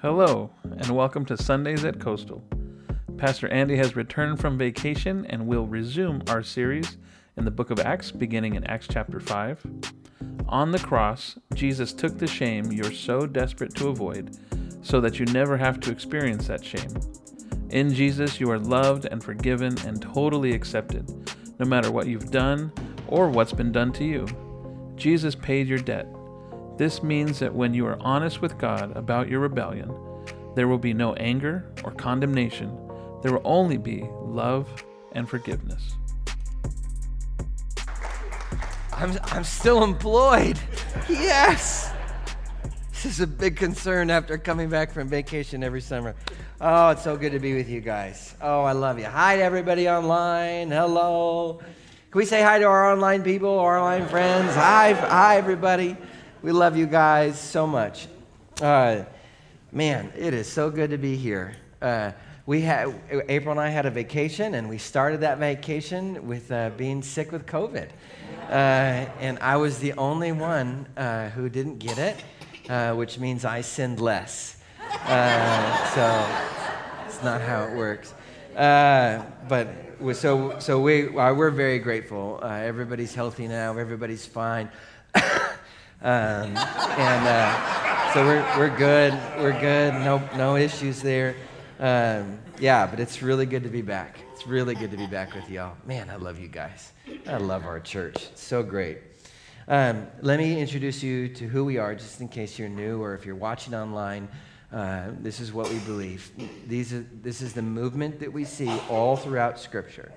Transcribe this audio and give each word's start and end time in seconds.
Hello, 0.00 0.48
and 0.62 0.90
welcome 0.90 1.24
to 1.24 1.36
Sundays 1.36 1.84
at 1.84 1.98
Coastal. 1.98 2.40
Pastor 3.16 3.48
Andy 3.48 3.76
has 3.78 3.96
returned 3.96 4.38
from 4.38 4.56
vacation 4.56 5.26
and 5.26 5.44
will 5.44 5.66
resume 5.66 6.22
our 6.28 6.40
series 6.40 6.98
in 7.36 7.44
the 7.44 7.50
book 7.50 7.70
of 7.70 7.80
Acts, 7.80 8.12
beginning 8.12 8.54
in 8.54 8.62
Acts 8.68 8.86
chapter 8.88 9.18
5. 9.18 9.66
On 10.46 10.70
the 10.70 10.78
cross, 10.78 11.36
Jesus 11.52 11.92
took 11.92 12.16
the 12.16 12.28
shame 12.28 12.70
you're 12.70 12.92
so 12.92 13.26
desperate 13.26 13.74
to 13.74 13.88
avoid 13.88 14.38
so 14.82 15.00
that 15.00 15.18
you 15.18 15.26
never 15.26 15.56
have 15.56 15.80
to 15.80 15.90
experience 15.90 16.46
that 16.46 16.64
shame. 16.64 16.96
In 17.70 17.92
Jesus, 17.92 18.38
you 18.38 18.48
are 18.52 18.58
loved 18.60 19.06
and 19.06 19.20
forgiven 19.20 19.76
and 19.84 20.00
totally 20.00 20.52
accepted, 20.52 21.34
no 21.58 21.66
matter 21.66 21.90
what 21.90 22.06
you've 22.06 22.30
done 22.30 22.72
or 23.08 23.30
what's 23.30 23.52
been 23.52 23.72
done 23.72 23.92
to 23.94 24.04
you. 24.04 24.28
Jesus 24.94 25.34
paid 25.34 25.66
your 25.66 25.80
debt 25.80 26.06
this 26.78 27.02
means 27.02 27.40
that 27.40 27.52
when 27.52 27.74
you 27.74 27.84
are 27.86 27.98
honest 28.00 28.40
with 28.40 28.56
God 28.56 28.96
about 28.96 29.28
your 29.28 29.40
rebellion, 29.40 29.92
there 30.54 30.68
will 30.68 30.78
be 30.78 30.94
no 30.94 31.14
anger 31.14 31.70
or 31.84 31.90
condemnation. 31.90 32.70
There 33.22 33.32
will 33.32 33.42
only 33.44 33.76
be 33.76 34.04
love 34.22 34.84
and 35.12 35.28
forgiveness. 35.28 35.96
I'm, 38.92 39.18
I'm 39.24 39.44
still 39.44 39.84
employed. 39.84 40.58
Yes. 41.08 41.92
This 42.90 43.04
is 43.04 43.20
a 43.20 43.26
big 43.26 43.56
concern 43.56 44.10
after 44.10 44.36
coming 44.36 44.68
back 44.68 44.90
from 44.90 45.08
vacation 45.08 45.62
every 45.62 45.80
summer. 45.80 46.16
Oh, 46.60 46.90
it's 46.90 47.04
so 47.04 47.16
good 47.16 47.30
to 47.30 47.38
be 47.38 47.54
with 47.54 47.68
you 47.68 47.80
guys. 47.80 48.34
Oh, 48.42 48.62
I 48.64 48.72
love 48.72 48.98
you. 48.98 49.04
Hi 49.04 49.36
to 49.36 49.42
everybody 49.42 49.88
online. 49.88 50.70
Hello. 50.70 51.60
Can 52.10 52.18
we 52.18 52.24
say 52.24 52.42
hi 52.42 52.58
to 52.58 52.64
our 52.64 52.90
online 52.92 53.22
people, 53.22 53.60
our 53.60 53.78
online 53.78 54.08
friends? 54.08 54.52
Hi, 54.54 54.92
hi, 54.92 55.36
everybody. 55.36 55.96
We 56.40 56.52
love 56.52 56.76
you 56.76 56.86
guys 56.86 57.36
so 57.36 57.66
much. 57.66 58.06
Uh, 58.62 59.02
man, 59.72 60.12
it 60.16 60.32
is 60.32 60.46
so 60.46 60.70
good 60.70 60.90
to 60.90 60.96
be 60.96 61.16
here. 61.16 61.56
Uh, 61.82 62.12
we 62.46 62.60
had 62.60 62.94
April 63.28 63.50
and 63.50 63.60
I 63.60 63.70
had 63.70 63.86
a 63.86 63.90
vacation, 63.90 64.54
and 64.54 64.68
we 64.68 64.78
started 64.78 65.22
that 65.22 65.38
vacation 65.38 66.28
with 66.28 66.52
uh, 66.52 66.70
being 66.76 67.02
sick 67.02 67.32
with 67.32 67.44
COVID, 67.44 67.88
uh, 68.48 68.52
and 68.52 69.40
I 69.40 69.56
was 69.56 69.80
the 69.80 69.94
only 69.94 70.30
one 70.30 70.86
uh, 70.96 71.30
who 71.30 71.48
didn't 71.48 71.78
get 71.78 71.98
it, 71.98 72.16
uh, 72.70 72.94
which 72.94 73.18
means 73.18 73.44
I 73.44 73.60
sinned 73.60 73.98
less. 73.98 74.58
so 74.86 76.26
it's 77.04 77.20
not 77.24 77.40
how 77.40 77.64
it 77.64 77.76
works. 77.76 78.14
but 78.54 79.66
so 80.12 80.56
so 80.60 80.80
we 80.80 81.08
we're 81.08 81.50
very 81.50 81.80
grateful. 81.80 82.38
everybody's 82.44 83.12
healthy 83.12 83.48
now. 83.48 83.76
Everybody's 83.76 84.24
fine. 84.24 84.70
Um, 86.00 86.56
and 86.56 87.26
uh, 87.26 88.12
so 88.14 88.24
we're, 88.24 88.44
we're 88.56 88.76
good. 88.76 89.12
We're 89.38 89.58
good. 89.60 89.94
No, 89.94 90.22
no 90.36 90.56
issues 90.56 91.02
there. 91.02 91.34
Um, 91.80 92.38
yeah, 92.60 92.86
but 92.86 93.00
it's 93.00 93.20
really 93.22 93.46
good 93.46 93.64
to 93.64 93.68
be 93.68 93.82
back. 93.82 94.20
It's 94.32 94.46
really 94.46 94.74
good 94.74 94.92
to 94.92 94.96
be 94.96 95.06
back 95.06 95.34
with 95.34 95.50
y'all. 95.50 95.76
Man, 95.84 96.08
I 96.08 96.16
love 96.16 96.38
you 96.38 96.48
guys. 96.48 96.92
I 97.26 97.38
love 97.38 97.66
our 97.66 97.80
church. 97.80 98.28
It's 98.30 98.42
so 98.42 98.62
great. 98.62 98.98
Um, 99.66 100.06
let 100.22 100.38
me 100.38 100.60
introduce 100.60 101.02
you 101.02 101.28
to 101.34 101.46
who 101.46 101.64
we 101.64 101.78
are, 101.78 101.94
just 101.94 102.20
in 102.20 102.28
case 102.28 102.58
you're 102.58 102.68
new 102.68 103.02
or 103.02 103.14
if 103.14 103.26
you're 103.26 103.34
watching 103.34 103.74
online. 103.74 104.28
Uh, 104.72 105.10
this 105.20 105.40
is 105.40 105.52
what 105.52 105.68
we 105.68 105.78
believe. 105.80 106.30
These 106.66 106.92
are, 106.92 107.04
this 107.22 107.42
is 107.42 107.54
the 107.54 107.62
movement 107.62 108.20
that 108.20 108.32
we 108.32 108.44
see 108.44 108.70
all 108.88 109.16
throughout 109.16 109.58
Scripture. 109.58 110.12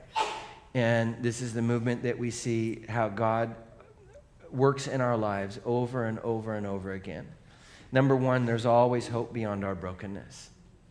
And 0.74 1.22
this 1.22 1.42
is 1.42 1.54
the 1.54 1.62
movement 1.62 2.04
that 2.04 2.18
we 2.18 2.32
see 2.32 2.86
how 2.88 3.09
God 3.09 3.56
works 4.54 4.88
in 4.88 5.02
our 5.02 5.18
lives 5.18 5.60
over 5.66 6.06
and 6.06 6.20
over 6.20 6.56
and 6.56 6.66
over 6.66 6.94
again. 6.94 7.28
Number 7.92 8.16
one, 8.16 8.46
there's 8.46 8.66
always 8.66 9.08
hope 9.08 9.34
beyond 9.34 9.66
our 9.66 9.76
brokenness. 9.76 10.50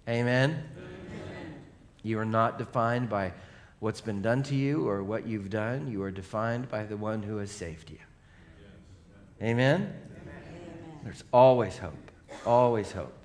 Amen? 0.08 0.64
Amen? 0.76 1.54
You 2.02 2.18
are 2.18 2.24
not 2.24 2.58
defined 2.58 3.08
by 3.08 3.32
what's 3.78 4.00
been 4.00 4.22
done 4.22 4.42
to 4.44 4.54
you 4.54 4.88
or 4.88 5.02
what 5.02 5.26
you've 5.26 5.50
done. 5.50 5.90
You 5.90 6.02
are 6.02 6.10
defined 6.10 6.68
by 6.68 6.84
the 6.84 6.96
one 6.96 7.22
who 7.22 7.38
has 7.38 7.50
saved 7.50 7.90
you. 7.90 7.98
Amen? 9.42 9.92
Amen? 10.22 11.00
There's 11.04 11.24
always 11.32 11.78
hope. 11.78 12.10
Always 12.44 12.92
hope. 12.92 13.16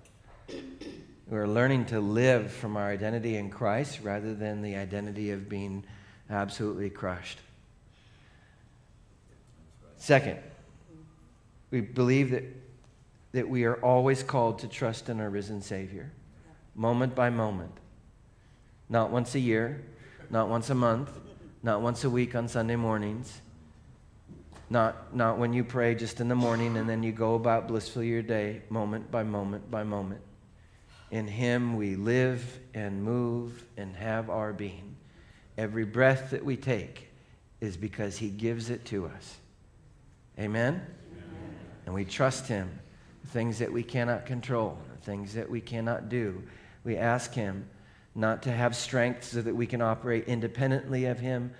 We're 1.27 1.47
learning 1.47 1.85
to 1.87 1.99
live 1.99 2.51
from 2.51 2.77
our 2.77 2.89
identity 2.89 3.35
in 3.35 3.49
Christ 3.49 3.99
rather 4.03 4.33
than 4.33 4.61
the 4.61 4.75
identity 4.75 5.31
of 5.31 5.49
being 5.49 5.83
absolutely 6.29 6.89
crushed. 6.89 7.39
Second, 9.97 10.39
we 11.71 11.81
believe 11.81 12.31
that, 12.31 12.43
that 13.31 13.49
we 13.49 13.63
are 13.65 13.75
always 13.75 14.23
called 14.23 14.59
to 14.59 14.67
trust 14.67 15.09
in 15.09 15.19
our 15.19 15.29
risen 15.29 15.61
Savior, 15.61 16.11
moment 16.75 17.15
by 17.15 17.29
moment. 17.29 17.71
Not 18.89 19.09
once 19.11 19.35
a 19.35 19.39
year, 19.39 19.83
not 20.29 20.49
once 20.49 20.69
a 20.69 20.75
month, 20.75 21.09
not 21.63 21.81
once 21.81 22.03
a 22.03 22.09
week 22.09 22.35
on 22.35 22.47
Sunday 22.47 22.75
mornings, 22.75 23.41
not, 24.69 25.15
not 25.15 25.37
when 25.37 25.53
you 25.53 25.63
pray 25.63 25.95
just 25.95 26.19
in 26.19 26.27
the 26.27 26.35
morning 26.35 26.77
and 26.77 26.89
then 26.89 27.03
you 27.03 27.11
go 27.11 27.35
about 27.35 27.67
blissfully 27.67 28.07
your 28.07 28.21
day, 28.21 28.61
moment 28.69 29.11
by 29.11 29.23
moment 29.23 29.69
by 29.69 29.83
moment. 29.83 30.21
In 31.11 31.27
Him 31.27 31.75
we 31.75 31.95
live 31.95 32.59
and 32.73 33.03
move 33.03 33.63
and 33.77 33.95
have 33.95 34.29
our 34.29 34.53
being. 34.53 34.95
Every 35.57 35.85
breath 35.85 36.31
that 36.31 36.43
we 36.43 36.57
take 36.57 37.09
is 37.61 37.77
because 37.77 38.17
He 38.17 38.29
gives 38.29 38.69
it 38.69 38.85
to 38.85 39.05
us. 39.05 39.37
Amen? 40.37 40.73
Amen? 40.73 40.85
And 41.85 41.95
we 41.95 42.05
trust 42.05 42.47
Him. 42.47 42.79
Things 43.27 43.59
that 43.59 43.71
we 43.71 43.83
cannot 43.83 44.25
control, 44.25 44.77
things 45.03 45.33
that 45.33 45.49
we 45.49 45.61
cannot 45.61 46.09
do. 46.09 46.43
We 46.83 46.97
ask 46.97 47.33
Him 47.33 47.67
not 48.13 48.43
to 48.43 48.51
have 48.51 48.75
strength 48.75 49.23
so 49.23 49.41
that 49.41 49.55
we 49.55 49.67
can 49.67 49.81
operate 49.81 50.25
independently 50.27 51.05
of 51.05 51.19
Him, 51.19 51.51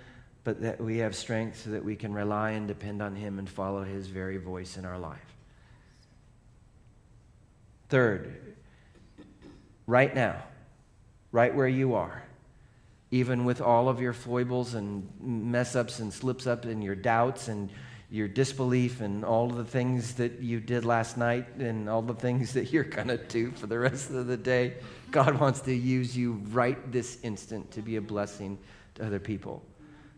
but 0.44 0.62
that 0.62 0.80
we 0.80 0.98
have 0.98 1.14
strength 1.14 1.62
so 1.64 1.70
that 1.70 1.84
we 1.84 1.96
can 1.96 2.14
rely 2.14 2.52
and 2.52 2.68
depend 2.68 3.02
on 3.02 3.14
Him 3.16 3.38
and 3.38 3.48
follow 3.48 3.82
His 3.82 4.06
very 4.06 4.36
voice 4.36 4.76
in 4.76 4.84
our 4.84 4.98
life. 4.98 5.36
Third, 7.88 8.56
right 9.86 10.14
now, 10.14 10.42
right 11.30 11.54
where 11.54 11.68
you 11.68 11.94
are, 11.94 12.22
even 13.10 13.44
with 13.44 13.60
all 13.60 13.88
of 13.88 14.00
your 14.00 14.12
foibles 14.12 14.74
and 14.74 15.08
mess 15.20 15.76
ups 15.76 16.00
and 16.00 16.12
slips 16.12 16.46
up 16.46 16.64
and 16.64 16.82
your 16.82 16.96
doubts 16.96 17.48
and 17.48 17.70
your 18.08 18.28
disbelief 18.28 19.00
and 19.00 19.24
all 19.24 19.50
of 19.50 19.56
the 19.56 19.64
things 19.64 20.14
that 20.14 20.40
you 20.40 20.60
did 20.60 20.84
last 20.84 21.16
night 21.16 21.46
and 21.58 21.88
all 21.88 22.02
the 22.02 22.14
things 22.14 22.52
that 22.52 22.72
you're 22.72 22.84
going 22.84 23.08
to 23.08 23.16
do 23.16 23.50
for 23.50 23.66
the 23.66 23.78
rest 23.78 24.10
of 24.10 24.26
the 24.28 24.36
day. 24.36 24.74
God 25.10 25.40
wants 25.40 25.60
to 25.62 25.74
use 25.74 26.16
you 26.16 26.34
right 26.50 26.92
this 26.92 27.18
instant 27.24 27.70
to 27.72 27.82
be 27.82 27.96
a 27.96 28.00
blessing 28.00 28.58
to 28.94 29.06
other 29.06 29.18
people, 29.18 29.64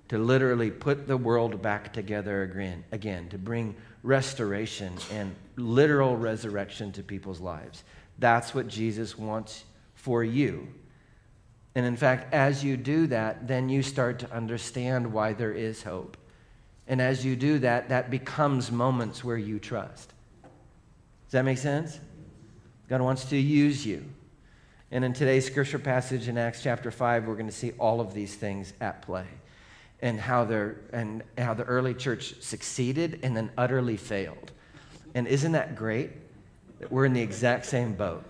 to 0.08 0.18
literally 0.18 0.70
put 0.70 1.06
the 1.06 1.16
world 1.16 1.62
back 1.62 1.92
together 1.92 2.42
again, 2.42 2.84
again 2.92 3.28
to 3.30 3.38
bring 3.38 3.74
restoration 4.02 4.92
and 5.10 5.34
literal 5.56 6.14
resurrection 6.14 6.92
to 6.92 7.02
people's 7.02 7.40
lives. 7.40 7.84
That's 8.18 8.54
what 8.54 8.68
Jesus 8.68 9.16
wants 9.16 9.64
for 9.94 10.22
you. 10.22 10.68
And 11.74 11.86
in 11.86 11.96
fact, 11.96 12.34
as 12.34 12.62
you 12.62 12.76
do 12.76 13.06
that, 13.06 13.48
then 13.48 13.70
you 13.70 13.82
start 13.82 14.18
to 14.18 14.32
understand 14.32 15.10
why 15.10 15.32
there 15.32 15.52
is 15.52 15.82
hope 15.82 16.17
and 16.88 17.02
as 17.02 17.24
you 17.24 17.36
do 17.36 17.58
that, 17.60 17.90
that 17.90 18.10
becomes 18.10 18.72
moments 18.72 19.22
where 19.22 19.36
you 19.36 19.58
trust. 19.58 20.12
Does 21.26 21.32
that 21.32 21.44
make 21.44 21.58
sense? 21.58 22.00
God 22.88 23.02
wants 23.02 23.26
to 23.26 23.36
use 23.36 23.84
you. 23.86 24.04
And 24.90 25.04
in 25.04 25.12
today's 25.12 25.44
scripture 25.44 25.78
passage 25.78 26.28
in 26.28 26.38
Acts 26.38 26.62
chapter 26.62 26.90
5, 26.90 27.26
we're 27.26 27.34
going 27.34 27.46
to 27.46 27.52
see 27.52 27.72
all 27.72 28.00
of 28.00 28.14
these 28.14 28.34
things 28.34 28.72
at 28.80 29.02
play 29.02 29.26
and 30.00 30.18
how, 30.18 30.44
they're, 30.44 30.80
and 30.94 31.22
how 31.36 31.52
the 31.52 31.64
early 31.64 31.92
church 31.92 32.40
succeeded 32.40 33.20
and 33.22 33.36
then 33.36 33.50
utterly 33.58 33.98
failed. 33.98 34.52
And 35.14 35.26
isn't 35.26 35.52
that 35.52 35.76
great? 35.76 36.10
That 36.80 36.90
we're 36.90 37.04
in 37.04 37.12
the 37.12 37.20
exact 37.20 37.66
same 37.66 37.92
boat, 37.92 38.24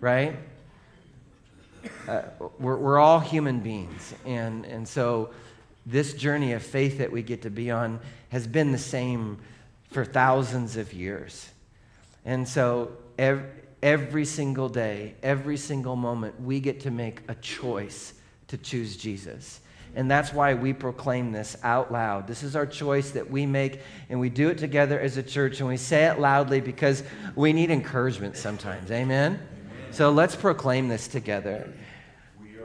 right? 0.00 0.36
Uh, 2.08 2.22
we're, 2.58 2.76
we're 2.76 2.98
all 2.98 3.20
human 3.20 3.60
beings. 3.60 4.14
And, 4.24 4.64
and 4.64 4.88
so 4.88 5.30
this 5.86 6.14
journey 6.14 6.52
of 6.52 6.62
faith 6.62 6.98
that 6.98 7.10
we 7.10 7.22
get 7.22 7.42
to 7.42 7.50
be 7.50 7.70
on 7.70 8.00
has 8.28 8.46
been 8.46 8.72
the 8.72 8.78
same 8.78 9.38
for 9.90 10.04
thousands 10.04 10.76
of 10.76 10.92
years. 10.92 11.50
And 12.24 12.48
so 12.48 12.92
every, 13.18 13.48
every 13.82 14.24
single 14.24 14.68
day, 14.68 15.14
every 15.22 15.56
single 15.56 15.96
moment, 15.96 16.40
we 16.40 16.60
get 16.60 16.80
to 16.80 16.90
make 16.90 17.20
a 17.28 17.34
choice 17.36 18.14
to 18.48 18.56
choose 18.56 18.96
Jesus. 18.96 19.60
And 19.94 20.10
that's 20.10 20.32
why 20.32 20.54
we 20.54 20.72
proclaim 20.72 21.32
this 21.32 21.56
out 21.62 21.92
loud. 21.92 22.26
This 22.26 22.42
is 22.42 22.56
our 22.56 22.64
choice 22.64 23.10
that 23.10 23.30
we 23.30 23.44
make, 23.44 23.80
and 24.08 24.18
we 24.18 24.30
do 24.30 24.48
it 24.48 24.56
together 24.56 24.98
as 24.98 25.18
a 25.18 25.22
church, 25.22 25.60
and 25.60 25.68
we 25.68 25.76
say 25.76 26.06
it 26.06 26.18
loudly 26.18 26.60
because 26.60 27.02
we 27.34 27.52
need 27.52 27.70
encouragement 27.70 28.36
sometimes. 28.36 28.90
Amen? 28.90 29.34
Amen. 29.34 29.48
So 29.90 30.10
let's 30.10 30.34
proclaim 30.34 30.88
this 30.88 31.08
together. 31.08 31.70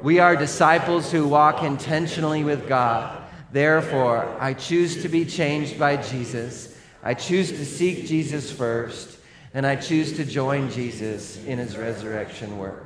We 0.02 0.20
are 0.20 0.36
disciples 0.36 1.12
who 1.12 1.28
walk 1.28 1.64
intentionally 1.64 2.44
with 2.44 2.68
God. 2.68 3.24
Therefore, 3.52 4.36
I 4.40 4.54
choose 4.54 5.02
to 5.02 5.10
be 5.10 5.26
changed 5.26 5.80
by 5.80 5.98
Jesus. 5.98 6.78
I 7.04 7.16
choose 7.16 7.50
to 7.52 7.66
seek 7.66 8.06
Jesus 8.06 8.52
first. 8.52 9.18
and 9.54 9.66
I 9.66 9.76
choose 9.76 10.14
to 10.18 10.26
join 10.26 10.70
Jesus 10.70 11.44
in 11.46 11.58
his 11.58 11.76
resurrection 11.78 12.60
work. 12.60 12.86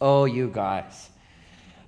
Oh, 0.00 0.24
you 0.24 0.48
guys. 0.48 1.08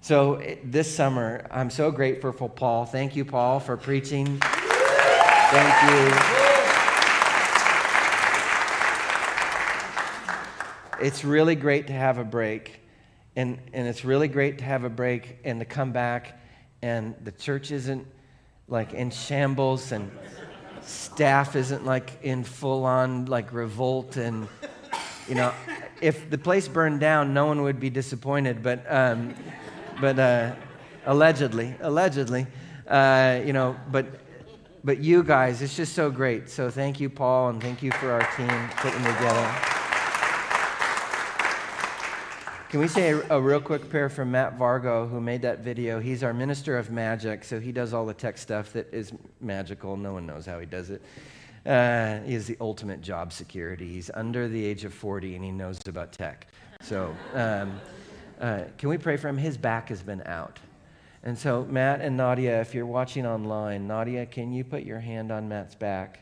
So 0.00 0.40
this 0.62 0.94
summer, 0.94 1.44
I'm 1.50 1.70
so 1.70 1.90
grateful 1.90 2.30
for 2.30 2.48
Paul. 2.48 2.86
Thank 2.86 3.16
you, 3.16 3.24
Paul, 3.24 3.58
for 3.58 3.76
preaching. 3.76 4.38
Thank 5.50 5.90
you. 5.90 6.14
It's 11.04 11.24
really 11.24 11.56
great 11.56 11.88
to 11.88 11.92
have 11.92 12.18
a 12.18 12.24
break. 12.24 12.80
And, 13.36 13.58
and 13.72 13.86
it's 13.86 14.04
really 14.04 14.28
great 14.28 14.58
to 14.58 14.64
have 14.64 14.84
a 14.84 14.88
break 14.88 15.38
and 15.44 15.60
to 15.60 15.64
come 15.64 15.92
back, 15.92 16.40
and 16.82 17.14
the 17.22 17.32
church 17.32 17.70
isn't 17.70 18.06
like 18.68 18.92
in 18.92 19.10
shambles, 19.10 19.92
and 19.92 20.10
staff 20.82 21.54
isn't 21.54 21.86
like 21.86 22.18
in 22.22 22.42
full 22.42 22.84
on 22.84 23.26
like 23.26 23.52
revolt. 23.52 24.16
And, 24.16 24.48
you 25.28 25.36
know, 25.36 25.52
if 26.00 26.28
the 26.28 26.38
place 26.38 26.66
burned 26.66 27.00
down, 27.00 27.32
no 27.32 27.46
one 27.46 27.62
would 27.62 27.78
be 27.78 27.90
disappointed. 27.90 28.62
But, 28.62 28.84
um, 28.88 29.34
but 30.00 30.18
uh, 30.18 30.54
allegedly, 31.06 31.74
allegedly, 31.80 32.46
uh, 32.88 33.40
you 33.44 33.52
know, 33.52 33.76
but 33.90 34.06
but 34.82 34.98
you 34.98 35.22
guys, 35.22 35.60
it's 35.60 35.76
just 35.76 35.94
so 35.94 36.10
great. 36.10 36.48
So 36.48 36.70
thank 36.70 37.00
you, 37.00 37.10
Paul, 37.10 37.50
and 37.50 37.62
thank 37.62 37.82
you 37.82 37.92
for 37.92 38.10
our 38.12 38.26
team 38.36 38.68
putting 38.78 39.04
together. 39.04 39.79
Can 42.70 42.78
we 42.78 42.86
say 42.86 43.10
a, 43.10 43.30
a, 43.30 43.40
real 43.40 43.60
quick 43.60 43.90
prayer 43.90 44.08
from 44.08 44.30
Matt 44.30 44.56
Vargo, 44.56 45.10
who 45.10 45.20
made 45.20 45.42
that 45.42 45.58
video? 45.58 45.98
He's 45.98 46.22
our 46.22 46.32
minister 46.32 46.78
of 46.78 46.88
magic, 46.92 47.42
so 47.42 47.58
he 47.58 47.72
does 47.72 47.92
all 47.92 48.06
the 48.06 48.14
tech 48.14 48.38
stuff 48.38 48.72
that 48.74 48.94
is 48.94 49.12
magical. 49.40 49.96
No 49.96 50.12
one 50.12 50.24
knows 50.24 50.46
how 50.46 50.60
he 50.60 50.66
does 50.66 50.90
it. 50.90 51.02
Uh, 51.66 52.20
he 52.20 52.32
is 52.32 52.46
the 52.46 52.56
ultimate 52.60 53.00
job 53.00 53.32
security. 53.32 53.88
He's 53.88 54.08
under 54.14 54.46
the 54.46 54.64
age 54.64 54.84
of 54.84 54.94
40 54.94 55.34
and 55.34 55.44
he 55.44 55.50
knows 55.50 55.80
about 55.86 56.12
tech. 56.12 56.46
So, 56.80 57.12
um, 57.34 57.80
uh, 58.40 58.62
can 58.78 58.88
we 58.88 58.98
pray 58.98 59.16
for 59.16 59.26
him? 59.26 59.36
His 59.36 59.58
back 59.58 59.88
has 59.88 60.00
been 60.00 60.22
out. 60.24 60.60
And 61.24 61.36
so, 61.36 61.64
Matt 61.64 62.00
and 62.00 62.16
Nadia, 62.16 62.60
if 62.60 62.72
you're 62.72 62.86
watching 62.86 63.26
online, 63.26 63.88
Nadia, 63.88 64.26
can 64.26 64.52
you 64.52 64.62
put 64.62 64.84
your 64.84 65.00
hand 65.00 65.32
on 65.32 65.48
Matt's 65.48 65.74
back? 65.74 66.20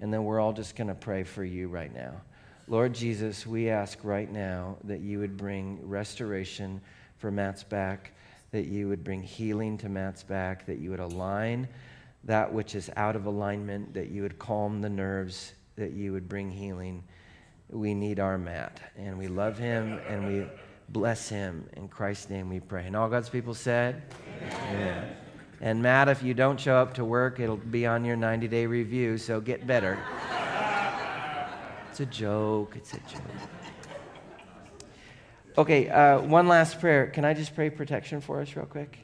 And 0.00 0.12
then 0.12 0.24
we're 0.24 0.40
all 0.40 0.52
just 0.52 0.74
going 0.74 0.88
to 0.88 0.96
pray 0.96 1.22
for 1.22 1.44
you 1.44 1.68
right 1.68 1.94
now. 1.94 2.22
Lord 2.68 2.94
Jesus, 2.94 3.46
we 3.46 3.70
ask 3.70 3.98
right 4.02 4.30
now 4.30 4.76
that 4.84 5.00
you 5.00 5.20
would 5.20 5.36
bring 5.36 5.78
restoration 5.88 6.80
for 7.18 7.30
Matt's 7.30 7.62
back, 7.62 8.12
that 8.50 8.66
you 8.66 8.88
would 8.88 9.04
bring 9.04 9.22
healing 9.22 9.78
to 9.78 9.88
Matt's 9.88 10.24
back, 10.24 10.66
that 10.66 10.78
you 10.78 10.90
would 10.90 11.00
align 11.00 11.68
that 12.24 12.52
which 12.52 12.74
is 12.74 12.90
out 12.96 13.14
of 13.14 13.26
alignment, 13.26 13.94
that 13.94 14.10
you 14.10 14.22
would 14.22 14.36
calm 14.40 14.80
the 14.80 14.88
nerves, 14.88 15.52
that 15.76 15.92
you 15.92 16.12
would 16.12 16.28
bring 16.28 16.50
healing. 16.50 17.04
We 17.70 17.94
need 17.94 18.18
our 18.18 18.36
Matt, 18.36 18.80
and 18.96 19.16
we 19.16 19.28
love 19.28 19.56
him, 19.56 20.00
and 20.08 20.26
we 20.26 20.46
bless 20.88 21.28
him. 21.28 21.68
In 21.74 21.86
Christ's 21.86 22.30
name 22.30 22.48
we 22.48 22.58
pray. 22.58 22.86
And 22.86 22.96
all 22.96 23.08
God's 23.08 23.28
people 23.28 23.54
said, 23.54 24.02
Amen. 24.42 24.56
Amen. 24.70 25.16
And 25.60 25.82
Matt, 25.82 26.08
if 26.08 26.22
you 26.22 26.34
don't 26.34 26.58
show 26.58 26.76
up 26.76 26.94
to 26.94 27.04
work, 27.04 27.38
it'll 27.38 27.56
be 27.56 27.86
on 27.86 28.04
your 28.04 28.16
90 28.16 28.48
day 28.48 28.66
review, 28.66 29.18
so 29.18 29.40
get 29.40 29.68
better. 29.68 29.98
It's 31.96 32.02
a 32.02 32.04
joke. 32.04 32.76
It's 32.76 32.92
a 32.92 32.98
joke. 32.98 33.22
Okay, 35.56 35.88
uh, 35.88 36.20
one 36.20 36.46
last 36.46 36.78
prayer. 36.78 37.06
Can 37.06 37.24
I 37.24 37.32
just 37.32 37.54
pray 37.54 37.70
protection 37.70 38.20
for 38.20 38.42
us, 38.42 38.54
real 38.54 38.66
quick? 38.66 38.98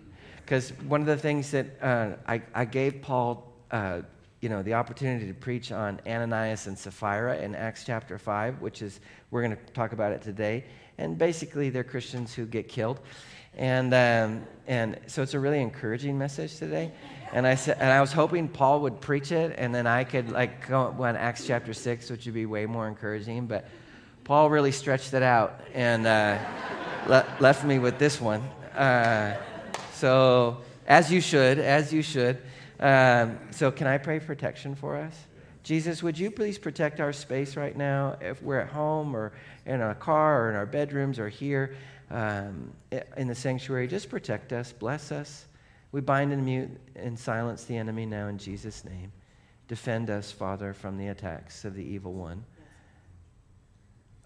Because 0.45 0.75
one 0.87 1.01
of 1.01 1.07
the 1.07 1.17
things 1.17 1.51
that 1.53 1.69
uh, 1.81 2.17
I, 2.29 2.43
I, 2.55 2.67
gave 2.67 3.01
Paul, 3.01 3.51
uh, 3.71 4.03
you 4.43 4.51
know, 4.51 4.63
the 4.63 4.75
opportunity 4.75 5.27
to 5.27 5.33
preach 5.33 5.73
on 5.73 6.03
Ananias 6.07 6.67
and 6.67 6.79
Sapphira 6.79 7.39
in 7.39 7.55
Acts 7.55 7.85
chapter 7.87 8.19
5, 8.19 8.61
which 8.61 8.83
is, 8.83 9.01
we're 9.31 9.41
going 9.41 9.57
to 9.57 9.73
talk 9.73 9.95
about 9.95 10.13
it 10.13 10.21
today. 10.21 10.63
And 10.99 11.17
basically, 11.17 11.71
they're 11.71 11.85
Christians 11.85 12.35
who 12.35 12.45
get 12.45 12.69
killed. 12.69 13.01
And, 13.57 13.95
um, 13.95 14.47
and 14.67 14.99
so 15.07 15.23
it's 15.23 15.33
a 15.33 15.41
really 15.41 15.63
encouraging 15.63 16.19
message 16.19 16.59
today. 16.59 16.93
And 17.33 17.47
I 17.47 17.55
said, 17.55 17.79
and 17.81 17.91
I 17.91 18.01
was 18.03 18.13
hoping 18.13 18.47
Paul 18.47 18.81
would 18.81 19.01
preach 19.01 19.33
it, 19.33 19.55
and 19.57 19.75
then 19.75 19.87
I 19.87 20.05
could 20.05 20.31
like 20.31 20.69
go 20.69 20.95
on 20.99 21.17
Acts 21.17 21.47
chapter 21.47 21.73
six, 21.73 22.11
which 22.11 22.27
would 22.27 22.35
be 22.35 22.45
way 22.45 22.67
more 22.67 22.87
encouraging. 22.87 23.47
But 23.47 23.67
Paul 24.25 24.51
really 24.51 24.73
stretched 24.73 25.15
it 25.15 25.23
out 25.23 25.61
and 25.73 26.07
uh, 26.07 26.39
le- 27.09 27.27
left 27.41 27.65
me 27.65 27.79
with 27.79 27.99
this 27.99 28.21
one. 28.21 28.43
Uh, 28.77 29.37
so 29.95 30.59
as 30.87 31.11
you 31.11 31.21
should, 31.21 31.59
as 31.59 31.93
you 31.93 32.03
should. 32.03 32.39
Um, 32.79 33.39
so 33.51 33.71
can 33.71 33.87
I 33.87 33.99
pray 33.99 34.21
protection 34.21 34.75
for 34.75 34.97
us? 34.97 35.17
Jesus, 35.63 36.03
would 36.03 36.19
you 36.19 36.31
please 36.31 36.59
protect 36.59 37.01
our 37.01 37.13
space 37.13 37.57
right 37.57 37.77
now? 37.77 38.17
If 38.21 38.43
we're 38.43 38.61
at 38.61 38.69
home 38.69 39.15
or 39.15 39.33
in 39.65 39.81
a 39.81 39.95
car 39.95 40.45
or 40.45 40.51
in 40.51 40.57
our 40.57 40.67
bedrooms 40.67 41.19
or 41.19 41.29
here 41.29 41.77
um, 42.11 42.73
in 43.17 43.29
the 43.29 43.35
sanctuary, 43.35 43.87
just 43.87 44.11
protect 44.11 44.53
us, 44.53 44.73
bless 44.73 45.13
us. 45.13 45.47
We 45.93 46.01
bind 46.01 46.33
and 46.33 46.45
mute 46.45 46.71
and 46.97 47.19
silence 47.19 47.65
the 47.65 47.77
enemy 47.77 48.07
now 48.07 48.29
in 48.29 48.39
Jesus' 48.39 48.85
name. 48.85 49.13
Defend 49.69 50.11
us, 50.11 50.33
Father, 50.33 50.73
from 50.73 50.97
the 50.97 51.09
attacks 51.09 51.65
of 51.65 51.75
the 51.75 51.85
evil 51.85 52.15
one. 52.15 52.45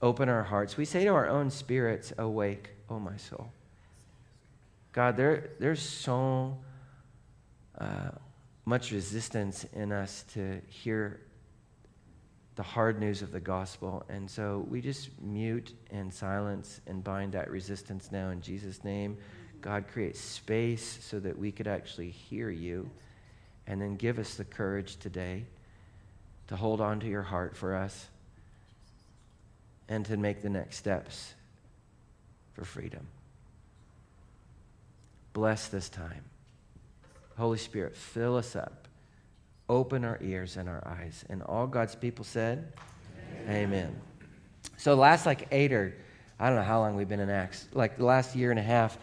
Open 0.00 0.28
our 0.28 0.44
hearts. 0.44 0.76
We 0.76 0.84
say 0.84 1.04
to 1.04 1.10
our 1.10 1.28
own 1.28 1.50
spirits, 1.50 2.12
Awake, 2.18 2.70
O 2.88 2.98
my 3.00 3.16
soul. 3.16 3.50
God, 4.92 5.16
there, 5.16 5.50
there's 5.58 5.82
so 5.82 6.56
uh, 7.78 8.10
much 8.64 8.92
resistance 8.92 9.64
in 9.72 9.92
us 9.92 10.24
to 10.34 10.60
hear 10.68 11.20
the 12.54 12.62
hard 12.62 12.98
news 12.98 13.22
of 13.22 13.32
the 13.32 13.40
gospel. 13.40 14.04
And 14.08 14.30
so 14.30 14.66
we 14.68 14.80
just 14.80 15.10
mute 15.20 15.74
and 15.90 16.12
silence 16.12 16.80
and 16.86 17.04
bind 17.04 17.32
that 17.32 17.50
resistance 17.50 18.10
now 18.10 18.30
in 18.30 18.40
Jesus' 18.40 18.82
name. 18.84 19.18
God, 19.66 19.86
create 19.92 20.16
space 20.16 21.00
so 21.02 21.18
that 21.18 21.36
we 21.36 21.50
could 21.50 21.66
actually 21.66 22.10
hear 22.10 22.50
you. 22.50 22.88
And 23.66 23.82
then 23.82 23.96
give 23.96 24.20
us 24.20 24.36
the 24.36 24.44
courage 24.44 24.94
today 24.94 25.42
to 26.46 26.54
hold 26.54 26.80
on 26.80 27.00
to 27.00 27.08
your 27.08 27.22
heart 27.22 27.56
for 27.56 27.74
us 27.74 28.06
and 29.88 30.06
to 30.06 30.16
make 30.16 30.40
the 30.40 30.50
next 30.50 30.76
steps 30.76 31.34
for 32.54 32.64
freedom. 32.64 33.08
Bless 35.32 35.66
this 35.66 35.88
time. 35.88 36.22
Holy 37.36 37.58
Spirit, 37.58 37.96
fill 37.96 38.36
us 38.36 38.54
up. 38.54 38.86
Open 39.68 40.04
our 40.04 40.20
ears 40.22 40.56
and 40.56 40.68
our 40.68 40.86
eyes. 40.86 41.24
And 41.28 41.42
all 41.42 41.66
God's 41.66 41.96
people 41.96 42.24
said, 42.24 42.72
Amen. 43.48 43.64
Amen. 43.64 44.00
So, 44.76 44.94
last 44.94 45.26
like 45.26 45.48
eight 45.50 45.72
or 45.72 45.92
I 46.38 46.46
don't 46.46 46.56
know 46.56 46.62
how 46.62 46.78
long 46.78 46.94
we've 46.94 47.08
been 47.08 47.18
in 47.18 47.30
Acts, 47.30 47.66
like 47.72 47.96
the 47.96 48.04
last 48.04 48.36
year 48.36 48.50
and 48.52 48.60
a 48.60 48.62
half, 48.62 48.96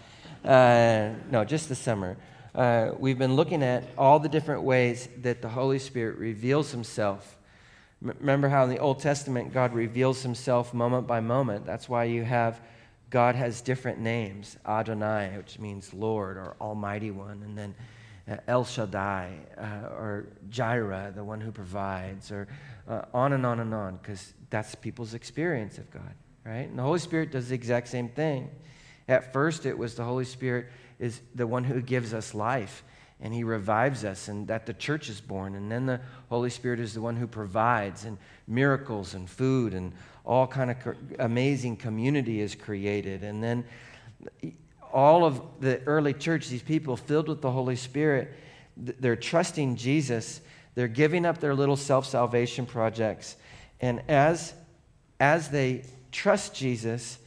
uh, 0.44 1.10
no, 1.32 1.46
just 1.46 1.70
the 1.70 1.76
summer. 1.76 2.18
Uh, 2.54 2.92
we've 3.00 3.18
been 3.18 3.36
looking 3.36 3.64
at 3.64 3.84
all 3.98 4.20
the 4.20 4.30
different 4.30 4.62
ways 4.64 5.08
that 5.22 5.42
the 5.42 5.50
Holy 5.50 5.80
Spirit 5.80 6.18
reveals 6.18 6.72
himself. 6.72 7.38
M- 8.04 8.16
remember 8.20 8.50
how 8.50 8.64
in 8.64 8.70
the 8.70 8.78
Old 8.78 9.00
Testament 9.00 9.54
God 9.54 9.74
reveals 9.74 10.22
himself 10.22 10.74
moment 10.74 11.08
by 11.08 11.20
moment? 11.20 11.66
That's 11.66 11.90
why 11.90 12.04
you 12.04 12.24
have 12.24 12.62
God 13.10 13.36
has 13.36 13.62
different 13.62 14.00
names 14.00 14.58
Adonai, 14.68 15.34
which 15.38 15.60
means 15.60 15.94
Lord 15.94 16.36
or 16.36 16.56
Almighty 16.60 17.12
One, 17.12 17.44
and 17.44 17.58
then 17.58 17.76
uh, 18.30 18.38
El 18.48 18.66
Shaddai 18.66 19.34
uh, 19.58 19.88
or 19.96 20.26
Jireh, 20.50 21.12
the 21.16 21.24
one 21.24 21.40
who 21.40 21.52
provides, 21.52 22.32
or 22.32 22.48
uh, 22.88 23.04
on 23.14 23.34
and 23.34 23.46
on 23.46 23.60
and 23.60 23.74
on, 23.74 23.98
because 23.98 24.34
that's 24.50 24.76
people's 24.76 25.14
experience 25.14 25.78
of 25.78 25.90
God, 25.92 26.14
right? 26.46 26.68
And 26.68 26.78
the 26.78 26.84
Holy 26.84 27.00
Spirit 27.00 27.32
does 27.32 27.50
the 27.50 27.56
exact 27.56 27.88
same 27.88 28.10
thing. 28.10 28.50
At 29.08 29.34
first, 29.34 29.66
it 29.66 29.78
was 29.78 29.96
the 29.96 30.04
Holy 30.04 30.26
Spirit 30.26 30.68
is 31.00 31.22
the 31.36 31.48
one 31.48 31.64
who 31.64 31.82
gives 31.82 32.14
us 32.14 32.34
life 32.34 32.84
and 33.20 33.34
he 33.34 33.44
revives 33.44 34.04
us 34.04 34.28
and 34.28 34.48
that 34.48 34.66
the 34.66 34.74
church 34.74 35.10
is 35.10 35.20
born. 35.22 35.56
And 35.56 35.72
then 35.72 35.86
the 35.86 36.00
holy 36.30 36.50
spirit 36.50 36.80
is 36.80 36.94
the 36.94 37.02
one 37.02 37.16
who 37.16 37.28
provides 37.28 38.06
and 38.06 38.18
miracles 38.48 39.14
and 39.14 39.30
food 39.30 39.74
and 39.74 39.94
all 40.26 40.48
kind 40.48 40.72
of 40.72 40.78
amazing 41.20 41.78
community 41.78 42.42
is 42.42 42.54
created. 42.54 43.24
And 43.24 43.42
then 43.42 43.64
all 44.92 45.26
of 45.26 45.42
the 45.60 45.82
early 45.84 46.14
church 46.14 46.50
these 46.50 46.62
people 46.62 46.96
filled 46.96 47.28
with 47.28 47.42
the 47.42 47.52
holy 47.52 47.76
spirit 47.76 48.34
they're 48.76 49.16
trusting 49.16 49.76
jesus. 49.76 50.42
They're 50.76 50.88
giving 50.88 51.26
up 51.26 51.38
their 51.40 51.54
little 51.54 51.76
self-salvation 51.76 52.66
projects. 52.66 53.36
And 53.80 54.02
as 54.10 54.54
as 55.20 55.50
they 55.50 55.86
trust 56.12 56.56
jesus 56.56 57.20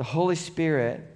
the 0.00 0.04
Holy 0.04 0.34
Spirit, 0.34 1.09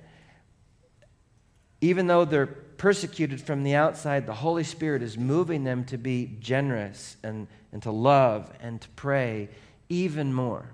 even 1.85 2.07
though 2.07 2.25
they're 2.25 2.47
persecuted 2.47 3.41
from 3.41 3.63
the 3.63 3.75
outside, 3.75 4.27
the 4.27 4.35
Holy 4.35 4.65
Spirit 4.65 5.03
is 5.03 5.17
moving 5.17 5.65
them 5.65 5.85
to 5.85 5.99
be 5.99 6.37
generous 6.41 7.17
and, 7.23 7.47
and 7.73 7.83
to 7.83 7.91
love 7.91 8.53
and 8.61 8.81
to 8.81 8.89
pray 8.91 9.49
even 9.89 10.33
more. 10.33 10.67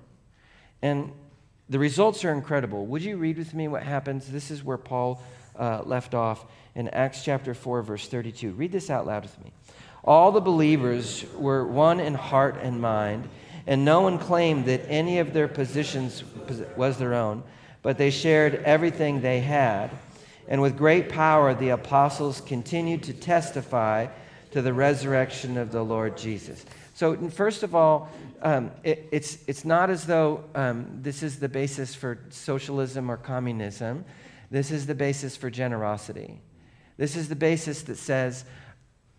And 0.83 1.13
the 1.69 1.79
results 1.79 2.25
are 2.25 2.33
incredible. 2.33 2.87
Would 2.87 3.03
you 3.03 3.17
read 3.17 3.39
with 3.39 3.55
me 3.55 3.69
what 3.69 3.83
happens? 3.83 4.31
This 4.31 4.51
is 4.51 4.65
where 4.65 4.79
Paul 4.79 5.23
uh, 5.59 5.83
left 5.85 6.15
off 6.15 6.47
in 6.75 6.89
Acts 6.89 7.25
chapter 7.25 7.55
4, 7.55 7.83
verse 7.83 8.09
32. 8.09 8.53
Read 8.53 8.73
this 8.73 8.91
out 8.91 9.07
loud 9.07 9.23
with 9.23 9.39
me. 9.45 9.53
All 10.03 10.33
the 10.33 10.41
believers 10.41 11.25
were 11.37 11.67
one 11.67 12.01
in 12.01 12.15
heart 12.15 12.57
and 12.63 12.81
mind 12.81 13.29
and 13.67 13.85
no 13.85 14.01
one 14.01 14.19
claimed 14.19 14.67
that 14.67 14.83
any 14.89 15.19
of 15.19 15.33
their 15.33 15.49
positions 15.49 16.25
was 16.77 16.99
their 16.99 17.15
own, 17.15 17.43
but 17.83 17.99
they 17.99 18.11
shared 18.11 18.57
everything 18.65 19.21
they 19.21 19.41
had. 19.41 19.91
And 20.49 20.61
with 20.61 20.77
great 20.77 21.09
power, 21.09 21.55
the 21.55 21.71
apostles 21.71 22.41
continued 22.41 23.03
to 23.05 23.13
testify 23.13 24.09
to 24.51 24.63
the 24.63 24.73
resurrection 24.73 25.57
of 25.57 25.73
the 25.73 25.83
Lord 25.83 26.17
Jesus. 26.17 26.65
So, 26.95 27.17
first 27.31 27.63
of 27.63 27.75
all, 27.75 28.11
um, 28.43 28.73
it, 28.85 29.09
it's, 29.11 29.39
it's 29.47 29.65
not 29.65 29.91
as 29.91 30.07
though 30.07 30.45
um, 30.55 30.99
this 31.01 31.23
is 31.23 31.39
the 31.39 31.49
basis 31.49 31.95
for 31.95 32.19
socialism 32.31 33.11
or 33.11 33.17
communism. 33.17 34.05
This 34.51 34.71
is 34.71 34.87
the 34.87 34.95
basis 34.95 35.37
for 35.37 35.51
generosity. 35.51 36.41
This 36.97 37.17
is 37.17 37.29
the 37.29 37.37
basis 37.37 37.83
that 37.83 37.97
says, 37.97 38.45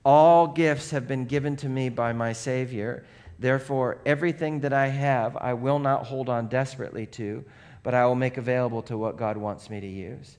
All 0.06 0.48
gifts 0.48 0.92
have 0.92 1.08
been 1.08 1.25
given 1.25 1.56
to 1.58 1.70
me 1.70 1.90
by 1.90 2.13
my 2.13 2.34
Savior. 2.34 3.04
Therefore, 3.40 3.98
everything 4.06 4.60
that 4.60 4.74
I 4.74 4.88
have, 4.88 5.36
I 5.38 5.54
will 5.54 5.80
not 5.80 6.06
hold 6.06 6.30
on 6.30 6.48
desperately 6.48 7.08
to, 7.08 7.44
but 7.82 7.96
I 7.96 8.06
will 8.06 8.13
make 8.13 8.38
available 8.38 8.84
to 8.84 8.98
what 8.98 9.18
God 9.18 9.38
wants 9.38 9.70
me 9.70 9.80
to 9.80 9.88
use. 9.88 10.38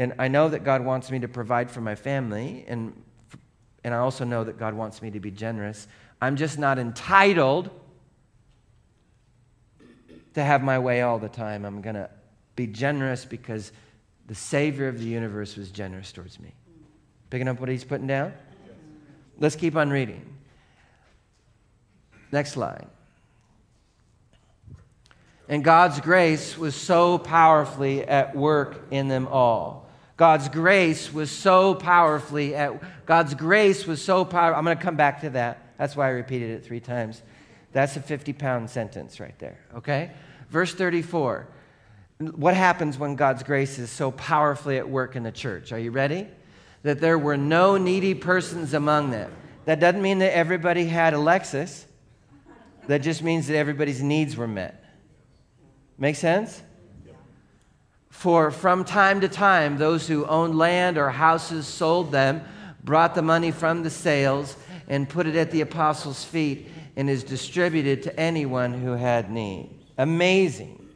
And 0.00 0.14
I 0.18 0.28
know 0.28 0.48
that 0.48 0.64
God 0.64 0.82
wants 0.82 1.10
me 1.10 1.18
to 1.18 1.28
provide 1.28 1.70
for 1.70 1.82
my 1.82 1.94
family, 1.94 2.64
and, 2.66 2.94
and 3.84 3.92
I 3.92 3.98
also 3.98 4.24
know 4.24 4.42
that 4.44 4.58
God 4.58 4.72
wants 4.72 5.02
me 5.02 5.10
to 5.10 5.20
be 5.20 5.30
generous. 5.30 5.86
I'm 6.22 6.36
just 6.36 6.58
not 6.58 6.78
entitled 6.78 7.68
to 10.32 10.42
have 10.42 10.62
my 10.62 10.78
way 10.78 11.02
all 11.02 11.18
the 11.18 11.28
time. 11.28 11.66
I'm 11.66 11.82
going 11.82 11.96
to 11.96 12.08
be 12.56 12.66
generous 12.66 13.26
because 13.26 13.72
the 14.26 14.34
Savior 14.34 14.88
of 14.88 14.98
the 14.98 15.04
universe 15.04 15.54
was 15.54 15.70
generous 15.70 16.12
towards 16.12 16.40
me. 16.40 16.54
Picking 17.28 17.46
up 17.46 17.60
what 17.60 17.68
he's 17.68 17.84
putting 17.84 18.06
down? 18.06 18.32
Let's 19.38 19.54
keep 19.54 19.76
on 19.76 19.90
reading. 19.90 20.24
Next 22.32 22.52
slide. 22.52 22.86
And 25.46 25.62
God's 25.62 26.00
grace 26.00 26.56
was 26.56 26.74
so 26.74 27.18
powerfully 27.18 28.02
at 28.02 28.34
work 28.34 28.86
in 28.90 29.08
them 29.08 29.28
all. 29.28 29.89
God's 30.20 30.50
grace 30.50 31.10
was 31.10 31.30
so 31.30 31.74
powerfully 31.74 32.54
at 32.54 33.06
God's 33.06 33.32
grace 33.32 33.86
was 33.86 34.04
so 34.04 34.22
powerful. 34.22 34.58
I'm 34.58 34.66
going 34.66 34.76
to 34.76 34.82
come 34.82 34.94
back 34.94 35.22
to 35.22 35.30
that. 35.30 35.78
That's 35.78 35.96
why 35.96 36.08
I 36.08 36.10
repeated 36.10 36.50
it 36.50 36.62
three 36.62 36.78
times. 36.78 37.22
That's 37.72 37.96
a 37.96 38.02
50 38.02 38.34
pound 38.34 38.68
sentence 38.68 39.18
right 39.18 39.38
there, 39.38 39.58
okay? 39.76 40.10
Verse 40.50 40.74
34. 40.74 41.48
What 42.18 42.52
happens 42.52 42.98
when 42.98 43.16
God's 43.16 43.42
grace 43.42 43.78
is 43.78 43.88
so 43.88 44.10
powerfully 44.10 44.76
at 44.76 44.86
work 44.86 45.16
in 45.16 45.22
the 45.22 45.32
church? 45.32 45.72
Are 45.72 45.78
you 45.78 45.90
ready? 45.90 46.28
That 46.82 47.00
there 47.00 47.16
were 47.16 47.38
no 47.38 47.78
needy 47.78 48.12
persons 48.12 48.74
among 48.74 49.12
them. 49.12 49.32
That 49.64 49.80
doesn't 49.80 50.02
mean 50.02 50.18
that 50.18 50.36
everybody 50.36 50.84
had 50.84 51.14
a 51.14 51.16
Lexus. 51.16 51.86
That 52.88 52.98
just 52.98 53.22
means 53.22 53.46
that 53.46 53.56
everybody's 53.56 54.02
needs 54.02 54.36
were 54.36 54.46
met. 54.46 54.84
Make 55.96 56.16
sense? 56.16 56.62
For 58.20 58.50
from 58.50 58.84
time 58.84 59.22
to 59.22 59.30
time, 59.30 59.78
those 59.78 60.06
who 60.06 60.26
owned 60.26 60.58
land 60.58 60.98
or 60.98 61.08
houses 61.08 61.66
sold 61.66 62.12
them, 62.12 62.42
brought 62.84 63.14
the 63.14 63.22
money 63.22 63.50
from 63.50 63.82
the 63.82 63.88
sales, 63.88 64.58
and 64.88 65.08
put 65.08 65.26
it 65.26 65.36
at 65.36 65.50
the 65.50 65.62
apostles' 65.62 66.22
feet, 66.22 66.68
and 66.96 67.08
is 67.08 67.24
distributed 67.24 68.02
to 68.02 68.20
anyone 68.20 68.74
who 68.74 68.90
had 68.90 69.30
need. 69.30 69.70
Amazing. 69.96 70.86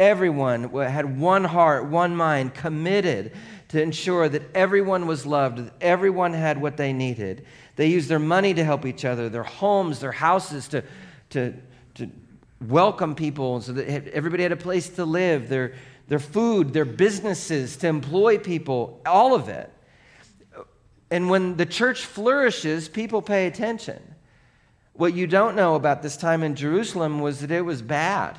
Everyone 0.00 0.70
had 0.72 1.20
one 1.20 1.44
heart, 1.44 1.84
one 1.84 2.16
mind, 2.16 2.54
committed 2.54 3.32
to 3.68 3.82
ensure 3.82 4.30
that 4.30 4.44
everyone 4.54 5.06
was 5.06 5.26
loved, 5.26 5.58
that 5.58 5.74
everyone 5.82 6.32
had 6.32 6.58
what 6.58 6.78
they 6.78 6.94
needed. 6.94 7.44
They 7.76 7.88
used 7.88 8.08
their 8.08 8.18
money 8.18 8.54
to 8.54 8.64
help 8.64 8.86
each 8.86 9.04
other, 9.04 9.28
their 9.28 9.42
homes, 9.42 10.00
their 10.00 10.12
houses 10.12 10.68
to, 10.68 10.82
to, 11.28 11.52
to 11.96 12.10
welcome 12.68 13.14
people 13.14 13.60
so 13.60 13.74
that 13.74 14.08
everybody 14.08 14.44
had 14.44 14.52
a 14.52 14.56
place 14.56 14.88
to 14.88 15.04
live, 15.04 15.50
their, 15.50 15.74
their 16.08 16.18
food, 16.18 16.72
their 16.72 16.84
businesses 16.84 17.76
to 17.78 17.86
employ 17.86 18.38
people, 18.38 19.00
all 19.06 19.34
of 19.34 19.48
it. 19.48 19.70
And 21.10 21.30
when 21.30 21.56
the 21.56 21.66
church 21.66 22.04
flourishes, 22.04 22.88
people 22.88 23.22
pay 23.22 23.46
attention. 23.46 24.14
What 24.94 25.14
you 25.14 25.26
don't 25.26 25.56
know 25.56 25.74
about 25.74 26.02
this 26.02 26.16
time 26.16 26.42
in 26.42 26.54
Jerusalem 26.54 27.20
was 27.20 27.40
that 27.40 27.50
it 27.50 27.62
was 27.62 27.82
bad. 27.82 28.38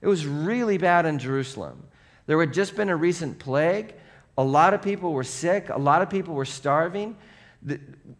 It 0.00 0.08
was 0.08 0.26
really 0.26 0.78
bad 0.78 1.06
in 1.06 1.18
Jerusalem. 1.18 1.86
There 2.26 2.38
had 2.40 2.52
just 2.52 2.76
been 2.76 2.88
a 2.88 2.96
recent 2.96 3.38
plague. 3.38 3.94
A 4.38 4.44
lot 4.44 4.74
of 4.74 4.82
people 4.82 5.12
were 5.12 5.24
sick. 5.24 5.68
A 5.70 5.78
lot 5.78 6.02
of 6.02 6.10
people 6.10 6.34
were 6.34 6.44
starving. 6.44 7.16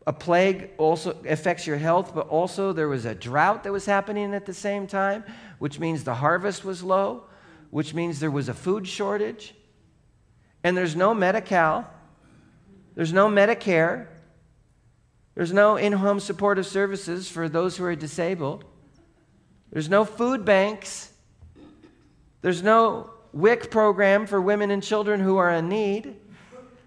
a 0.07 0.13
plague 0.13 0.71
also 0.79 1.17
affects 1.29 1.67
your 1.67 1.77
health, 1.77 2.15
but 2.15 2.29
also 2.29 2.73
there 2.73 2.89
was 2.89 3.05
a 3.05 3.15
drought 3.15 3.65
that 3.65 3.73
was 3.73 3.87
happening 3.87 4.35
at 4.35 4.47
the 4.47 4.55
same 4.55 4.87
time, 4.87 5.25
which 5.59 5.79
means 5.79 6.05
the 6.05 6.15
harvest 6.15 6.65
was 6.65 6.83
low, 6.83 7.25
which 7.71 7.95
means 7.95 8.21
there 8.21 8.31
was 8.31 8.49
a 8.49 8.55
food 8.55 8.87
shortage. 8.87 9.55
And 10.65 10.77
there's 10.77 10.97
no 10.97 11.15
Medi 11.15 11.41
Cal, 11.41 11.89
there's 12.95 13.13
no 13.13 13.29
Medicare, 13.29 14.07
there's 15.35 15.53
no 15.53 15.77
in 15.77 15.93
home 15.93 16.19
supportive 16.19 16.67
services 16.67 17.29
for 17.29 17.49
those 17.49 17.77
who 17.77 17.85
are 17.85 17.95
disabled. 17.95 18.65
There's 19.71 19.89
no 19.89 20.05
food 20.05 20.45
banks. 20.45 21.13
There's 22.41 22.63
no 22.63 23.11
WIC 23.33 23.71
program 23.71 24.27
for 24.27 24.41
women 24.41 24.71
and 24.71 24.83
children 24.83 25.21
who 25.21 25.37
are 25.37 25.51
in 25.51 25.69
need. 25.69 26.17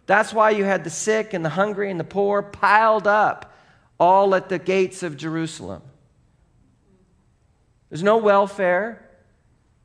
That's 0.07 0.33
why 0.33 0.49
you 0.49 0.63
had 0.63 0.83
the 0.83 0.89
sick 0.89 1.33
and 1.33 1.45
the 1.45 1.49
hungry 1.49 1.91
and 1.91 1.99
the 1.99 2.03
poor 2.03 2.41
piled 2.41 3.05
up 3.05 3.53
all 3.99 4.33
at 4.33 4.49
the 4.49 4.57
gates 4.57 5.03
of 5.03 5.15
Jerusalem. 5.15 5.83
There's 7.89 8.01
no 8.01 8.17
welfare. 8.17 9.08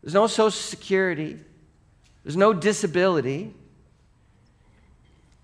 There's 0.04 0.12
no 0.12 0.26
social 0.26 0.50
security. 0.50 1.38
There's 2.25 2.37
no 2.37 2.52
disability. 2.52 3.54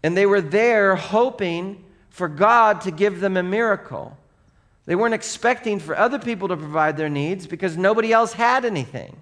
And 0.03 0.15
they 0.15 0.27
were 0.27 0.43
there 0.43 0.97
hoping 0.97 1.83
for 2.11 2.29
God 2.29 2.83
to 2.83 2.91
give 2.91 3.21
them 3.21 3.39
a 3.39 3.43
miracle. 3.43 4.19
They 4.85 4.95
weren't 4.95 5.15
expecting 5.15 5.79
for 5.79 5.97
other 5.97 6.19
people 6.19 6.49
to 6.49 6.59
provide 6.59 6.99
their 6.99 7.09
needs 7.09 7.47
because 7.47 7.79
nobody 7.79 8.13
else 8.13 8.35
had 8.35 8.67
anything. 8.67 9.17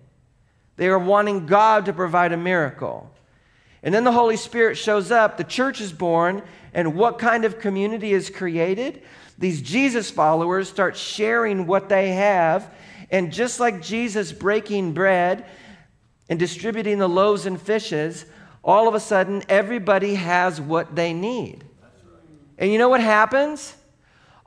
They 0.74 0.88
were 0.88 0.98
wanting 0.98 1.46
God 1.46 1.84
to 1.84 1.92
provide 1.92 2.32
a 2.32 2.36
miracle. 2.36 3.08
And 3.84 3.94
then 3.94 4.02
the 4.02 4.10
Holy 4.10 4.36
Spirit 4.36 4.76
shows 4.76 5.12
up, 5.12 5.36
the 5.36 5.44
church 5.44 5.80
is 5.80 5.92
born, 5.92 6.42
and 6.74 6.96
what 6.96 7.20
kind 7.20 7.44
of 7.44 7.60
community 7.60 8.12
is 8.12 8.28
created? 8.28 9.02
These 9.38 9.62
Jesus 9.62 10.10
followers 10.10 10.68
start 10.68 10.96
sharing 10.96 11.68
what 11.68 11.88
they 11.88 12.08
have. 12.08 12.68
And 13.10 13.32
just 13.32 13.58
like 13.58 13.82
Jesus 13.82 14.32
breaking 14.32 14.92
bread 14.92 15.46
and 16.28 16.38
distributing 16.38 16.98
the 16.98 17.08
loaves 17.08 17.46
and 17.46 17.60
fishes, 17.60 18.26
all 18.62 18.86
of 18.88 18.94
a 18.94 19.00
sudden 19.00 19.42
everybody 19.48 20.14
has 20.14 20.60
what 20.60 20.94
they 20.94 21.12
need. 21.12 21.64
And 22.58 22.70
you 22.72 22.78
know 22.78 22.88
what 22.88 23.00
happens? 23.00 23.74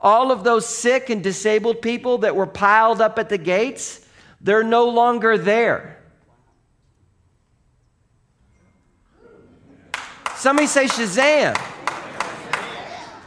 All 0.00 0.30
of 0.30 0.44
those 0.44 0.66
sick 0.66 1.10
and 1.10 1.22
disabled 1.22 1.82
people 1.82 2.18
that 2.18 2.36
were 2.36 2.46
piled 2.46 3.00
up 3.00 3.18
at 3.18 3.28
the 3.28 3.38
gates, 3.38 4.06
they're 4.40 4.64
no 4.64 4.88
longer 4.88 5.38
there. 5.38 5.98
Somebody 10.36 10.66
say 10.66 10.86
Shazam. 10.86 11.56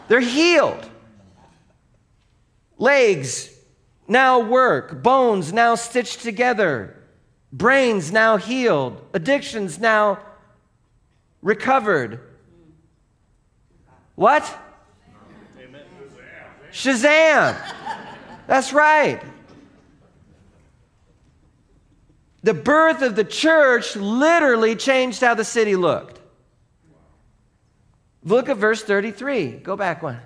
They're 0.08 0.20
healed. 0.20 0.90
Legs 2.78 3.55
now 4.08 4.40
work, 4.40 5.02
bones 5.02 5.52
now 5.52 5.76
stitched 5.76 6.22
together, 6.22 6.96
brains 7.52 8.12
now 8.12 8.38
healed, 8.38 9.02
addictions 9.14 9.80
now 9.80 10.20
recovered. 11.42 12.20
What? 14.16 14.44
Shazam. 16.72 17.56
That's 18.48 18.74
right. 18.74 19.22
The 22.44 22.54
birth 22.54 23.02
of 23.02 23.16
the 23.16 23.24
church 23.24 23.96
literally 23.96 24.76
changed 24.76 25.22
how 25.22 25.34
the 25.34 25.44
city 25.44 25.76
looked. 25.76 26.20
Look 28.24 28.50
at 28.50 28.58
verse 28.58 28.84
33. 28.84 29.52
Go 29.52 29.76
back 29.76 30.04
one. 30.04 30.20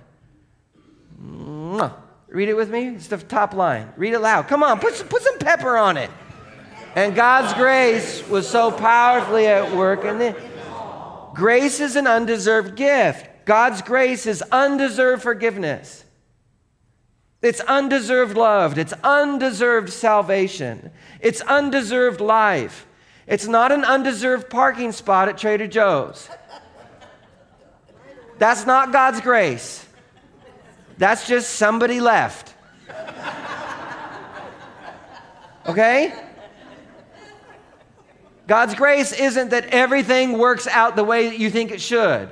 Read 2.29 2.49
it 2.49 2.55
with 2.55 2.69
me. 2.69 2.89
It's 2.89 3.07
the 3.07 3.17
top 3.17 3.53
line. 3.53 3.91
Read 3.97 4.13
it 4.13 4.19
loud. 4.19 4.47
Come 4.47 4.63
on, 4.63 4.79
put 4.79 4.93
some, 4.93 5.07
put 5.07 5.23
some 5.23 5.39
pepper 5.39 5.77
on 5.77 5.97
it. 5.97 6.11
And 6.95 7.15
God's 7.15 7.53
grace 7.53 8.27
was 8.27 8.47
so 8.47 8.71
powerfully 8.71 9.47
at 9.47 9.75
work. 9.75 10.03
And 10.03 10.21
the, 10.21 10.35
grace 11.33 11.79
is 11.79 11.95
an 11.95 12.07
undeserved 12.07 12.75
gift. 12.75 13.45
God's 13.45 13.81
grace 13.81 14.27
is 14.27 14.43
undeserved 14.51 15.23
forgiveness. 15.23 16.03
It's 17.41 17.61
undeserved 17.61 18.37
love. 18.37 18.77
It's 18.77 18.93
undeserved 19.03 19.89
salvation. 19.89 20.91
It's 21.19 21.41
undeserved 21.41 22.21
life. 22.21 22.85
It's 23.25 23.47
not 23.47 23.71
an 23.71 23.85
undeserved 23.85 24.49
parking 24.49 24.91
spot 24.91 25.29
at 25.29 25.37
Trader 25.37 25.67
Joe's. 25.67 26.29
That's 28.37 28.65
not 28.65 28.91
God's 28.91 29.21
grace. 29.21 29.85
That's 30.99 31.25
just 31.25 31.51
somebody 31.51 32.01
left. 32.01 32.53
Okay? 35.65 36.13
God's 38.47 38.75
grace 38.75 39.13
isn't 39.13 39.51
that 39.51 39.67
everything 39.67 40.37
works 40.37 40.67
out 40.67 40.97
the 40.97 41.03
way 41.05 41.29
that 41.29 41.39
you 41.39 41.49
think 41.49 41.71
it 41.71 41.79
should. 41.79 42.29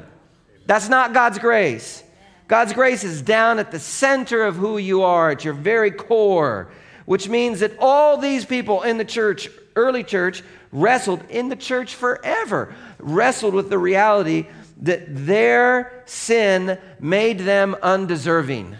That's 0.65 0.89
not 0.89 1.13
God's 1.13 1.39
grace. 1.39 2.03
God's 2.49 2.73
grace 2.73 3.05
is 3.05 3.21
down 3.21 3.59
at 3.59 3.71
the 3.71 3.79
center 3.79 4.43
of 4.43 4.57
who 4.57 4.77
you 4.77 5.03
are, 5.03 5.31
at 5.31 5.45
your 5.45 5.53
very 5.53 5.91
core, 5.91 6.69
which 7.05 7.29
means 7.29 7.61
that 7.61 7.71
all 7.79 8.17
these 8.17 8.43
people 8.43 8.81
in 8.81 8.97
the 8.97 9.05
church, 9.05 9.49
early 9.77 10.03
church, 10.03 10.43
wrestled 10.73 11.23
in 11.29 11.47
the 11.47 11.55
church 11.55 11.95
forever, 11.95 12.75
wrestled 12.99 13.53
with 13.53 13.69
the 13.69 13.77
reality 13.77 14.47
that 14.81 15.03
their 15.07 16.03
sin 16.05 16.77
made 16.99 17.39
them 17.39 17.75
undeserving. 17.81 18.75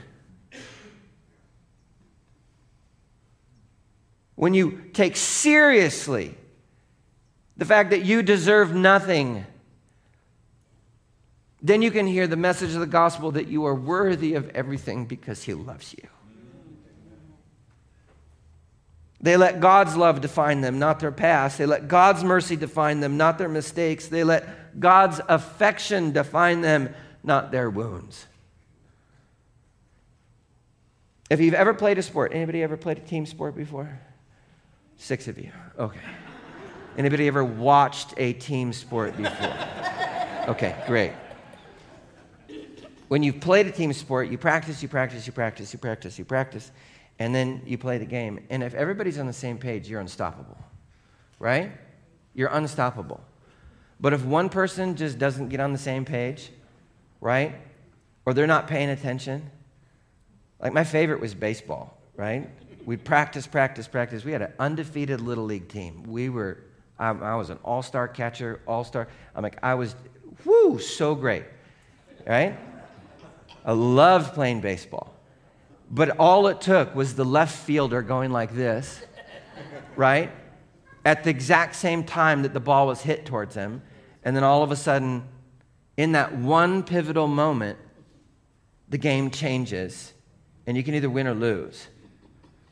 When 4.36 4.54
you 4.54 4.84
take 4.94 5.18
seriously 5.18 6.36
the 7.58 7.66
fact 7.66 7.90
that 7.90 8.06
you 8.06 8.22
deserve 8.22 8.76
nothing, 8.76 9.46
then 11.62 11.82
you 11.82 11.90
can 11.90 12.06
hear 12.06 12.28
the 12.28 12.36
message 12.36 12.74
of 12.76 12.80
the 12.80 12.86
gospel 12.86 13.32
that 13.32 13.48
you 13.48 13.66
are 13.66 13.74
worthy 13.74 14.36
of 14.36 14.50
everything 14.50 15.06
because 15.06 15.44
he 15.44 15.56
loves 15.56 15.96
you. 15.98 16.08
They 19.20 19.36
let 19.36 19.60
God's 19.60 19.96
love 19.96 20.22
define 20.22 20.62
them, 20.62 20.78
not 20.78 21.00
their 21.00 21.12
past. 21.12 21.58
They 21.58 21.66
let 21.66 21.88
God's 21.88 22.24
mercy 22.24 22.56
define 22.56 23.00
them, 23.00 23.18
not 23.18 23.38
their 23.38 23.50
mistakes. 23.50 24.08
They 24.08 24.24
let 24.24 24.80
God's 24.80 25.20
affection 25.28 26.12
define 26.12 26.62
them, 26.62 26.94
not 27.24 27.52
their 27.52 27.70
wounds. 27.70 28.28
If 31.30 31.40
you've 31.42 31.56
ever 31.56 31.74
played 31.74 31.98
a 31.98 32.04
sport, 32.04 32.32
anybody 32.34 32.62
ever 32.62 32.78
played 32.78 33.00
a 33.00 33.02
team 33.02 33.26
sport 33.26 33.56
before? 33.56 34.00
Six 34.98 35.28
of 35.28 35.38
you. 35.38 35.52
Okay. 35.78 36.00
Anybody 36.98 37.28
ever 37.28 37.44
watched 37.44 38.14
a 38.18 38.34
team 38.34 38.72
sport 38.72 39.18
before? 39.18 39.54
Okay, 40.48 40.76
great. 40.88 41.12
When 43.08 43.24
you've 43.24 43.40
played 43.40 43.68
a 43.68 43.72
team 43.72 43.94
sport, 43.94 44.30
you 44.30 44.38
practice, 44.38 44.82
you 44.82 44.90
practice, 44.90 45.26
you 45.26 45.34
practice, 45.34 45.74
you 45.74 45.80
practice, 45.80 46.20
you 46.20 46.26
practice 46.26 46.72
and 47.20 47.34
then 47.34 47.62
you 47.66 47.78
play 47.78 47.98
the 47.98 48.06
game. 48.06 48.46
And 48.50 48.64
if 48.64 48.74
everybody's 48.74 49.18
on 49.18 49.28
the 49.28 49.34
same 49.34 49.58
page, 49.58 49.90
you're 49.90 50.02
unstoppable, 50.02 50.58
right? 51.40 51.72
You're 52.34 52.50
unstoppable. 52.50 53.22
But 54.00 54.14
if 54.14 54.24
one 54.24 54.50
person 54.50 54.96
just 54.96 55.18
doesn't 55.18 55.50
get 55.50 55.60
on 55.60 55.72
the 55.72 55.80
same 55.80 56.06
page, 56.06 56.52
right? 57.20 57.56
Or 58.26 58.34
they're 58.34 58.48
not 58.48 58.68
paying 58.68 58.90
attention, 58.90 59.50
like 60.60 60.74
my 60.74 60.84
favorite 60.84 61.20
was 61.20 61.34
baseball, 61.34 61.98
right? 62.16 62.50
We'd 62.86 63.04
practice, 63.04 63.48
practice, 63.48 63.88
practice. 63.88 64.24
We 64.24 64.32
had 64.32 64.44
an 64.44 64.54
undefeated 64.60 65.20
little 65.20 65.46
league 65.46 65.68
team. 65.68 66.04
We 66.04 66.30
were, 66.30 66.60
I, 67.00 67.10
I 67.10 67.36
was 67.36 67.50
an 67.50 67.60
all 67.64 67.82
star 67.82 68.08
catcher, 68.08 68.62
all 68.68 68.84
star. 68.84 69.08
I'm 69.36 69.44
like, 69.44 69.58
I 69.64 69.74
was, 69.74 69.96
whoo, 70.46 70.80
so 70.80 71.16
great, 71.16 71.46
right? 72.26 72.58
I 73.66 73.72
loved 73.72 74.34
playing 74.34 74.62
baseball. 74.62 75.17
But 75.90 76.18
all 76.20 76.48
it 76.48 76.62
took 76.62 76.94
was 76.96 77.16
the 77.16 77.26
left 77.26 77.58
fielder 77.58 78.02
going 78.02 78.32
like 78.32 78.54
this, 78.54 79.02
right? 79.96 80.32
At 81.06 81.24
the 81.24 81.30
exact 81.30 81.76
same 81.76 82.04
time 82.04 82.42
that 82.42 82.54
the 82.54 82.60
ball 82.60 82.88
was 82.88 83.02
hit 83.02 83.26
towards 83.26 83.56
him. 83.56 83.82
And 84.24 84.36
then 84.36 84.44
all 84.44 84.64
of 84.64 84.72
a 84.72 84.76
sudden, 84.76 85.24
in 85.96 86.12
that 86.12 86.36
one 86.36 86.84
pivotal 86.84 87.28
moment, 87.28 87.80
the 88.90 88.98
game 88.98 89.32
changes 89.32 90.14
and 90.66 90.76
you 90.76 90.84
can 90.84 90.94
either 90.94 91.10
win 91.10 91.28
or 91.28 91.34
lose. 91.34 91.88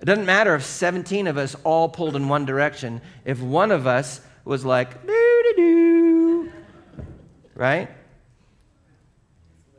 It 0.01 0.05
doesn't 0.05 0.25
matter 0.25 0.53
if 0.53 0.63
17 0.63 1.27
of 1.27 1.38
us 1.38 1.55
all 1.63 1.88
pulled 1.88 2.15
in 2.15 2.27
one 2.27 2.45
direction. 2.45 3.01
If 3.24 3.42
one 3.42 3.72
of 3.72 3.87
us 3.87 4.20
was 4.44 4.66
like, 4.66 5.07
doo 5.07 5.44
doo 5.44 5.53
doo, 5.55 6.51
right? 7.55 7.89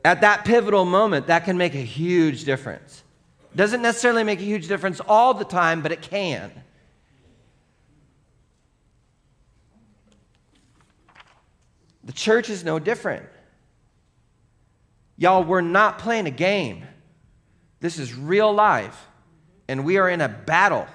At 0.03 0.21
that 0.21 0.45
pivotal 0.45 0.85
moment, 0.85 1.27
that 1.27 1.45
can 1.45 1.57
make 1.57 1.75
a 1.75 1.79
huge 1.79 2.43
difference. 2.43 3.03
Doesn't 3.57 3.81
necessarily 3.81 4.23
make 4.23 4.39
a 4.39 4.43
huge 4.43 4.67
difference 4.67 5.01
all 5.07 5.33
the 5.33 5.43
time, 5.43 5.81
but 5.81 5.91
it 5.91 6.03
can. 6.03 6.51
The 12.03 12.13
church 12.13 12.51
is 12.51 12.63
no 12.63 12.77
different. 12.77 13.25
Y'all, 15.17 15.43
we're 15.43 15.61
not 15.61 15.97
playing 15.97 16.27
a 16.27 16.31
game. 16.31 16.85
This 17.79 17.97
is 17.97 18.13
real 18.13 18.53
life, 18.53 19.07
and 19.67 19.83
we 19.83 19.97
are 19.97 20.07
in 20.07 20.21
a 20.21 20.29
battle. 20.29 20.85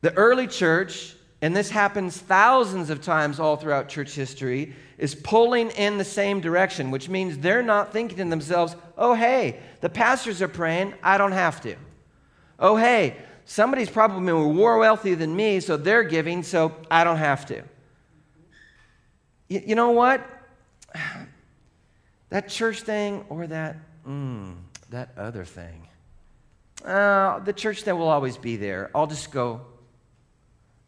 The 0.00 0.12
early 0.14 0.48
church, 0.48 1.14
and 1.42 1.56
this 1.56 1.70
happens 1.70 2.16
thousands 2.16 2.88
of 2.88 3.02
times 3.02 3.40
all 3.40 3.56
throughout 3.56 3.88
church 3.88 4.14
history, 4.14 4.74
is 4.96 5.16
pulling 5.16 5.70
in 5.70 5.98
the 5.98 6.04
same 6.04 6.40
direction, 6.40 6.92
which 6.92 7.08
means 7.08 7.36
they're 7.38 7.64
not 7.64 7.92
thinking 7.92 8.18
to 8.18 8.24
themselves, 8.24 8.76
oh, 8.96 9.14
hey, 9.14 9.58
the 9.80 9.88
pastors 9.88 10.40
are 10.40 10.48
praying, 10.48 10.94
I 11.02 11.18
don't 11.18 11.32
have 11.32 11.60
to. 11.62 11.74
Oh, 12.60 12.76
hey, 12.76 13.16
somebody's 13.44 13.90
probably 13.90 14.20
more 14.20 14.78
wealthy 14.78 15.14
than 15.14 15.34
me, 15.34 15.58
so 15.58 15.76
they're 15.76 16.04
giving, 16.04 16.44
so 16.44 16.76
I 16.88 17.02
don't 17.02 17.16
have 17.16 17.44
to. 17.46 17.62
You, 19.48 19.62
you 19.66 19.74
know 19.74 19.90
what? 19.90 20.24
That 22.28 22.48
church 22.48 22.80
thing 22.80 23.26
or 23.28 23.46
that, 23.46 23.76
mm, 24.08 24.54
that 24.88 25.10
other 25.18 25.44
thing. 25.44 25.86
Uh, 26.82 27.40
the 27.40 27.52
church 27.52 27.84
that 27.84 27.94
will 27.94 28.08
always 28.08 28.38
be 28.38 28.56
there. 28.56 28.90
I'll 28.94 29.06
just 29.06 29.30
go 29.30 29.60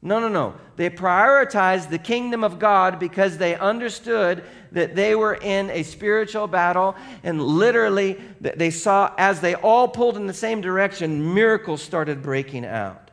no, 0.04 0.20
no, 0.20 0.28
no. 0.28 0.54
They 0.76 0.90
prioritized 0.90 1.88
the 1.88 1.98
kingdom 1.98 2.44
of 2.44 2.58
God 2.58 2.98
because 2.98 3.38
they 3.38 3.56
understood 3.56 4.44
that 4.72 4.94
they 4.94 5.14
were 5.14 5.34
in 5.34 5.70
a 5.70 5.82
spiritual 5.82 6.46
battle. 6.46 6.94
And 7.22 7.42
literally, 7.42 8.20
they 8.38 8.70
saw 8.70 9.14
as 9.16 9.40
they 9.40 9.54
all 9.54 9.88
pulled 9.88 10.18
in 10.18 10.26
the 10.26 10.34
same 10.34 10.60
direction, 10.60 11.32
miracles 11.32 11.80
started 11.80 12.22
breaking 12.22 12.66
out. 12.66 13.10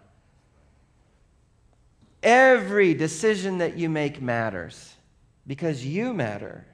Every 2.22 2.94
decision 2.94 3.60
that 3.60 3.78
you 3.78 3.88
make 3.88 4.22
matters 4.22 4.94
because 5.48 5.86
you 5.86 6.14
matter. 6.14 6.66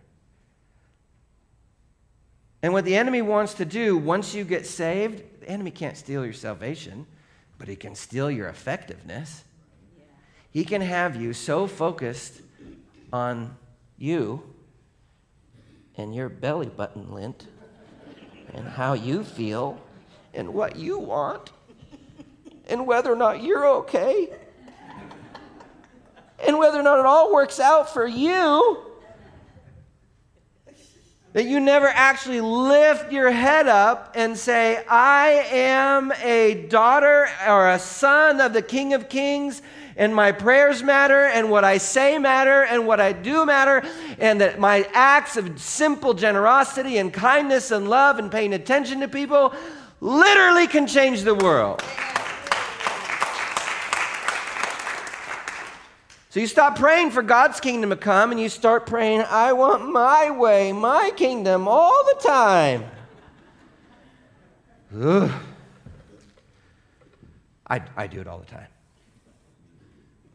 And 2.64 2.74
what 2.74 2.86
the 2.86 2.96
enemy 2.96 3.22
wants 3.22 3.54
to 3.56 3.66
do 3.66 3.96
once 3.96 4.34
you 4.34 4.44
get 4.44 4.66
saved, 4.66 5.22
the 5.42 5.50
enemy 5.50 5.70
can't 5.70 5.96
steal 5.96 6.26
your 6.26 6.34
salvation, 6.34 7.06
but 7.60 7.68
he 7.68 7.76
can 7.76 7.94
steal 7.94 8.32
your 8.32 8.50
effectiveness. 8.50 9.44
He 10.58 10.66
can 10.66 10.82
have 10.82 11.16
you 11.16 11.34
so 11.34 11.68
focused 11.68 12.42
on 13.14 13.56
you 13.96 14.42
and 15.96 16.16
your 16.16 16.30
belly 16.30 16.66
button 16.66 17.14
lint 17.14 17.46
and 18.56 18.68
how 18.68 18.94
you 18.94 19.24
feel 19.24 19.80
and 20.34 20.56
what 20.56 20.76
you 20.76 20.98
want 20.98 21.52
and 22.68 22.88
whether 22.88 23.14
or 23.14 23.16
not 23.16 23.44
you're 23.44 23.68
okay 23.68 24.30
and 26.40 26.58
whether 26.58 26.80
or 26.80 26.84
not 26.84 26.98
it 26.98 27.06
all 27.06 27.32
works 27.32 27.60
out 27.60 27.94
for 27.94 28.08
you 28.08 28.80
that 31.34 31.46
you 31.46 31.60
never 31.60 31.86
actually 31.86 32.42
lift 32.42 33.12
your 33.12 33.30
head 33.30 33.68
up 33.68 34.14
and 34.16 34.36
say, 34.36 34.84
I 34.90 35.46
am 35.52 36.12
a 36.24 36.66
daughter 36.68 37.30
or 37.48 37.70
a 37.70 37.78
son 37.78 38.42
of 38.42 38.54
the 38.54 38.64
King 38.64 38.96
of 38.96 39.08
Kings 39.08 39.62
and 39.98 40.16
my 40.16 40.32
prayers 40.32 40.84
matter, 40.84 41.26
and 41.26 41.50
what 41.50 41.64
I 41.64 41.80
say 41.80 42.18
matter, 42.20 42.64
and 42.64 42.88
what 42.88 43.02
I 43.02 43.12
do 43.12 43.46
matter, 43.46 43.84
and 44.20 44.40
that 44.40 44.60
my 44.60 44.88
acts 44.94 45.36
of 45.36 45.60
simple 45.60 46.14
generosity 46.14 46.98
and 47.00 47.12
kindness 47.12 47.72
and 47.72 47.90
love 47.90 48.20
and 48.20 48.32
paying 48.32 48.54
attention 48.54 49.02
to 49.02 49.08
people 49.08 49.54
literally 50.00 50.68
can 50.68 50.88
change 50.88 51.24
the 51.24 51.36
world. 51.36 51.84
So 56.30 56.42
you 56.42 56.48
stop 56.48 56.78
praying 56.78 57.10
for 57.10 57.24
God's 57.24 57.60
kingdom 57.60 57.90
to 57.90 57.96
come 57.96 58.30
and 58.30 58.40
you 58.40 58.50
start 58.50 58.86
praying, 58.86 59.22
I 59.22 59.54
want 59.54 59.92
my 59.92 60.30
way, 60.30 60.72
my 60.72 61.12
kingdom 61.16 61.68
all 61.68 62.04
the 62.04 62.28
time. 62.28 62.86
Ugh. 65.02 65.32
I, 67.68 67.82
I 67.98 68.06
do 68.06 68.22
it 68.22 68.28
all 68.28 68.38
the 68.38 68.46
time. 68.46 68.68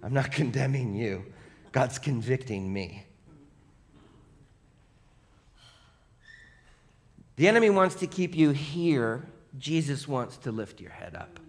I'm 0.03 0.13
not 0.13 0.33
condemning 0.33 0.95
you, 0.95 1.25
God's 1.71 1.99
convicting 1.99 2.73
me. 2.73 3.07
The 7.37 7.49
enemy 7.49 7.71
wants 7.71 7.95
to 7.97 8.07
keep 8.07 8.35
you 8.37 8.51
here, 8.51 9.27
Jesus 9.59 10.07
wants 10.07 10.37
to 10.39 10.53
lift 10.53 10.81
your 10.81 10.91
head 10.91 11.15
up. 11.15 11.41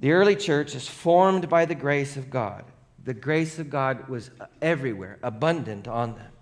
The 0.00 0.12
early 0.12 0.36
church 0.36 0.74
is 0.74 0.88
formed 0.88 1.48
by 1.48 1.66
the 1.66 1.74
grace 1.74 2.16
of 2.16 2.30
God. 2.30 2.64
The 3.04 3.14
grace 3.14 3.58
of 3.58 3.70
God 3.70 4.08
was 4.08 4.30
everywhere, 4.60 5.18
abundant 5.22 5.88
on 5.88 6.14
them. 6.14 6.32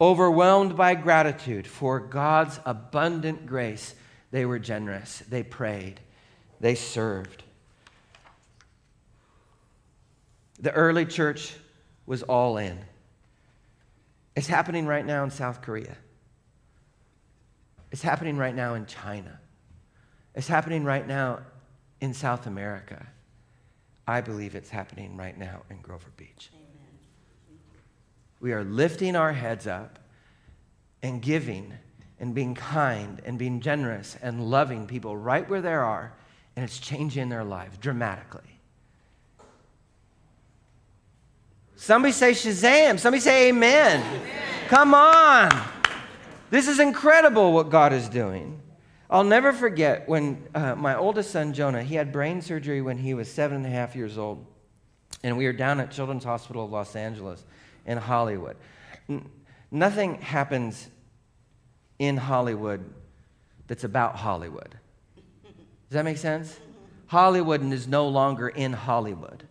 Overwhelmed 0.00 0.76
by 0.76 0.94
gratitude 0.94 1.66
for 1.66 2.00
God's 2.00 2.60
abundant 2.66 3.46
grace, 3.46 3.94
they 4.30 4.44
were 4.44 4.58
generous. 4.58 5.22
They 5.28 5.42
prayed. 5.42 6.00
They 6.60 6.74
served. 6.74 7.44
The 10.58 10.72
early 10.72 11.04
church 11.04 11.54
was 12.06 12.22
all 12.22 12.56
in. 12.58 12.78
It's 14.34 14.46
happening 14.46 14.86
right 14.86 15.04
now 15.04 15.24
in 15.24 15.30
South 15.30 15.62
Korea. 15.62 15.96
It's 17.90 18.02
happening 18.02 18.36
right 18.36 18.54
now 18.54 18.74
in 18.74 18.86
China. 18.86 19.40
It's 20.34 20.48
happening 20.48 20.84
right 20.84 21.06
now 21.06 21.40
in 22.00 22.12
South 22.12 22.46
America. 22.46 23.06
I 24.06 24.20
believe 24.20 24.54
it's 24.54 24.70
happening 24.70 25.16
right 25.16 25.36
now 25.36 25.62
in 25.70 25.80
Grover 25.80 26.10
Beach. 26.16 26.50
Amen. 26.54 27.60
We 28.40 28.52
are 28.52 28.64
lifting 28.64 29.16
our 29.16 29.32
heads 29.32 29.66
up 29.66 29.98
and 31.02 31.22
giving 31.22 31.72
and 32.20 32.34
being 32.34 32.54
kind 32.54 33.20
and 33.24 33.38
being 33.38 33.60
generous 33.60 34.16
and 34.22 34.50
loving 34.50 34.86
people 34.86 35.16
right 35.16 35.48
where 35.48 35.60
they 35.60 35.72
are, 35.72 36.12
and 36.54 36.64
it's 36.64 36.78
changing 36.78 37.28
their 37.28 37.44
lives 37.44 37.78
dramatically. 37.78 38.55
Somebody 41.76 42.12
say 42.12 42.32
Shazam. 42.32 42.98
Somebody 42.98 43.20
say 43.20 43.48
Amen. 43.48 44.00
amen. 44.00 44.22
Come 44.68 44.94
on. 44.94 45.50
This 46.50 46.68
is 46.68 46.80
incredible 46.80 47.52
what 47.52 47.70
God 47.70 47.92
is 47.92 48.08
doing. 48.08 48.60
I'll 49.08 49.24
never 49.24 49.52
forget 49.52 50.08
when 50.08 50.44
uh, 50.54 50.74
my 50.74 50.96
oldest 50.96 51.30
son, 51.30 51.52
Jonah, 51.52 51.82
he 51.82 51.94
had 51.94 52.12
brain 52.12 52.40
surgery 52.40 52.82
when 52.82 52.98
he 52.98 53.14
was 53.14 53.30
seven 53.30 53.58
and 53.58 53.66
a 53.66 53.68
half 53.68 53.94
years 53.94 54.18
old. 54.18 54.44
And 55.22 55.36
we 55.36 55.44
were 55.46 55.52
down 55.52 55.78
at 55.80 55.90
Children's 55.90 56.24
Hospital 56.24 56.64
of 56.64 56.72
Los 56.72 56.96
Angeles 56.96 57.44
in 57.84 57.98
Hollywood. 57.98 58.56
N- 59.08 59.28
nothing 59.70 60.20
happens 60.20 60.88
in 61.98 62.16
Hollywood 62.16 62.84
that's 63.66 63.84
about 63.84 64.16
Hollywood. 64.16 64.76
Does 65.44 65.94
that 65.94 66.04
make 66.04 66.18
sense? 66.18 66.58
Hollywood 67.06 67.62
is 67.72 67.86
no 67.86 68.08
longer 68.08 68.48
in 68.48 68.72
Hollywood. 68.72 69.44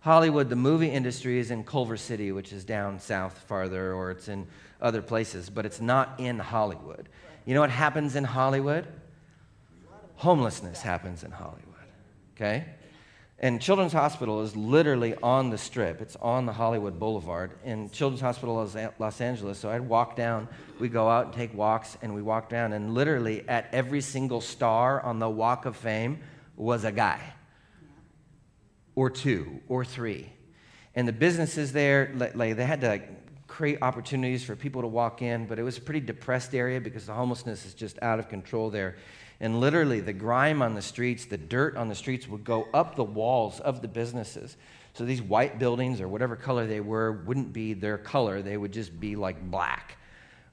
Hollywood, 0.00 0.48
the 0.48 0.56
movie 0.56 0.90
industry, 0.90 1.38
is 1.38 1.50
in 1.50 1.64
Culver 1.64 1.96
City, 1.96 2.32
which 2.32 2.52
is 2.52 2.64
down 2.64 2.98
south 2.98 3.38
farther, 3.46 3.92
or 3.92 4.10
it's 4.10 4.28
in 4.28 4.46
other 4.80 5.02
places, 5.02 5.50
but 5.50 5.66
it's 5.66 5.80
not 5.80 6.14
in 6.18 6.38
Hollywood. 6.38 7.08
You 7.44 7.54
know 7.54 7.60
what 7.60 7.70
happens 7.70 8.16
in 8.16 8.24
Hollywood? 8.24 8.86
Homelessness 10.16 10.80
happens 10.80 11.22
in 11.22 11.30
Hollywood, 11.30 11.64
okay? 12.36 12.64
And 13.42 13.60
Children's 13.60 13.94
Hospital 13.94 14.42
is 14.42 14.54
literally 14.54 15.14
on 15.22 15.48
the 15.48 15.56
strip. 15.56 16.02
It's 16.02 16.16
on 16.16 16.44
the 16.44 16.52
Hollywood 16.52 17.00
Boulevard 17.00 17.52
And 17.64 17.90
Children's 17.90 18.20
Hospital 18.20 18.62
is 18.62 18.76
Los 18.98 19.20
Angeles. 19.22 19.58
So 19.58 19.70
I'd 19.70 19.80
walk 19.80 20.14
down, 20.14 20.46
we 20.78 20.90
go 20.90 21.08
out 21.08 21.26
and 21.26 21.34
take 21.34 21.54
walks, 21.54 21.96
and 22.02 22.14
we 22.14 22.20
walk 22.20 22.50
down, 22.50 22.74
and 22.74 22.92
literally 22.94 23.48
at 23.48 23.68
every 23.72 24.02
single 24.02 24.42
star 24.42 25.00
on 25.00 25.18
the 25.18 25.28
Walk 25.28 25.64
of 25.64 25.74
Fame 25.74 26.20
was 26.56 26.84
a 26.84 26.92
guy, 26.92 27.20
or 29.00 29.08
two, 29.08 29.62
or 29.66 29.82
three. 29.82 30.30
And 30.94 31.08
the 31.08 31.12
businesses 31.14 31.72
there, 31.72 32.12
like, 32.14 32.54
they 32.54 32.66
had 32.66 32.82
to 32.82 33.00
create 33.46 33.78
opportunities 33.80 34.44
for 34.44 34.54
people 34.54 34.82
to 34.82 34.88
walk 34.88 35.22
in, 35.22 35.46
but 35.46 35.58
it 35.58 35.62
was 35.62 35.78
a 35.78 35.80
pretty 35.80 36.00
depressed 36.00 36.54
area 36.54 36.78
because 36.82 37.06
the 37.06 37.14
homelessness 37.14 37.64
is 37.64 37.72
just 37.72 37.98
out 38.02 38.18
of 38.18 38.28
control 38.28 38.68
there. 38.68 38.96
And 39.40 39.58
literally, 39.58 40.00
the 40.00 40.12
grime 40.12 40.60
on 40.60 40.74
the 40.74 40.82
streets, 40.82 41.24
the 41.24 41.38
dirt 41.38 41.78
on 41.78 41.88
the 41.88 41.94
streets 41.94 42.28
would 42.28 42.44
go 42.44 42.68
up 42.74 42.94
the 42.94 43.02
walls 43.02 43.58
of 43.60 43.80
the 43.80 43.88
businesses. 43.88 44.58
So 44.92 45.06
these 45.06 45.22
white 45.22 45.58
buildings, 45.58 46.02
or 46.02 46.06
whatever 46.06 46.36
color 46.36 46.66
they 46.66 46.80
were, 46.80 47.12
wouldn't 47.24 47.54
be 47.54 47.72
their 47.72 47.96
color. 47.96 48.42
They 48.42 48.58
would 48.58 48.72
just 48.72 49.00
be 49.00 49.16
like 49.16 49.40
black 49.50 49.96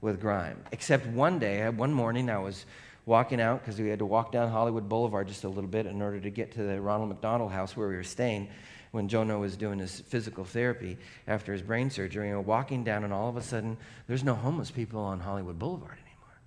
with 0.00 0.22
grime. 0.22 0.64
Except 0.72 1.04
one 1.08 1.38
day, 1.38 1.68
one 1.68 1.92
morning, 1.92 2.30
I 2.30 2.38
was 2.38 2.64
walking 3.08 3.40
out 3.40 3.60
because 3.60 3.80
we 3.80 3.88
had 3.88 3.98
to 4.00 4.06
walk 4.06 4.30
down 4.30 4.50
Hollywood 4.50 4.86
Boulevard 4.86 5.28
just 5.28 5.44
a 5.44 5.48
little 5.48 5.70
bit 5.70 5.86
in 5.86 6.02
order 6.02 6.20
to 6.20 6.30
get 6.30 6.52
to 6.52 6.62
the 6.62 6.78
Ronald 6.78 7.08
McDonald 7.08 7.50
house 7.50 7.74
where 7.74 7.88
we 7.88 7.96
were 7.96 8.04
staying 8.04 8.48
when 8.90 9.08
Jonah 9.08 9.38
was 9.38 9.56
doing 9.56 9.78
his 9.78 10.00
physical 10.00 10.44
therapy 10.44 10.98
after 11.26 11.52
his 11.52 11.62
brain 11.62 11.90
surgery, 11.90 12.30
and 12.30 12.44
walking 12.46 12.84
down, 12.84 13.04
and 13.04 13.12
all 13.12 13.28
of 13.28 13.36
a 13.36 13.42
sudden, 13.42 13.76
there's 14.06 14.24
no 14.24 14.34
homeless 14.34 14.70
people 14.70 15.00
on 15.00 15.20
Hollywood 15.20 15.58
Boulevard 15.58 15.98
anymore. 16.06 16.40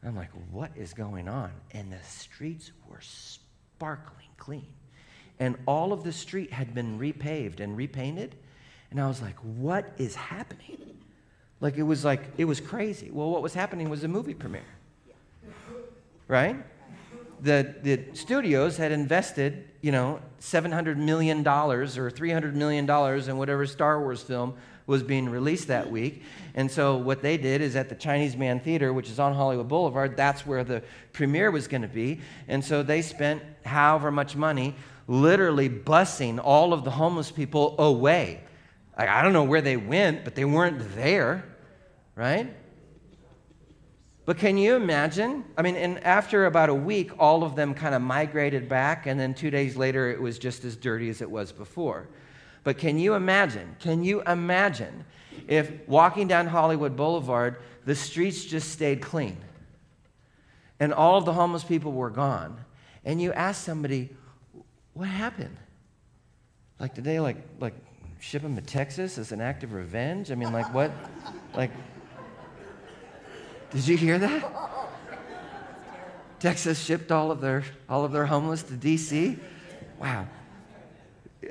And 0.00 0.10
I'm 0.10 0.16
like, 0.16 0.30
what 0.50 0.70
is 0.74 0.94
going 0.94 1.28
on? 1.28 1.52
And 1.72 1.92
the 1.92 2.02
streets 2.02 2.72
were 2.88 3.00
sparkling 3.00 4.28
clean. 4.38 4.66
And 5.38 5.56
all 5.66 5.92
of 5.92 6.02
the 6.02 6.12
street 6.12 6.52
had 6.52 6.74
been 6.74 6.98
repaved 6.98 7.60
and 7.60 7.76
repainted. 7.76 8.36
And 8.90 9.00
I 9.00 9.06
was 9.08 9.20
like, 9.20 9.36
what 9.40 9.92
is 9.98 10.14
happening? 10.14 10.98
Like, 11.60 11.76
it 11.76 11.82
was 11.82 12.04
like, 12.04 12.22
it 12.36 12.44
was 12.44 12.60
crazy. 12.60 13.10
Well, 13.10 13.30
what 13.30 13.42
was 13.42 13.54
happening 13.54 13.88
was 13.88 14.04
a 14.04 14.08
movie 14.08 14.34
premiere. 14.34 14.75
Right? 16.28 16.56
the, 17.40 17.74
the 17.82 18.04
studios 18.14 18.76
had 18.76 18.92
invested, 18.92 19.68
you 19.80 19.92
know, 19.92 20.20
$700 20.40 20.96
million 20.96 21.40
or 21.46 21.84
$300 21.86 22.54
million 22.54 22.88
in 23.28 23.38
whatever 23.38 23.66
Star 23.66 24.00
Wars 24.00 24.22
film 24.22 24.54
was 24.86 25.02
being 25.02 25.28
released 25.28 25.68
that 25.68 25.90
week. 25.90 26.22
And 26.54 26.70
so 26.70 26.96
what 26.96 27.20
they 27.20 27.36
did 27.36 27.60
is 27.60 27.76
at 27.76 27.88
the 27.88 27.94
Chinese 27.94 28.36
Mann 28.36 28.60
Theater, 28.60 28.92
which 28.92 29.10
is 29.10 29.18
on 29.18 29.34
Hollywood 29.34 29.68
Boulevard, 29.68 30.16
that's 30.16 30.46
where 30.46 30.64
the 30.64 30.82
premiere 31.12 31.50
was 31.50 31.66
going 31.66 31.82
to 31.82 31.88
be. 31.88 32.20
And 32.48 32.64
so 32.64 32.82
they 32.82 33.02
spent 33.02 33.42
however 33.64 34.10
much 34.10 34.36
money 34.36 34.76
literally 35.08 35.68
busing 35.68 36.40
all 36.42 36.72
of 36.72 36.84
the 36.84 36.90
homeless 36.90 37.30
people 37.30 37.74
away. 37.78 38.42
I 38.96 39.22
don't 39.22 39.34
know 39.34 39.44
where 39.44 39.60
they 39.60 39.76
went, 39.76 40.24
but 40.24 40.34
they 40.34 40.46
weren't 40.46 40.94
there, 40.94 41.44
right? 42.14 42.54
But 44.26 44.36
can 44.36 44.58
you 44.58 44.76
imagine? 44.76 45.44
I 45.56 45.62
mean, 45.62 45.76
and 45.76 46.02
after 46.04 46.46
about 46.46 46.68
a 46.68 46.74
week, 46.74 47.12
all 47.18 47.42
of 47.42 47.56
them 47.56 47.72
kind 47.72 47.94
of 47.94 48.02
migrated 48.02 48.68
back, 48.68 49.06
and 49.06 49.18
then 49.18 49.32
two 49.32 49.50
days 49.50 49.76
later, 49.76 50.10
it 50.10 50.20
was 50.20 50.38
just 50.38 50.64
as 50.64 50.76
dirty 50.76 51.08
as 51.08 51.22
it 51.22 51.30
was 51.30 51.52
before. 51.52 52.08
But 52.64 52.76
can 52.76 52.98
you 52.98 53.14
imagine? 53.14 53.76
Can 53.78 54.04
you 54.04 54.22
imagine 54.22 55.04
if 55.46 55.70
walking 55.86 56.28
down 56.28 56.48
Hollywood 56.48 56.96
Boulevard, 56.96 57.56
the 57.84 57.94
streets 57.94 58.44
just 58.44 58.72
stayed 58.72 59.00
clean 59.00 59.38
and 60.80 60.92
all 60.92 61.18
of 61.18 61.24
the 61.24 61.32
homeless 61.32 61.64
people 61.64 61.92
were 61.92 62.10
gone, 62.10 62.58
and 63.04 63.20
you 63.20 63.32
ask 63.32 63.64
somebody, 63.64 64.10
what 64.94 65.08
happened? 65.08 65.56
Like, 66.78 66.94
did 66.94 67.04
they 67.04 67.20
like, 67.20 67.36
like 67.60 67.74
ship 68.20 68.42
them 68.42 68.56
to 68.56 68.62
Texas 68.62 69.18
as 69.18 69.32
an 69.32 69.40
act 69.40 69.64
of 69.64 69.72
revenge? 69.72 70.30
I 70.30 70.34
mean, 70.34 70.52
like, 70.52 70.72
what? 70.74 70.90
Like, 71.54 71.70
did 73.76 73.88
you 73.88 73.96
hear 73.98 74.18
that? 74.18 74.42
Texas 76.40 76.82
shipped 76.82 77.12
all 77.12 77.30
of 77.30 77.42
their 77.42 77.62
all 77.90 78.06
of 78.06 78.12
their 78.12 78.24
homeless 78.24 78.62
to 78.62 78.72
D.C. 78.72 79.38
Wow. 79.98 80.26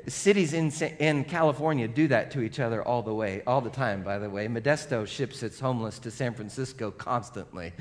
Cities 0.08 0.52
in, 0.52 0.72
in 0.98 1.22
California 1.24 1.86
do 1.86 2.08
that 2.08 2.32
to 2.32 2.40
each 2.40 2.58
other 2.58 2.82
all 2.82 3.02
the 3.02 3.14
way, 3.14 3.42
all 3.46 3.60
the 3.60 3.70
time, 3.70 4.02
by 4.02 4.18
the 4.18 4.28
way. 4.28 4.48
Modesto 4.48 5.06
ships 5.06 5.44
its 5.44 5.60
homeless 5.60 6.00
to 6.00 6.10
San 6.10 6.34
Francisco 6.34 6.90
constantly. 6.90 7.72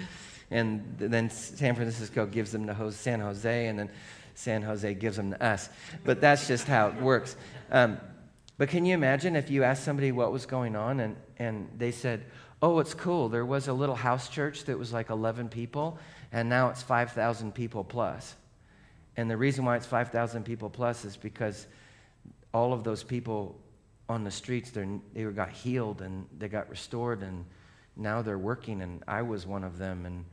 And 0.52 0.96
then 1.00 1.32
San 1.32 1.74
Francisco 1.74 2.28
gives 2.28 2.52
them 2.52 2.68
to 2.68 2.92
San 2.92 3.22
Jose, 3.22 3.68
and 3.68 3.80
then 3.80 3.90
San 4.36 4.62
Jose 4.62 4.94
gives 4.94 5.18
them 5.18 5.32
to 5.32 5.44
us. 5.44 5.70
But 6.04 6.22
that's 6.22 6.48
just 6.48 6.68
how 6.68 6.90
it 6.90 7.02
works. 7.02 7.36
Um, 7.72 7.98
but 8.60 8.70
can 8.70 8.86
you 8.86 8.94
imagine 8.94 9.36
if 9.36 9.50
you 9.50 9.64
asked 9.64 9.84
somebody 9.84 10.12
what 10.12 10.32
was 10.32 10.46
going 10.46 10.76
on 10.76 11.00
and, 11.00 11.16
and 11.38 11.68
they 11.78 11.92
said, 11.92 12.26
oh, 12.62 12.80
it's 12.80 12.94
cool. 12.94 13.30
There 13.30 13.46
was 13.46 13.68
a 13.68 13.74
little 13.74 13.96
house 13.96 14.30
church 14.30 14.65
that 14.65 14.78
was 14.78 14.91
like 14.94 15.10
11 15.10 15.50
people, 15.50 16.00
and 16.32 16.50
now 16.50 16.70
it's 16.70 16.82
5,000 16.82 17.54
people 17.54 17.84
plus. 17.84 18.36
And 19.18 19.30
the 19.30 19.38
reason 19.38 19.65
why 19.65 19.78
it's 19.78 19.86
5,000 19.86 20.44
people 20.44 20.70
plus 20.70 21.06
is 21.06 21.15
because 21.15 21.68
all 22.54 22.74
of 22.74 22.84
those 22.84 23.04
people 23.04 23.60
on 24.08 24.24
the 24.24 24.32
streets, 24.32 24.72
they 24.72 25.24
got 25.24 25.50
healed 25.50 26.02
and 26.02 26.28
they 26.38 26.48
got 26.48 26.70
restored, 26.70 27.22
and 27.22 27.46
now 27.96 28.22
they're 28.22 28.38
working, 28.38 28.82
and 28.82 29.04
I 29.08 29.22
was 29.22 29.48
one 29.48 29.63
of 29.63 29.78
them. 29.78 30.06
And 30.06 30.26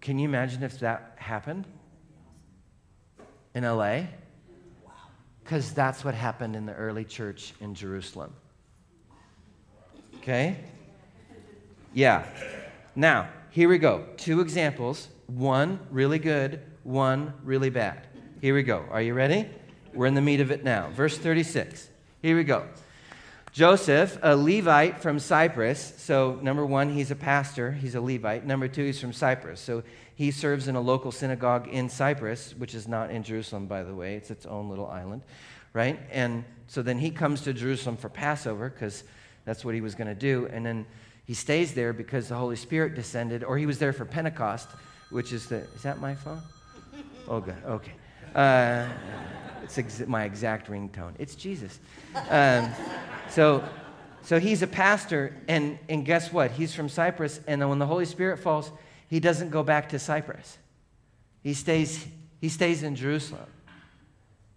can 0.00 0.18
you 0.18 0.28
imagine 0.28 0.62
if 0.62 0.80
that 0.80 1.14
happened 1.16 1.66
in 3.54 3.64
LA? 3.64 4.02
Because 5.42 5.72
that's 5.72 6.04
what 6.04 6.14
happened 6.14 6.54
in 6.54 6.66
the 6.66 6.74
early 6.74 7.04
church 7.04 7.54
in 7.60 7.74
Jerusalem. 7.74 8.32
Okay? 10.22 10.56
Yeah. 11.92 12.24
Now, 12.94 13.28
here 13.50 13.68
we 13.68 13.78
go. 13.78 14.04
Two 14.16 14.40
examples. 14.40 15.08
One 15.26 15.80
really 15.90 16.20
good, 16.20 16.62
one 16.84 17.34
really 17.42 17.70
bad. 17.70 18.06
Here 18.40 18.54
we 18.54 18.62
go. 18.62 18.84
Are 18.92 19.02
you 19.02 19.14
ready? 19.14 19.48
We're 19.92 20.06
in 20.06 20.14
the 20.14 20.20
meat 20.20 20.38
of 20.38 20.52
it 20.52 20.62
now. 20.62 20.90
Verse 20.90 21.18
36. 21.18 21.88
Here 22.22 22.36
we 22.36 22.44
go. 22.44 22.68
Joseph, 23.50 24.16
a 24.22 24.36
Levite 24.36 25.02
from 25.02 25.18
Cyprus. 25.18 25.94
So, 25.96 26.38
number 26.40 26.64
one, 26.64 26.90
he's 26.90 27.10
a 27.10 27.16
pastor, 27.16 27.72
he's 27.72 27.96
a 27.96 28.00
Levite. 28.00 28.46
Number 28.46 28.68
two, 28.68 28.84
he's 28.84 29.00
from 29.00 29.12
Cyprus. 29.12 29.60
So, 29.60 29.82
he 30.14 30.30
serves 30.30 30.68
in 30.68 30.76
a 30.76 30.80
local 30.80 31.10
synagogue 31.10 31.66
in 31.66 31.88
Cyprus, 31.88 32.54
which 32.56 32.76
is 32.76 32.86
not 32.86 33.10
in 33.10 33.24
Jerusalem, 33.24 33.66
by 33.66 33.82
the 33.82 33.92
way. 33.92 34.14
It's 34.14 34.30
its 34.30 34.46
own 34.46 34.68
little 34.68 34.86
island, 34.86 35.22
right? 35.72 35.98
And 36.12 36.44
so 36.68 36.80
then 36.80 37.00
he 37.00 37.10
comes 37.10 37.40
to 37.40 37.52
Jerusalem 37.52 37.96
for 37.96 38.08
Passover 38.08 38.70
because 38.70 39.02
that's 39.44 39.64
what 39.64 39.74
he 39.74 39.80
was 39.80 39.94
going 39.94 40.08
to 40.08 40.14
do. 40.14 40.48
And 40.52 40.64
then 40.64 40.86
he 41.24 41.34
stays 41.34 41.74
there 41.74 41.92
because 41.92 42.28
the 42.28 42.34
Holy 42.34 42.56
Spirit 42.56 42.94
descended, 42.94 43.44
or 43.44 43.56
he 43.56 43.66
was 43.66 43.78
there 43.78 43.92
for 43.92 44.04
Pentecost, 44.04 44.68
which 45.10 45.32
is 45.32 45.46
the. 45.46 45.58
Is 45.74 45.82
that 45.82 46.00
my 46.00 46.14
phone? 46.14 46.42
Oh, 47.28 47.40
good. 47.40 47.56
Okay. 47.64 47.92
Uh, 48.34 48.88
it's 49.62 49.78
ex- 49.78 50.06
my 50.06 50.24
exact 50.24 50.68
ringtone. 50.68 51.12
It's 51.18 51.34
Jesus. 51.34 51.78
Um, 52.28 52.70
so, 53.28 53.62
so 54.22 54.40
he's 54.40 54.62
a 54.62 54.66
pastor, 54.66 55.36
and, 55.48 55.78
and 55.88 56.04
guess 56.04 56.32
what? 56.32 56.50
He's 56.50 56.74
from 56.74 56.88
Cyprus, 56.88 57.40
and 57.46 57.60
then 57.60 57.68
when 57.68 57.78
the 57.78 57.86
Holy 57.86 58.04
Spirit 58.04 58.38
falls, 58.38 58.70
he 59.08 59.20
doesn't 59.20 59.50
go 59.50 59.62
back 59.62 59.90
to 59.90 59.98
Cyprus. 59.98 60.58
He 61.42 61.54
stays, 61.54 62.06
he 62.40 62.48
stays 62.48 62.82
in 62.82 62.96
Jerusalem. 62.96 63.46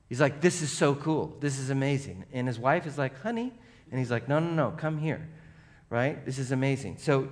He's 0.08 0.22
like, 0.22 0.42
This 0.42 0.62
is 0.62 0.72
so 0.72 0.96
cool. 0.96 1.36
This 1.40 1.60
is 1.60 1.70
amazing. 1.70 2.26
And 2.32 2.48
his 2.48 2.60
wife 2.60 2.86
is 2.86 2.98
like, 2.98 3.20
Honey. 3.22 3.54
And 3.90 4.00
he's 4.00 4.12
like, 4.12 4.28
No, 4.28 4.40
no, 4.40 4.52
no, 4.52 4.72
come 4.72 4.98
here. 4.98 5.28
Right? 5.90 6.26
This 6.26 6.40
is 6.40 6.52
amazing. 6.52 6.98
So, 6.98 7.30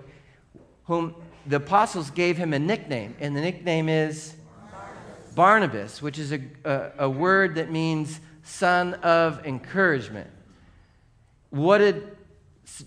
whom 0.85 1.15
the 1.45 1.57
apostles 1.57 2.09
gave 2.09 2.37
him 2.37 2.53
a 2.53 2.59
nickname, 2.59 3.15
and 3.19 3.35
the 3.35 3.41
nickname 3.41 3.89
is 3.89 4.35
Barnabas, 4.71 5.35
Barnabas 5.35 6.01
which 6.01 6.19
is 6.19 6.31
a, 6.31 6.41
a, 6.63 6.91
a 6.99 7.09
word 7.09 7.55
that 7.55 7.71
means 7.71 8.19
son 8.43 8.93
of 8.95 9.45
encouragement. 9.45 10.29
What 11.49 11.79
did 11.79 12.15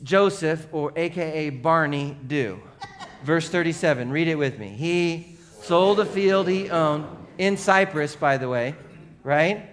Joseph, 0.03 0.67
or 0.73 0.93
AKA 0.97 1.51
Barney, 1.51 2.17
do? 2.27 2.61
Verse 3.23 3.49
37, 3.49 4.11
read 4.11 4.29
it 4.29 4.37
with 4.37 4.59
me. 4.59 4.69
He 4.69 5.37
sold 5.63 6.01
a 6.01 6.05
field 6.05 6.49
he 6.49 6.71
owned 6.71 7.07
in 7.39 7.57
Cyprus, 7.57 8.17
by 8.17 8.37
the 8.37 8.49
way, 8.49 8.75
right? 9.23 9.69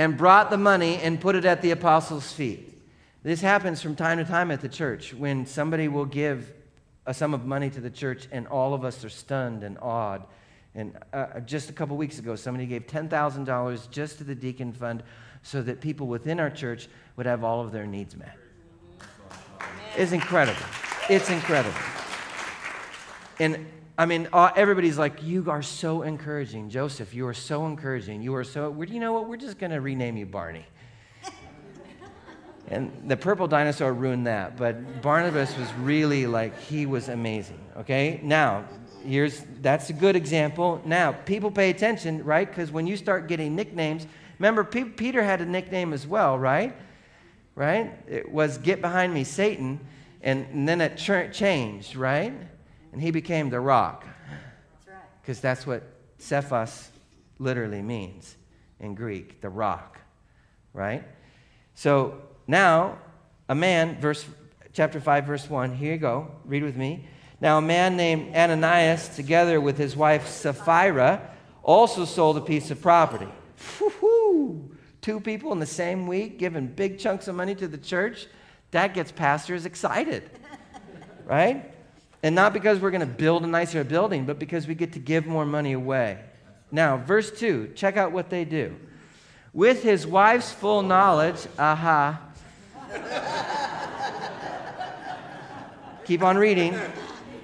And 0.00 0.16
brought 0.16 0.48
the 0.48 0.56
money 0.56 0.96
and 0.96 1.20
put 1.20 1.36
it 1.36 1.44
at 1.44 1.60
the 1.60 1.72
apostles' 1.72 2.32
feet. 2.32 2.80
This 3.22 3.42
happens 3.42 3.82
from 3.82 3.96
time 3.96 4.16
to 4.16 4.24
time 4.24 4.50
at 4.50 4.62
the 4.62 4.68
church 4.68 5.12
when 5.12 5.44
somebody 5.44 5.88
will 5.88 6.06
give 6.06 6.54
a 7.04 7.12
sum 7.12 7.34
of 7.34 7.44
money 7.44 7.68
to 7.68 7.82
the 7.82 7.90
church 7.90 8.26
and 8.32 8.46
all 8.46 8.72
of 8.72 8.82
us 8.82 9.04
are 9.04 9.10
stunned 9.10 9.62
and 9.62 9.76
awed. 9.82 10.22
And 10.74 10.96
uh, 11.12 11.40
just 11.40 11.68
a 11.68 11.74
couple 11.74 11.98
weeks 11.98 12.18
ago, 12.18 12.34
somebody 12.34 12.64
gave 12.64 12.86
$10,000 12.86 13.90
just 13.90 14.16
to 14.16 14.24
the 14.24 14.34
deacon 14.34 14.72
fund 14.72 15.02
so 15.42 15.60
that 15.60 15.82
people 15.82 16.06
within 16.06 16.40
our 16.40 16.48
church 16.48 16.88
would 17.16 17.26
have 17.26 17.44
all 17.44 17.60
of 17.60 17.70
their 17.70 17.86
needs 17.86 18.16
met. 18.16 18.38
It's 19.98 20.12
incredible. 20.12 20.64
It's 21.10 21.28
incredible. 21.28 21.78
And 23.38 23.66
I 24.00 24.06
mean, 24.06 24.28
uh, 24.32 24.50
everybody's 24.56 24.96
like, 24.96 25.22
You 25.22 25.50
are 25.50 25.60
so 25.60 26.00
encouraging. 26.00 26.70
Joseph, 26.70 27.12
you 27.12 27.26
are 27.26 27.34
so 27.34 27.66
encouraging. 27.66 28.22
You 28.22 28.34
are 28.34 28.44
so, 28.44 28.74
you 28.82 28.98
know 28.98 29.12
what? 29.12 29.28
We're 29.28 29.36
just 29.36 29.58
going 29.58 29.72
to 29.72 29.80
rename 29.82 30.16
you 30.16 30.24
Barney. 30.24 30.64
And 32.68 32.90
the 33.06 33.16
purple 33.18 33.46
dinosaur 33.46 33.92
ruined 33.92 34.26
that, 34.26 34.56
but 34.56 35.02
Barnabas 35.02 35.54
was 35.58 35.70
really 35.74 36.26
like, 36.26 36.58
he 36.60 36.86
was 36.86 37.10
amazing. 37.10 37.60
Okay? 37.76 38.20
Now, 38.22 38.64
here's 39.04 39.44
that's 39.60 39.90
a 39.90 39.92
good 39.92 40.16
example. 40.16 40.80
Now, 40.86 41.12
people 41.12 41.50
pay 41.50 41.68
attention, 41.68 42.24
right? 42.24 42.48
Because 42.48 42.72
when 42.72 42.86
you 42.86 42.96
start 42.96 43.28
getting 43.28 43.54
nicknames, 43.54 44.06
remember, 44.38 44.64
P- 44.64 44.84
Peter 44.84 45.22
had 45.22 45.42
a 45.42 45.46
nickname 45.46 45.92
as 45.92 46.06
well, 46.06 46.38
right? 46.38 46.74
Right? 47.54 47.92
It 48.08 48.32
was 48.32 48.56
Get 48.56 48.80
Behind 48.80 49.12
Me, 49.12 49.24
Satan. 49.24 49.78
And, 50.22 50.46
and 50.52 50.66
then 50.66 50.80
it 50.80 50.96
ch- 50.96 51.36
changed, 51.36 51.96
right? 51.96 52.32
And 52.92 53.00
he 53.00 53.10
became 53.10 53.50
the 53.50 53.60
rock. 53.60 54.04
Because 55.20 55.40
that's, 55.40 55.66
right. 55.66 55.82
that's 55.82 55.84
what 55.84 56.00
Cephas 56.18 56.90
literally 57.38 57.82
means 57.82 58.36
in 58.78 58.94
Greek, 58.94 59.40
the 59.40 59.48
rock, 59.48 59.98
right? 60.72 61.04
So 61.74 62.22
now, 62.46 62.98
a 63.48 63.54
man, 63.54 64.00
verse 64.00 64.26
chapter 64.72 65.00
5, 65.00 65.24
verse 65.24 65.48
1, 65.48 65.74
here 65.74 65.92
you 65.92 65.98
go, 65.98 66.30
read 66.44 66.62
with 66.62 66.76
me. 66.76 67.06
Now, 67.40 67.58
a 67.58 67.62
man 67.62 67.96
named 67.96 68.34
Ananias, 68.34 69.08
together 69.08 69.60
with 69.60 69.78
his 69.78 69.96
wife 69.96 70.28
Sapphira, 70.28 71.30
also 71.62 72.04
sold 72.04 72.36
a 72.36 72.40
piece 72.40 72.70
of 72.70 72.82
property. 72.82 73.28
Woo-hoo! 73.80 74.70
Two 75.00 75.20
people 75.20 75.52
in 75.52 75.58
the 75.58 75.66
same 75.66 76.06
week 76.06 76.38
giving 76.38 76.66
big 76.66 76.98
chunks 76.98 77.28
of 77.28 77.34
money 77.34 77.54
to 77.54 77.66
the 77.66 77.78
church. 77.78 78.26
That 78.72 78.92
gets 78.94 79.10
pastors 79.10 79.64
excited, 79.64 80.28
right? 81.24 81.74
And 82.22 82.34
not 82.34 82.52
because 82.52 82.80
we're 82.80 82.90
going 82.90 83.00
to 83.00 83.06
build 83.06 83.44
a 83.44 83.46
nicer 83.46 83.82
building, 83.82 84.26
but 84.26 84.38
because 84.38 84.66
we 84.66 84.74
get 84.74 84.92
to 84.92 84.98
give 84.98 85.26
more 85.26 85.46
money 85.46 85.72
away. 85.72 86.18
Now, 86.70 86.98
verse 86.98 87.30
2, 87.30 87.72
check 87.74 87.96
out 87.96 88.12
what 88.12 88.30
they 88.30 88.44
do. 88.44 88.76
With 89.52 89.82
his 89.82 90.06
wife's 90.06 90.52
full 90.52 90.82
knowledge, 90.82 91.38
aha, 91.58 92.20
Keep 96.10 96.22
on 96.24 96.36
reading. 96.36 96.76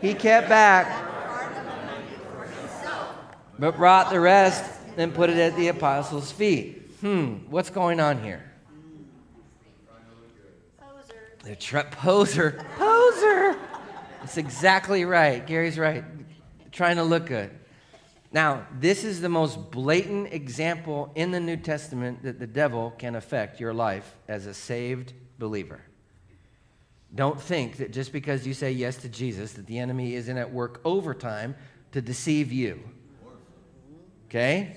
He 0.00 0.12
kept 0.12 0.48
back, 0.48 1.06
but 3.58 3.76
brought 3.76 4.10
the 4.10 4.18
rest 4.18 4.64
and 4.96 5.14
put 5.14 5.30
it 5.30 5.38
at 5.38 5.54
the 5.56 5.68
apostles' 5.68 6.32
feet. 6.32 6.90
Hmm, 7.00 7.34
what's 7.48 7.70
going 7.70 8.00
on 8.00 8.22
here? 8.24 8.42
Poser. 10.80 11.14
The 11.44 11.54
tra- 11.54 11.88
poser. 11.92 12.66
Poser. 12.76 13.56
That's 14.26 14.38
exactly 14.38 15.04
right. 15.04 15.46
Gary's 15.46 15.78
right. 15.78 16.02
Trying 16.72 16.96
to 16.96 17.04
look 17.04 17.26
good. 17.26 17.48
Now, 18.32 18.66
this 18.80 19.04
is 19.04 19.20
the 19.20 19.28
most 19.28 19.70
blatant 19.70 20.32
example 20.32 21.12
in 21.14 21.30
the 21.30 21.38
New 21.38 21.56
Testament 21.56 22.24
that 22.24 22.40
the 22.40 22.46
devil 22.48 22.92
can 22.98 23.14
affect 23.14 23.60
your 23.60 23.72
life 23.72 24.16
as 24.26 24.46
a 24.46 24.52
saved 24.52 25.12
believer. 25.38 25.80
Don't 27.14 27.40
think 27.40 27.76
that 27.76 27.92
just 27.92 28.12
because 28.12 28.44
you 28.44 28.52
say 28.52 28.72
yes 28.72 28.96
to 28.96 29.08
Jesus 29.08 29.52
that 29.52 29.68
the 29.68 29.78
enemy 29.78 30.16
isn't 30.16 30.36
at 30.36 30.52
work 30.52 30.80
overtime 30.84 31.54
to 31.92 32.02
deceive 32.02 32.50
you. 32.50 32.80
Okay? 34.28 34.76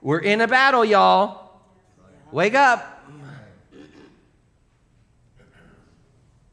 We're 0.00 0.20
in 0.20 0.40
a 0.40 0.48
battle, 0.48 0.86
y'all. 0.86 1.50
Wake 2.32 2.54
up. 2.54 2.95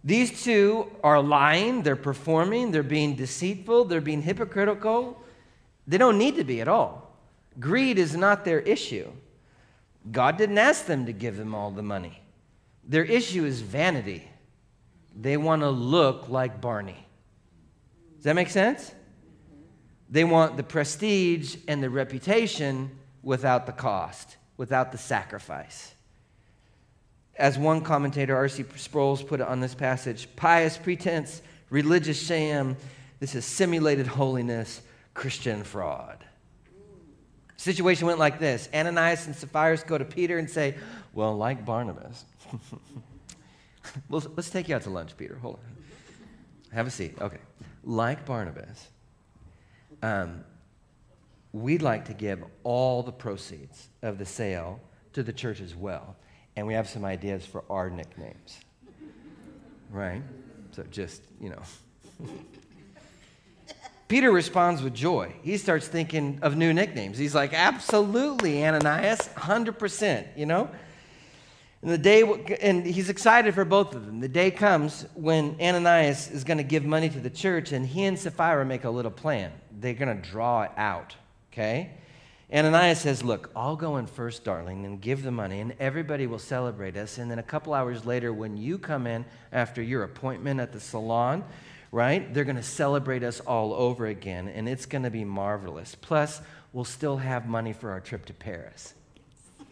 These 0.03 0.43
two 0.43 0.91
are 1.03 1.21
lying, 1.21 1.83
they're 1.83 1.95
performing, 1.95 2.71
they're 2.71 2.83
being 2.83 3.15
deceitful, 3.15 3.85
they're 3.85 4.01
being 4.01 4.21
hypocritical. 4.21 5.21
They 5.87 5.97
don't 5.97 6.17
need 6.17 6.35
to 6.35 6.43
be 6.43 6.59
at 6.61 6.67
all. 6.67 7.15
Greed 7.59 7.97
is 7.97 8.15
not 8.15 8.43
their 8.43 8.59
issue. 8.59 9.09
God 10.11 10.37
didn't 10.37 10.57
ask 10.57 10.85
them 10.85 11.05
to 11.05 11.13
give 11.13 11.37
them 11.37 11.55
all 11.55 11.71
the 11.71 11.83
money. 11.83 12.21
Their 12.85 13.05
issue 13.05 13.45
is 13.45 13.61
vanity. 13.61 14.27
They 15.15 15.37
want 15.37 15.61
to 15.61 15.69
look 15.69 16.27
like 16.27 16.59
Barney. 16.59 17.05
Does 18.15 18.25
that 18.25 18.35
make 18.35 18.49
sense? 18.49 18.93
They 20.09 20.23
want 20.23 20.57
the 20.57 20.63
prestige 20.63 21.55
and 21.67 21.81
the 21.81 21.89
reputation 21.89 22.91
without 23.21 23.65
the 23.65 23.71
cost, 23.71 24.37
without 24.57 24.91
the 24.91 24.97
sacrifice. 24.97 25.92
As 27.35 27.57
one 27.57 27.81
commentator, 27.81 28.35
R.C. 28.35 28.65
Sproul, 28.75 29.17
put 29.17 29.39
it 29.39 29.47
on 29.47 29.59
this 29.59 29.73
passage 29.73 30.27
pious 30.35 30.77
pretense, 30.77 31.41
religious 31.69 32.21
sham, 32.21 32.77
this 33.19 33.35
is 33.35 33.45
simulated 33.45 34.05
holiness, 34.05 34.81
Christian 35.13 35.63
fraud. 35.63 36.23
Situation 37.57 38.07
went 38.07 38.19
like 38.19 38.39
this 38.39 38.67
Ananias 38.73 39.25
and 39.27 39.35
Sapphira 39.35 39.77
go 39.87 39.97
to 39.97 40.03
Peter 40.03 40.37
and 40.37 40.49
say, 40.49 40.75
Well, 41.13 41.35
like 41.37 41.65
Barnabas, 41.65 42.25
well, 44.09 44.23
let's 44.35 44.49
take 44.49 44.67
you 44.67 44.75
out 44.75 44.81
to 44.81 44.89
lunch, 44.89 45.15
Peter. 45.15 45.37
Hold 45.37 45.55
on. 45.55 45.75
Have 46.73 46.87
a 46.87 46.91
seat. 46.91 47.15
Okay. 47.21 47.37
Like 47.83 48.25
Barnabas, 48.25 48.89
um, 50.01 50.43
we'd 51.53 51.81
like 51.81 52.05
to 52.05 52.13
give 52.13 52.43
all 52.63 53.03
the 53.03 53.11
proceeds 53.11 53.87
of 54.01 54.17
the 54.17 54.25
sale 54.25 54.81
to 55.13 55.23
the 55.23 55.31
church 55.31 55.61
as 55.61 55.75
well. 55.75 56.17
And 56.55 56.67
we 56.67 56.73
have 56.73 56.87
some 56.87 57.03
ideas 57.03 57.45
for 57.45 57.63
our 57.69 57.89
nicknames. 57.89 58.59
Right? 59.89 60.21
So 60.71 60.83
just, 60.91 61.21
you 61.39 61.49
know. 61.49 61.61
Peter 64.07 64.31
responds 64.31 64.83
with 64.83 64.93
joy. 64.93 65.33
He 65.41 65.57
starts 65.57 65.87
thinking 65.87 66.37
of 66.41 66.55
new 66.55 66.73
nicknames. 66.73 67.17
He's 67.17 67.33
like, 67.33 67.53
absolutely, 67.53 68.63
Ananias, 68.63 69.27
100%, 69.35 70.27
you 70.37 70.45
know? 70.45 70.69
And 71.81 71.91
the 71.91 71.97
day, 71.97 72.21
and 72.61 72.85
he's 72.85 73.09
excited 73.09 73.55
for 73.55 73.65
both 73.65 73.95
of 73.95 74.05
them. 74.05 74.19
The 74.19 74.27
day 74.27 74.51
comes 74.51 75.05
when 75.15 75.57
Ananias 75.59 76.29
is 76.29 76.43
going 76.43 76.59
to 76.59 76.63
give 76.63 76.85
money 76.85 77.09
to 77.09 77.19
the 77.19 77.29
church, 77.29 77.71
and 77.71 77.85
he 77.85 78.03
and 78.05 78.17
Sapphira 78.17 78.63
make 78.65 78.83
a 78.83 78.89
little 78.89 79.11
plan. 79.11 79.51
They're 79.71 79.93
going 79.93 80.15
to 80.15 80.29
draw 80.29 80.61
it 80.63 80.71
out, 80.77 81.15
okay? 81.51 81.91
Ananias 82.53 83.01
says, 83.01 83.23
Look, 83.23 83.49
I'll 83.55 83.75
go 83.75 83.97
in 83.97 84.05
first, 84.05 84.43
darling, 84.43 84.85
and 84.85 85.01
give 85.01 85.23
the 85.23 85.31
money, 85.31 85.59
and 85.59 85.73
everybody 85.79 86.27
will 86.27 86.39
celebrate 86.39 86.95
us. 86.95 87.17
And 87.17 87.31
then 87.31 87.39
a 87.39 87.43
couple 87.43 87.73
hours 87.73 88.05
later, 88.05 88.31
when 88.31 88.57
you 88.57 88.77
come 88.77 89.07
in 89.07 89.25
after 89.51 89.81
your 89.81 90.03
appointment 90.03 90.59
at 90.59 90.71
the 90.71 90.79
salon, 90.79 91.43
right, 91.91 92.31
they're 92.31 92.43
going 92.43 92.55
to 92.55 92.63
celebrate 92.63 93.23
us 93.23 93.39
all 93.39 93.73
over 93.73 94.05
again, 94.05 94.47
and 94.49 94.69
it's 94.69 94.85
going 94.85 95.03
to 95.03 95.09
be 95.09 95.25
marvelous. 95.25 95.95
Plus, 95.95 96.41
we'll 96.73 96.85
still 96.85 97.17
have 97.17 97.47
money 97.47 97.73
for 97.73 97.89
our 97.89 97.99
trip 97.99 98.25
to 98.25 98.33
Paris. 98.33 98.93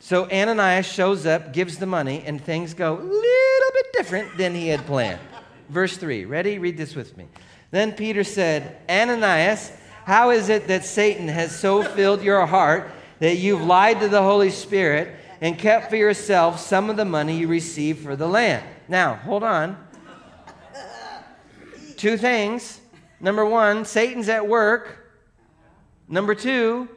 So 0.00 0.30
Ananias 0.30 0.84
shows 0.84 1.24
up, 1.24 1.54
gives 1.54 1.78
the 1.78 1.86
money, 1.86 2.22
and 2.26 2.38
things 2.38 2.74
go 2.74 2.92
a 2.92 3.00
little 3.00 3.72
bit 3.72 3.86
different 3.94 4.36
than 4.36 4.54
he 4.54 4.68
had 4.68 4.84
planned. 4.84 5.18
Verse 5.70 5.96
3. 5.96 6.26
Ready? 6.26 6.58
Read 6.58 6.76
this 6.76 6.94
with 6.94 7.16
me. 7.16 7.26
Then 7.70 7.92
Peter 7.92 8.22
said, 8.22 8.76
Ananias, 8.86 9.72
how 10.04 10.30
is 10.30 10.48
it 10.48 10.68
that 10.68 10.84
Satan 10.84 11.28
has 11.28 11.58
so 11.58 11.82
filled 11.82 12.22
your 12.22 12.44
heart 12.46 12.90
that 13.20 13.36
you've 13.36 13.62
lied 13.62 14.00
to 14.00 14.08
the 14.08 14.22
Holy 14.22 14.50
Spirit 14.50 15.14
and 15.40 15.58
kept 15.58 15.90
for 15.90 15.96
yourself 15.96 16.60
some 16.60 16.90
of 16.90 16.96
the 16.96 17.04
money 17.04 17.38
you 17.38 17.48
received 17.48 18.02
for 18.02 18.14
the 18.14 18.28
land? 18.28 18.64
Now, 18.88 19.14
hold 19.14 19.42
on. 19.42 19.78
Two 21.96 22.16
things. 22.16 22.80
Number 23.20 23.46
one, 23.46 23.84
Satan's 23.84 24.28
at 24.28 24.46
work. 24.46 25.12
Number 26.08 26.34
two, 26.34 26.88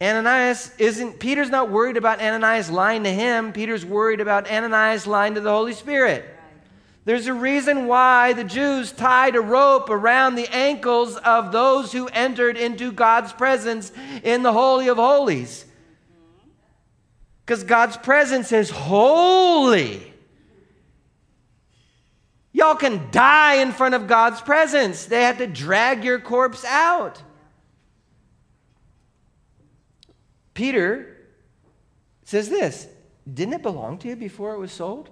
Ananias 0.00 0.72
isn't, 0.78 1.20
Peter's 1.20 1.50
not 1.50 1.70
worried 1.70 1.96
about 1.96 2.20
Ananias 2.20 2.70
lying 2.70 3.04
to 3.04 3.12
him. 3.12 3.52
Peter's 3.52 3.84
worried 3.84 4.20
about 4.20 4.50
Ananias 4.50 5.06
lying 5.06 5.34
to 5.34 5.40
the 5.40 5.50
Holy 5.50 5.74
Spirit. 5.74 6.24
There's 7.06 7.28
a 7.28 7.32
reason 7.32 7.86
why 7.86 8.32
the 8.32 8.42
Jews 8.42 8.90
tied 8.90 9.36
a 9.36 9.40
rope 9.40 9.90
around 9.90 10.34
the 10.34 10.52
ankles 10.52 11.16
of 11.18 11.52
those 11.52 11.92
who 11.92 12.08
entered 12.08 12.56
into 12.56 12.90
God's 12.90 13.32
presence 13.32 13.92
in 14.24 14.42
the 14.42 14.52
Holy 14.52 14.88
of 14.88 14.96
Holies. 14.96 15.64
Because 17.44 17.62
God's 17.62 17.96
presence 17.96 18.50
is 18.50 18.70
holy. 18.70 20.12
Y'all 22.52 22.74
can 22.74 23.08
die 23.12 23.62
in 23.62 23.70
front 23.70 23.94
of 23.94 24.08
God's 24.08 24.40
presence. 24.40 25.04
They 25.04 25.22
had 25.22 25.38
to 25.38 25.46
drag 25.46 26.02
your 26.02 26.18
corpse 26.18 26.64
out. 26.64 27.22
Peter 30.54 31.18
says 32.24 32.48
this 32.48 32.88
Didn't 33.32 33.54
it 33.54 33.62
belong 33.62 33.98
to 33.98 34.08
you 34.08 34.16
before 34.16 34.54
it 34.54 34.58
was 34.58 34.72
sold? 34.72 35.10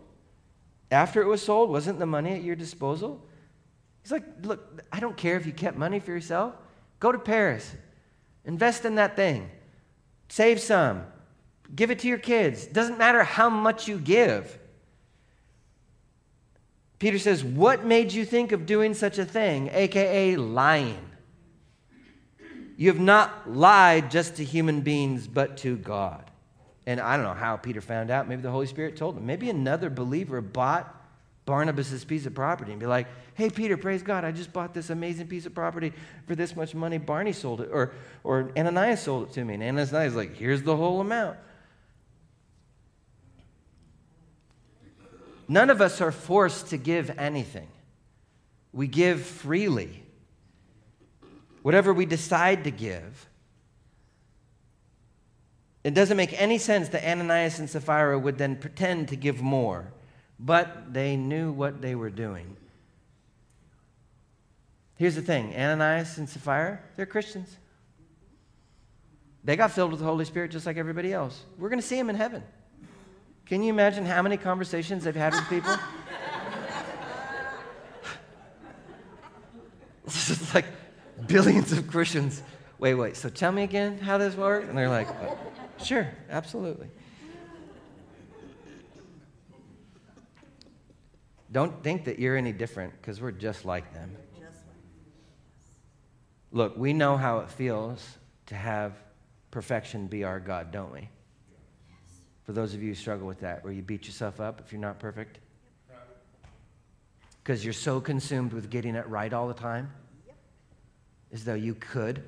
After 0.95 1.21
it 1.21 1.27
was 1.27 1.43
sold, 1.43 1.71
wasn't 1.71 1.99
the 1.99 2.07
money 2.07 2.35
at 2.35 2.43
your 2.43 2.55
disposal? 2.55 3.21
He's 4.03 4.13
like, 4.13 4.25
Look, 4.43 4.83
I 4.93 5.01
don't 5.01 5.17
care 5.17 5.37
if 5.37 5.45
you 5.45 5.53
kept 5.53 5.77
money 5.77 5.99
for 5.99 6.13
yourself. 6.13 6.55
Go 7.01 7.11
to 7.11 7.19
Paris, 7.19 7.75
invest 8.45 8.85
in 8.85 8.95
that 8.95 9.17
thing, 9.17 9.51
save 10.29 10.61
some, 10.61 11.05
give 11.75 11.91
it 11.91 11.99
to 12.01 12.09
your 12.09 12.19
kids. 12.19 12.67
Doesn't 12.67 12.97
matter 12.97 13.25
how 13.25 13.51
much 13.51 13.89
you 13.89 13.99
give. 13.99 14.59
Peter 17.01 17.19
says, 17.19 17.43
What 17.43 17.85
made 17.85 18.13
you 18.13 18.25
think 18.25 18.53
of 18.53 18.65
doing 18.65 18.95
such 18.95 19.19
a 19.19 19.25
thing? 19.25 19.71
AKA 19.73 20.37
lying. 20.37 21.11
You 22.77 22.89
have 22.89 23.01
not 23.01 23.51
lied 23.51 24.13
just 24.13 24.37
to 24.37 24.45
human 24.45 24.81
beings, 24.81 25.27
but 25.27 25.57
to 25.59 25.77
God. 25.77 26.24
And 26.87 27.01
I 27.01 27.17
don't 27.17 27.25
know 27.25 27.35
how 27.35 27.57
Peter 27.57 27.81
found 27.81 28.11
out. 28.11 28.29
Maybe 28.29 28.43
the 28.43 28.51
Holy 28.51 28.67
Spirit 28.67 28.97
told 28.97 29.17
him. 29.17 29.27
Maybe 29.27 29.49
another 29.49 29.89
believer 29.89 30.41
bought 30.41 30.95
Barnabas' 31.47 32.05
piece 32.05 32.27
of 32.27 32.35
property 32.35 32.73
and 32.73 32.81
be 32.81 32.87
like, 32.87 33.07
hey, 33.35 33.51
Peter, 33.51 33.77
praise 33.77 34.03
God, 34.03 34.25
I 34.25 34.33
just 34.33 34.53
bought 34.53 34.73
this 34.73 34.91
amazing 34.91 35.27
piece 35.27 35.45
of 35.47 35.55
property 35.55 35.93
for 36.27 36.35
this 36.35 36.57
much 36.57 36.75
money. 36.75 36.99
Barney 36.99 37.33
sold 37.33 37.61
it, 37.61 37.71
or, 37.73 37.93
or 38.23 38.51
Ananias 38.57 39.03
sold 39.03 39.29
it 39.29 39.33
to 39.35 39.45
me. 39.45 39.55
And 39.55 39.63
Ananias 39.63 39.93
is 39.93 40.15
like, 40.15 40.37
here's 40.37 40.63
the 40.63 40.77
whole 40.77 41.01
amount. 41.01 41.37
None 45.47 45.69
of 45.69 45.83
us 45.83 46.01
are 46.01 46.13
forced 46.13 46.69
to 46.69 46.79
give 46.79 47.11
anything, 47.19 47.69
we 48.73 48.87
give 48.87 49.23
freely. 49.23 50.03
Whatever 51.63 51.95
we 51.95 52.05
decide 52.05 52.65
to 52.65 52.71
give. 52.71 53.27
It 55.85 55.93
doesn't 55.93 56.17
make 56.17 56.33
any 56.41 56.57
sense 56.57 56.89
that 56.89 57.05
Ananias 57.05 57.59
and 57.59 57.69
Sapphira 57.69 58.19
would 58.19 58.39
then 58.39 58.57
pretend 58.57 59.09
to 59.09 59.17
give 59.17 59.43
more, 59.43 59.93
but 60.41 60.95
they 60.95 61.15
knew 61.15 61.53
what 61.53 61.83
they 61.83 61.95
were 61.95 62.09
doing. 62.09 62.57
Here's 64.97 65.15
the 65.15 65.23
thing 65.23 65.55
Ananias 65.55 66.17
and 66.17 66.27
Sapphira, 66.27 66.81
they're 66.97 67.05
Christians. 67.05 67.59
They 69.45 69.57
got 69.57 69.73
filled 69.73 69.91
with 69.91 70.01
the 70.01 70.07
Holy 70.07 70.25
Spirit 70.25 70.51
just 70.51 70.65
like 70.65 70.79
everybody 70.79 71.13
else. 71.13 71.43
We're 71.59 71.69
going 71.69 71.81
to 71.81 71.87
see 71.87 71.97
them 71.97 72.09
in 72.09 72.17
heaven. 72.17 72.43
Can 73.45 73.63
you 73.63 73.69
imagine 73.69 74.07
how 74.07 74.23
many 74.23 74.39
conversations 74.39 75.05
they've 75.05 75.15
had 75.15 75.35
with 75.35 75.47
people? 75.51 75.77
it's 80.07 80.55
like 80.55 80.65
billions 81.27 81.73
of 81.73 81.87
Christians. 81.89 82.43
Wait, 82.79 82.95
wait, 82.95 83.17
so 83.17 83.29
tell 83.29 83.53
me 83.53 83.65
again 83.65 83.99
how 83.99 84.17
this 84.17 84.35
works? 84.35 84.67
And 84.67 84.79
they're 84.79 84.89
like. 84.89 85.09
Sure, 85.83 86.09
absolutely. 86.31 86.89
Don't 91.53 91.83
think 91.83 92.05
that 92.07 92.19
you're 92.19 92.37
any 92.37 92.53
different 92.53 92.93
because 93.01 93.21
we're 93.21 93.31
just 93.31 93.65
like 93.65 93.93
them. 93.95 94.17
Look, 96.51 96.77
we 96.77 96.93
know 96.93 97.17
how 97.17 97.39
it 97.41 97.51
feels 97.51 98.19
to 98.47 98.55
have 98.55 98.93
perfection 99.51 100.07
be 100.07 100.25
our 100.25 100.41
God, 100.41 100.71
don't 100.71 100.93
we? 100.93 101.09
For 102.45 102.53
those 102.53 102.75
of 102.75 102.83
you 102.83 102.89
who 102.89 102.95
struggle 102.95 103.27
with 103.27 103.41
that, 103.41 103.65
where 103.65 103.73
you 103.73 103.83
beat 103.83 104.07
yourself 104.07 104.41
up 104.41 104.61
if 104.65 104.73
you're 104.73 104.81
not 104.81 104.99
perfect, 104.99 105.39
because 107.43 107.65
you're 107.65 107.73
so 107.73 108.01
consumed 108.01 108.53
with 108.53 108.71
getting 108.71 108.95
it 108.95 109.07
right 109.09 109.33
all 109.33 109.49
the 109.49 109.55
time, 109.55 109.91
as 111.33 111.45
though 111.45 111.55
you 111.55 111.75
could 111.75 112.23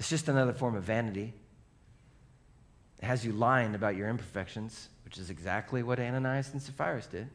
It's 0.00 0.08
just 0.08 0.28
another 0.28 0.54
form 0.54 0.76
of 0.76 0.82
vanity. 0.82 1.34
It 3.00 3.04
has 3.04 3.22
you 3.22 3.32
lying 3.32 3.74
about 3.74 3.96
your 3.96 4.08
imperfections, 4.08 4.88
which 5.04 5.18
is 5.18 5.28
exactly 5.28 5.82
what 5.82 6.00
Ananias 6.00 6.54
and 6.54 6.62
Sapphira 6.62 7.02
did. 7.10 7.28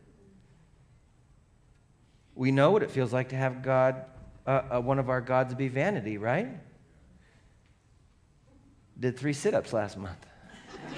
We 2.34 2.52
know 2.52 2.72
what 2.72 2.82
it 2.82 2.90
feels 2.90 3.14
like 3.14 3.30
to 3.30 3.36
have 3.36 3.62
God, 3.62 4.04
uh, 4.48 4.62
uh, 4.72 4.82
one 4.82 4.98
of 4.98 5.10
our 5.10 5.22
gods 5.22 5.54
be 5.54 5.68
vanity, 5.68 6.18
right? 6.18 6.50
Did 9.00 9.16
three 9.16 9.34
sit 9.34 9.54
ups 9.54 9.72
last 9.72 9.96
month. 9.96 10.26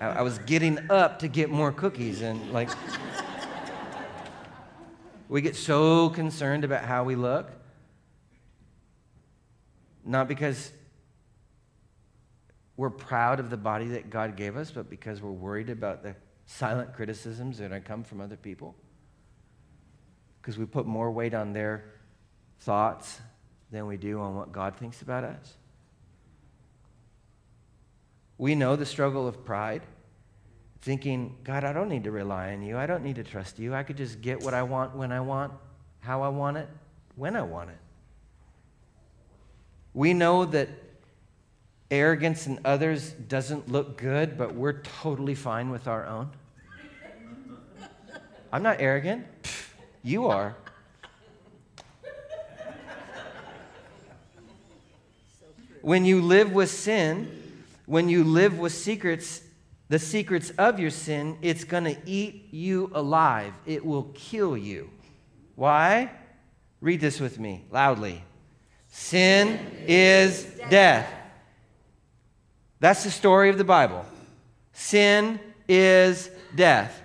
I, 0.00 0.06
I 0.06 0.22
was 0.22 0.38
getting 0.38 0.90
up 0.90 1.20
to 1.20 1.28
get 1.28 1.48
more 1.48 1.70
cookies, 1.70 2.22
and 2.22 2.50
like, 2.50 2.70
we 5.28 5.42
get 5.42 5.54
so 5.54 6.10
concerned 6.10 6.64
about 6.64 6.84
how 6.84 7.04
we 7.04 7.14
look 7.14 7.52
not 10.06 10.28
because 10.28 10.72
we're 12.76 12.90
proud 12.90 13.40
of 13.40 13.50
the 13.50 13.56
body 13.56 13.88
that 13.88 14.08
God 14.10 14.36
gave 14.36 14.56
us, 14.56 14.70
but 14.70 14.88
because 14.88 15.20
we're 15.20 15.30
worried 15.30 15.68
about 15.68 16.02
the 16.02 16.14
silent 16.46 16.94
criticisms 16.94 17.58
that 17.58 17.84
come 17.84 18.04
from 18.04 18.20
other 18.20 18.36
people. 18.36 18.74
Because 20.40 20.58
we 20.58 20.64
put 20.64 20.86
more 20.86 21.10
weight 21.10 21.34
on 21.34 21.52
their 21.52 21.84
thoughts 22.60 23.20
than 23.72 23.86
we 23.86 23.96
do 23.96 24.20
on 24.20 24.36
what 24.36 24.52
God 24.52 24.76
thinks 24.76 25.02
about 25.02 25.24
us. 25.24 25.54
We 28.38 28.54
know 28.54 28.76
the 28.76 28.86
struggle 28.86 29.26
of 29.26 29.44
pride, 29.44 29.82
thinking, 30.82 31.36
God, 31.42 31.64
I 31.64 31.72
don't 31.72 31.88
need 31.88 32.04
to 32.04 32.12
rely 32.12 32.52
on 32.52 32.62
you. 32.62 32.76
I 32.76 32.86
don't 32.86 33.02
need 33.02 33.16
to 33.16 33.24
trust 33.24 33.58
you. 33.58 33.74
I 33.74 33.82
could 33.82 33.96
just 33.96 34.20
get 34.20 34.42
what 34.42 34.54
I 34.54 34.62
want 34.62 34.94
when 34.94 35.10
I 35.10 35.20
want, 35.20 35.52
how 36.00 36.22
I 36.22 36.28
want 36.28 36.58
it, 36.58 36.68
when 37.16 37.34
I 37.34 37.42
want 37.42 37.70
it. 37.70 37.78
We 39.96 40.12
know 40.12 40.44
that 40.44 40.68
arrogance 41.90 42.46
in 42.46 42.60
others 42.66 43.12
doesn't 43.12 43.72
look 43.72 43.96
good, 43.96 44.36
but 44.36 44.54
we're 44.54 44.82
totally 44.82 45.34
fine 45.34 45.70
with 45.70 45.88
our 45.88 46.04
own. 46.04 46.28
I'm 48.52 48.62
not 48.62 48.76
arrogant. 48.78 49.26
you 50.02 50.26
are. 50.26 50.54
When 55.80 56.04
you 56.04 56.20
live 56.20 56.52
with 56.52 56.68
sin, 56.68 57.62
when 57.86 58.10
you 58.10 58.22
live 58.22 58.58
with 58.58 58.74
secrets, 58.74 59.40
the 59.88 59.98
secrets 59.98 60.50
of 60.58 60.78
your 60.78 60.90
sin, 60.90 61.38
it's 61.40 61.64
going 61.64 61.84
to 61.84 61.96
eat 62.04 62.48
you 62.52 62.90
alive. 62.92 63.54
It 63.64 63.82
will 63.86 64.10
kill 64.12 64.58
you. 64.58 64.90
Why? 65.54 66.10
Read 66.82 67.00
this 67.00 67.18
with 67.18 67.40
me 67.40 67.64
loudly. 67.70 68.22
Sin 68.98 69.60
is 69.86 70.44
death. 70.70 71.12
That's 72.80 73.04
the 73.04 73.10
story 73.10 73.50
of 73.50 73.58
the 73.58 73.62
Bible. 73.62 74.06
Sin 74.72 75.38
is 75.68 76.30
death. 76.56 77.02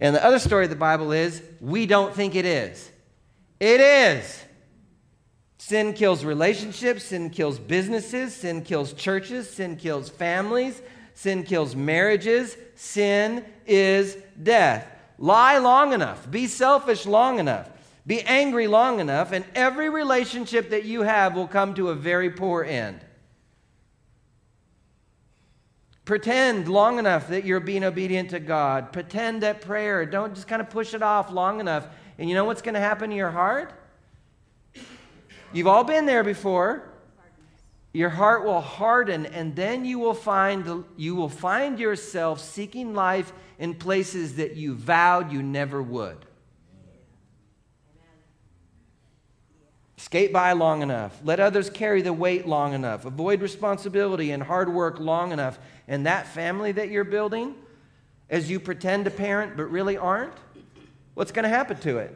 And 0.00 0.16
the 0.16 0.22
other 0.22 0.40
story 0.40 0.64
of 0.64 0.70
the 0.70 0.76
Bible 0.76 1.12
is 1.12 1.40
we 1.60 1.86
don't 1.86 2.12
think 2.12 2.34
it 2.34 2.44
is. 2.44 2.90
It 3.60 3.80
is. 3.80 4.44
Sin 5.58 5.94
kills 5.94 6.24
relationships, 6.24 7.04
sin 7.04 7.30
kills 7.30 7.56
businesses, 7.56 8.34
sin 8.34 8.62
kills 8.62 8.92
churches, 8.92 9.48
sin 9.48 9.76
kills 9.76 10.08
families, 10.10 10.82
sin 11.14 11.44
kills 11.44 11.76
marriages. 11.76 12.56
Sin 12.74 13.44
is 13.64 14.18
death. 14.42 14.86
Lie 15.18 15.58
long 15.58 15.92
enough, 15.92 16.28
be 16.28 16.48
selfish 16.48 17.06
long 17.06 17.38
enough, 17.38 17.70
be 18.06 18.20
angry 18.22 18.66
long 18.66 19.00
enough, 19.00 19.32
and 19.32 19.44
every 19.54 19.88
relationship 19.88 20.70
that 20.70 20.84
you 20.84 21.02
have 21.02 21.34
will 21.34 21.46
come 21.46 21.74
to 21.74 21.90
a 21.90 21.94
very 21.94 22.30
poor 22.30 22.64
end. 22.64 23.00
Pretend 26.04 26.66
long 26.66 26.98
enough 26.98 27.28
that 27.28 27.44
you're 27.44 27.60
being 27.60 27.84
obedient 27.84 28.30
to 28.30 28.40
God. 28.40 28.92
Pretend 28.92 29.42
that 29.44 29.60
prayer. 29.60 30.04
Don't 30.04 30.34
just 30.34 30.48
kind 30.48 30.60
of 30.60 30.68
push 30.68 30.94
it 30.94 31.02
off 31.02 31.30
long 31.30 31.60
enough. 31.60 31.86
And 32.18 32.28
you 32.28 32.34
know 32.34 32.44
what's 32.44 32.62
going 32.62 32.74
to 32.74 32.80
happen 32.80 33.10
to 33.10 33.16
your 33.16 33.30
heart? 33.30 33.72
You've 35.52 35.68
all 35.68 35.84
been 35.84 36.06
there 36.06 36.24
before. 36.24 36.88
Your 37.92 38.08
heart 38.08 38.44
will 38.44 38.62
harden, 38.62 39.26
and 39.26 39.54
then 39.54 39.84
you 39.84 39.98
will 39.98 40.14
find 40.14 40.84
you 40.96 41.14
will 41.14 41.28
find 41.28 41.78
yourself 41.78 42.40
seeking 42.40 42.94
life 42.94 43.32
in 43.58 43.74
places 43.74 44.36
that 44.36 44.56
you 44.56 44.74
vowed 44.74 45.30
you 45.30 45.42
never 45.42 45.82
would. 45.82 46.24
Skate 50.12 50.30
by 50.30 50.52
long 50.52 50.82
enough. 50.82 51.18
Let 51.24 51.40
others 51.40 51.70
carry 51.70 52.02
the 52.02 52.12
weight 52.12 52.46
long 52.46 52.74
enough. 52.74 53.06
Avoid 53.06 53.40
responsibility 53.40 54.30
and 54.32 54.42
hard 54.42 54.70
work 54.70 55.00
long 55.00 55.32
enough. 55.32 55.58
And 55.88 56.04
that 56.04 56.26
family 56.26 56.70
that 56.72 56.90
you're 56.90 57.02
building, 57.02 57.54
as 58.28 58.50
you 58.50 58.60
pretend 58.60 59.06
to 59.06 59.10
parent 59.10 59.56
but 59.56 59.70
really 59.70 59.96
aren't, 59.96 60.34
what's 61.14 61.32
going 61.32 61.44
to 61.44 61.48
happen 61.48 61.78
to 61.78 61.96
it? 61.96 62.14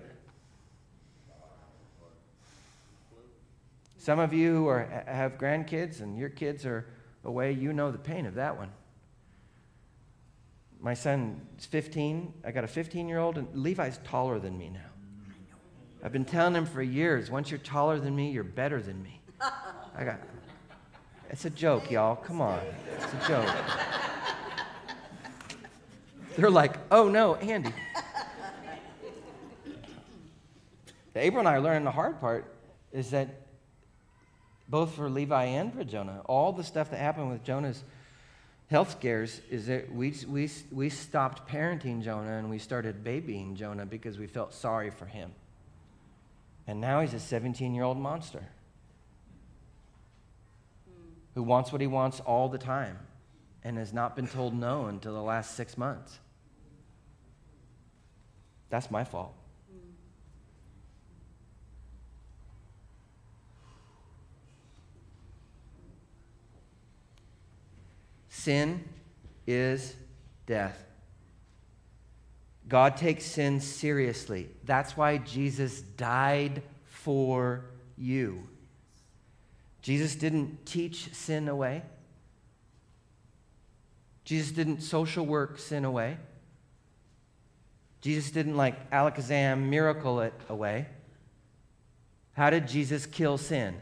Some 3.96 4.18
of 4.18 4.34
you 4.34 4.52
who 4.52 4.66
are, 4.66 5.04
have 5.06 5.38
grandkids 5.38 6.02
and 6.02 6.18
your 6.18 6.28
kids 6.28 6.66
are 6.66 6.84
away, 7.24 7.52
you 7.52 7.72
know 7.72 7.90
the 7.90 7.96
pain 7.96 8.26
of 8.26 8.34
that 8.34 8.58
one. 8.58 8.72
My 10.80 10.92
son 10.92 11.40
is 11.58 11.64
15. 11.64 12.34
I 12.44 12.50
got 12.50 12.62
a 12.62 12.68
15 12.68 13.08
year 13.08 13.20
old, 13.20 13.38
and 13.38 13.48
Levi's 13.54 13.98
taller 14.04 14.38
than 14.38 14.58
me 14.58 14.68
now. 14.68 14.95
I've 16.02 16.12
been 16.12 16.24
telling 16.24 16.54
him 16.54 16.66
for 16.66 16.82
years 16.82 17.30
once 17.30 17.50
you're 17.50 17.58
taller 17.58 17.98
than 17.98 18.14
me, 18.14 18.30
you're 18.30 18.44
better 18.44 18.80
than 18.80 19.02
me. 19.02 19.20
I 19.40 20.04
got, 20.04 20.20
it's 21.30 21.44
a 21.44 21.50
joke, 21.50 21.90
y'all. 21.90 22.16
Come 22.16 22.40
on. 22.40 22.60
It's 23.00 23.12
a 23.24 23.28
joke. 23.28 23.54
They're 26.36 26.50
like, 26.50 26.76
oh 26.90 27.08
no, 27.08 27.36
Andy. 27.36 27.72
April 31.14 31.40
and 31.40 31.48
I 31.48 31.54
are 31.54 31.60
learning 31.60 31.84
the 31.84 31.90
hard 31.90 32.20
part 32.20 32.52
is 32.92 33.10
that 33.10 33.28
both 34.68 34.94
for 34.94 35.08
Levi 35.08 35.44
and 35.44 35.72
for 35.72 35.82
Jonah. 35.82 36.20
All 36.26 36.52
the 36.52 36.64
stuff 36.64 36.90
that 36.90 36.98
happened 36.98 37.30
with 37.30 37.42
Jonah's 37.42 37.82
health 38.68 38.90
scares 38.90 39.40
is 39.50 39.66
that 39.66 39.92
we, 39.92 40.14
we, 40.28 40.50
we 40.70 40.88
stopped 40.90 41.48
parenting 41.48 42.02
Jonah 42.02 42.38
and 42.38 42.50
we 42.50 42.58
started 42.58 43.02
babying 43.02 43.56
Jonah 43.56 43.86
because 43.86 44.18
we 44.18 44.26
felt 44.26 44.52
sorry 44.52 44.90
for 44.90 45.06
him. 45.06 45.32
And 46.66 46.80
now 46.80 47.00
he's 47.00 47.14
a 47.14 47.20
17 47.20 47.74
year 47.74 47.84
old 47.84 47.98
monster 47.98 48.44
who 51.34 51.42
wants 51.42 51.70
what 51.70 51.80
he 51.80 51.86
wants 51.86 52.20
all 52.20 52.48
the 52.48 52.58
time 52.58 52.98
and 53.62 53.76
has 53.78 53.92
not 53.92 54.16
been 54.16 54.26
told 54.26 54.54
no 54.54 54.86
until 54.86 55.12
the 55.12 55.22
last 55.22 55.54
six 55.54 55.76
months. 55.76 56.18
That's 58.70 58.90
my 58.90 59.04
fault. 59.04 59.34
Sin 68.28 68.84
is 69.46 69.94
death. 70.46 70.84
God 72.68 72.96
takes 72.96 73.24
sin 73.24 73.60
seriously. 73.60 74.48
That's 74.64 74.96
why 74.96 75.18
Jesus 75.18 75.80
died 75.80 76.62
for 76.84 77.64
you. 77.96 78.48
Jesus 79.82 80.16
didn't 80.16 80.66
teach 80.66 81.14
sin 81.14 81.48
away. 81.48 81.82
Jesus 84.24 84.50
didn't 84.50 84.80
social 84.80 85.24
work 85.24 85.60
sin 85.60 85.84
away. 85.84 86.16
Jesus 88.00 88.32
didn't 88.32 88.56
like 88.56 88.90
alakazam 88.90 89.68
miracle 89.68 90.20
it 90.20 90.34
away. 90.48 90.86
How 92.32 92.50
did 92.50 92.66
Jesus 92.66 93.06
kill 93.06 93.38
sin? 93.38 93.76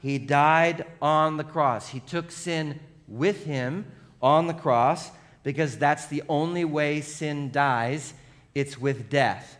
He 0.00 0.18
died 0.18 0.84
on 1.00 1.38
the 1.38 1.44
cross. 1.44 1.88
He 1.88 2.00
took 2.00 2.30
sin 2.30 2.78
with 3.08 3.46
him 3.46 3.86
on 4.20 4.46
the 4.46 4.54
cross 4.54 5.10
because 5.44 5.78
that's 5.78 6.06
the 6.06 6.24
only 6.28 6.64
way 6.64 7.00
sin 7.00 7.52
dies 7.52 8.14
it's 8.54 8.78
with 8.78 9.10
death. 9.10 9.58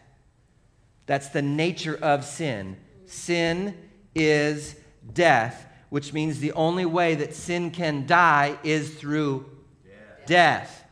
That's 1.06 1.28
the 1.28 1.42
nature 1.42 1.98
of 2.00 2.24
sin. 2.24 2.76
Sin 3.06 3.76
is 4.14 4.76
death, 5.12 5.66
which 5.90 6.12
means 6.12 6.40
the 6.40 6.52
only 6.52 6.86
way 6.86 7.14
that 7.16 7.34
sin 7.34 7.70
can 7.70 8.06
die 8.06 8.56
is 8.62 8.94
through 8.94 9.50
death. 9.84 10.26
death. 10.26 10.84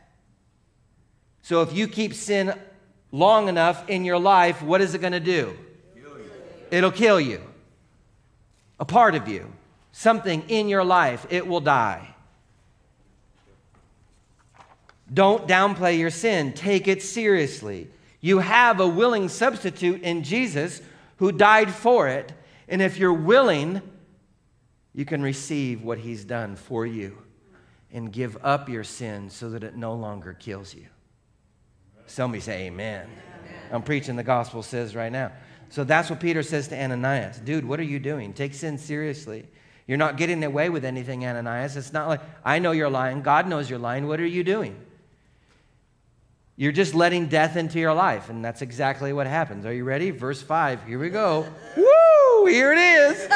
So 1.41 1.61
if 1.61 1.73
you 1.73 1.87
keep 1.87 2.13
sin 2.13 2.53
long 3.11 3.47
enough 3.47 3.89
in 3.89 4.05
your 4.05 4.19
life, 4.19 4.61
what 4.61 4.81
is 4.81 4.93
it 4.93 4.99
going 4.99 5.13
to 5.13 5.19
do? 5.19 5.57
Kill 5.95 6.17
It'll 6.71 6.91
kill 6.91 7.19
you. 7.19 7.41
A 8.79 8.85
part 8.85 9.15
of 9.15 9.27
you. 9.27 9.51
Something 9.91 10.43
in 10.49 10.67
your 10.67 10.83
life, 10.83 11.25
it 11.29 11.47
will 11.47 11.61
die. 11.61 12.12
Don't 15.13 15.47
downplay 15.47 15.99
your 15.99 16.09
sin, 16.09 16.53
take 16.53 16.87
it 16.87 17.03
seriously. 17.03 17.89
You 18.21 18.39
have 18.39 18.79
a 18.79 18.87
willing 18.87 19.29
substitute 19.29 20.01
in 20.01 20.23
Jesus 20.23 20.81
who 21.17 21.31
died 21.31 21.71
for 21.71 22.07
it. 22.07 22.31
And 22.67 22.81
if 22.81 22.97
you're 22.97 23.13
willing, 23.13 23.81
you 24.93 25.05
can 25.05 25.21
receive 25.21 25.83
what 25.83 25.97
he's 25.97 26.23
done 26.23 26.55
for 26.55 26.85
you 26.85 27.17
and 27.91 28.11
give 28.11 28.37
up 28.43 28.69
your 28.69 28.83
sin 28.83 29.29
so 29.29 29.49
that 29.49 29.63
it 29.63 29.75
no 29.75 29.93
longer 29.93 30.33
kills 30.33 30.73
you. 30.73 30.85
Somebody 32.07 32.41
say 32.41 32.67
amen. 32.67 33.05
amen. 33.05 33.59
I'm 33.71 33.83
preaching 33.83 34.15
the 34.15 34.23
gospel 34.23 34.63
says 34.63 34.95
right 34.95 35.11
now. 35.11 35.31
So 35.69 35.83
that's 35.83 36.09
what 36.09 36.19
Peter 36.19 36.43
says 36.43 36.67
to 36.69 36.81
Ananias. 36.81 37.39
Dude, 37.39 37.65
what 37.65 37.79
are 37.79 37.83
you 37.83 37.99
doing? 37.99 38.33
Take 38.33 38.53
sin 38.53 38.77
seriously. 38.77 39.47
You're 39.87 39.97
not 39.97 40.17
getting 40.17 40.43
away 40.43 40.69
with 40.69 40.85
anything, 40.85 41.25
Ananias. 41.25 41.75
It's 41.75 41.91
not 41.91 42.07
like, 42.07 42.21
I 42.45 42.59
know 42.59 42.71
you're 42.71 42.89
lying. 42.89 43.21
God 43.21 43.47
knows 43.47 43.69
you're 43.69 43.79
lying. 43.79 44.07
What 44.07 44.19
are 44.19 44.25
you 44.25 44.43
doing? 44.43 44.75
You're 46.55 46.71
just 46.71 46.93
letting 46.93 47.27
death 47.27 47.55
into 47.55 47.79
your 47.79 47.95
life, 47.95 48.29
and 48.29 48.45
that's 48.45 48.61
exactly 48.61 49.11
what 49.11 49.25
happens. 49.25 49.65
Are 49.65 49.73
you 49.73 49.83
ready? 49.83 50.11
Verse 50.11 50.41
5. 50.41 50.85
Here 50.85 50.99
we 50.99 51.09
go. 51.09 51.47
Woo! 51.75 52.45
Here 52.45 52.71
it 52.71 52.77
is. 52.77 53.27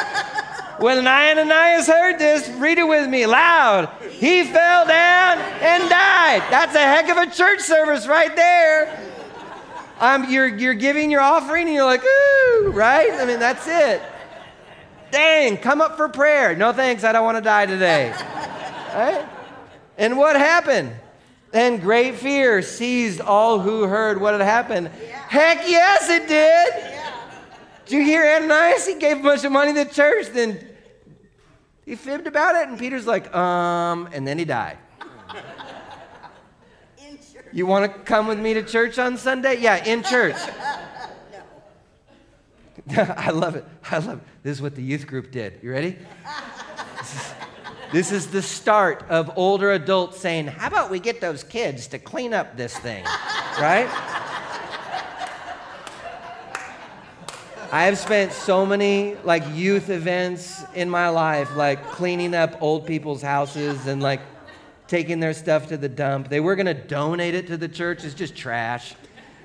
When 0.78 0.98
Ananias 0.98 1.88
heard 1.88 2.20
this, 2.20 2.48
read 2.50 2.78
it 2.78 2.86
with 2.86 3.08
me 3.08 3.26
loud. 3.26 3.88
He 4.10 4.44
fell 4.44 4.86
down 4.86 5.38
and 5.38 5.90
died. 5.90 6.44
That's 6.50 6.76
a 6.76 6.78
heck 6.78 7.08
of 7.08 7.16
a 7.16 7.28
church 7.28 7.60
service 7.60 8.06
right 8.06 8.34
there. 8.36 9.04
Um, 9.98 10.30
you're, 10.30 10.46
you're 10.46 10.74
giving 10.74 11.10
your 11.10 11.20
offering 11.20 11.66
and 11.66 11.74
you're 11.74 11.84
like, 11.84 12.04
ooh, 12.04 12.70
right? 12.70 13.10
I 13.14 13.24
mean, 13.24 13.40
that's 13.40 13.66
it. 13.66 14.00
Dang, 15.10 15.56
come 15.56 15.80
up 15.80 15.96
for 15.96 16.08
prayer. 16.08 16.54
No 16.54 16.72
thanks, 16.72 17.02
I 17.02 17.10
don't 17.10 17.24
want 17.24 17.38
to 17.38 17.42
die 17.42 17.66
today. 17.66 18.10
Right? 18.94 19.26
And 19.96 20.16
what 20.16 20.36
happened? 20.36 20.92
And 21.52 21.80
great 21.80 22.16
fear 22.16 22.60
seized 22.62 23.20
all 23.20 23.58
who 23.58 23.84
heard 23.84 24.20
what 24.20 24.34
had 24.34 24.42
happened. 24.42 24.90
Yeah. 25.02 25.16
Heck 25.28 25.68
yes, 25.68 26.08
it 26.10 26.28
did. 26.28 26.68
Yeah. 26.74 27.10
Did 27.86 27.96
you 27.96 28.04
hear 28.04 28.24
Ananias? 28.24 28.86
He 28.86 28.96
gave 28.96 29.20
a 29.20 29.22
bunch 29.22 29.44
of 29.44 29.52
money 29.52 29.72
to 29.72 29.84
the 29.84 29.90
church, 29.90 30.26
then 30.28 30.66
he 31.86 31.96
fibbed 31.96 32.26
about 32.26 32.54
it, 32.54 32.68
and 32.68 32.78
Peter's 32.78 33.06
like, 33.06 33.34
um, 33.34 34.10
and 34.12 34.26
then 34.26 34.38
he 34.38 34.44
died. 34.44 34.76
You 37.50 37.66
want 37.66 37.90
to 37.90 37.98
come 38.00 38.26
with 38.26 38.38
me 38.38 38.52
to 38.54 38.62
church 38.62 38.98
on 38.98 39.16
Sunday? 39.16 39.58
Yeah, 39.58 39.82
in 39.82 40.02
church. 40.02 40.36
I 42.96 43.30
love 43.30 43.56
it. 43.56 43.64
I 43.90 43.98
love 43.98 44.18
it. 44.18 44.24
This 44.42 44.56
is 44.58 44.62
what 44.62 44.74
the 44.74 44.82
youth 44.82 45.06
group 45.06 45.30
did. 45.30 45.60
You 45.62 45.70
ready? 45.70 45.96
This 47.90 48.12
is 48.12 48.26
the 48.26 48.42
start 48.42 49.02
of 49.08 49.30
older 49.36 49.72
adults 49.72 50.18
saying, 50.18 50.48
How 50.48 50.66
about 50.66 50.90
we 50.90 51.00
get 51.00 51.22
those 51.22 51.42
kids 51.42 51.86
to 51.88 51.98
clean 51.98 52.34
up 52.34 52.54
this 52.54 52.76
thing? 52.76 53.02
right? 53.58 53.88
I 57.72 57.84
have 57.84 57.96
spent 57.96 58.32
so 58.32 58.66
many 58.66 59.16
like 59.24 59.42
youth 59.54 59.88
events 59.88 60.64
in 60.74 60.90
my 60.90 61.08
life, 61.08 61.54
like 61.56 61.82
cleaning 61.90 62.34
up 62.34 62.60
old 62.60 62.86
people's 62.86 63.22
houses 63.22 63.86
and 63.86 64.02
like 64.02 64.20
taking 64.86 65.18
their 65.18 65.32
stuff 65.32 65.68
to 65.68 65.78
the 65.78 65.88
dump. 65.88 66.28
They 66.28 66.40
were 66.40 66.56
to 66.66 66.74
donate 66.74 67.34
it 67.34 67.46
to 67.46 67.56
the 67.56 67.68
church. 67.68 68.04
It's 68.04 68.14
just 68.14 68.36
trash, 68.36 68.94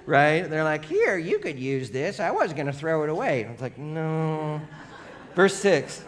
right? 0.06 0.50
They're 0.50 0.64
like, 0.66 0.84
here, 0.84 1.18
you 1.18 1.40
could 1.40 1.58
use 1.58 1.92
this. 1.92 2.20
I 2.20 2.32
was 2.32 2.54
to 2.68 2.74
throw 2.74 3.04
it 3.04 3.10
away. 3.10 3.46
I 3.46 3.52
was 3.52 3.62
like, 3.62 3.78
no. 3.78 4.62
Verse 5.34 5.56
6. 5.56 6.04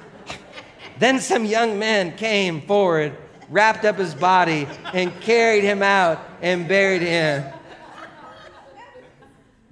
Then 0.97 1.19
some 1.19 1.45
young 1.45 1.77
men 1.77 2.15
came 2.15 2.61
forward, 2.61 3.15
wrapped 3.49 3.85
up 3.85 3.97
his 3.97 4.15
body, 4.15 4.67
and 4.93 5.19
carried 5.21 5.63
him 5.63 5.81
out 5.81 6.19
and 6.41 6.67
buried 6.67 7.01
him. 7.01 7.43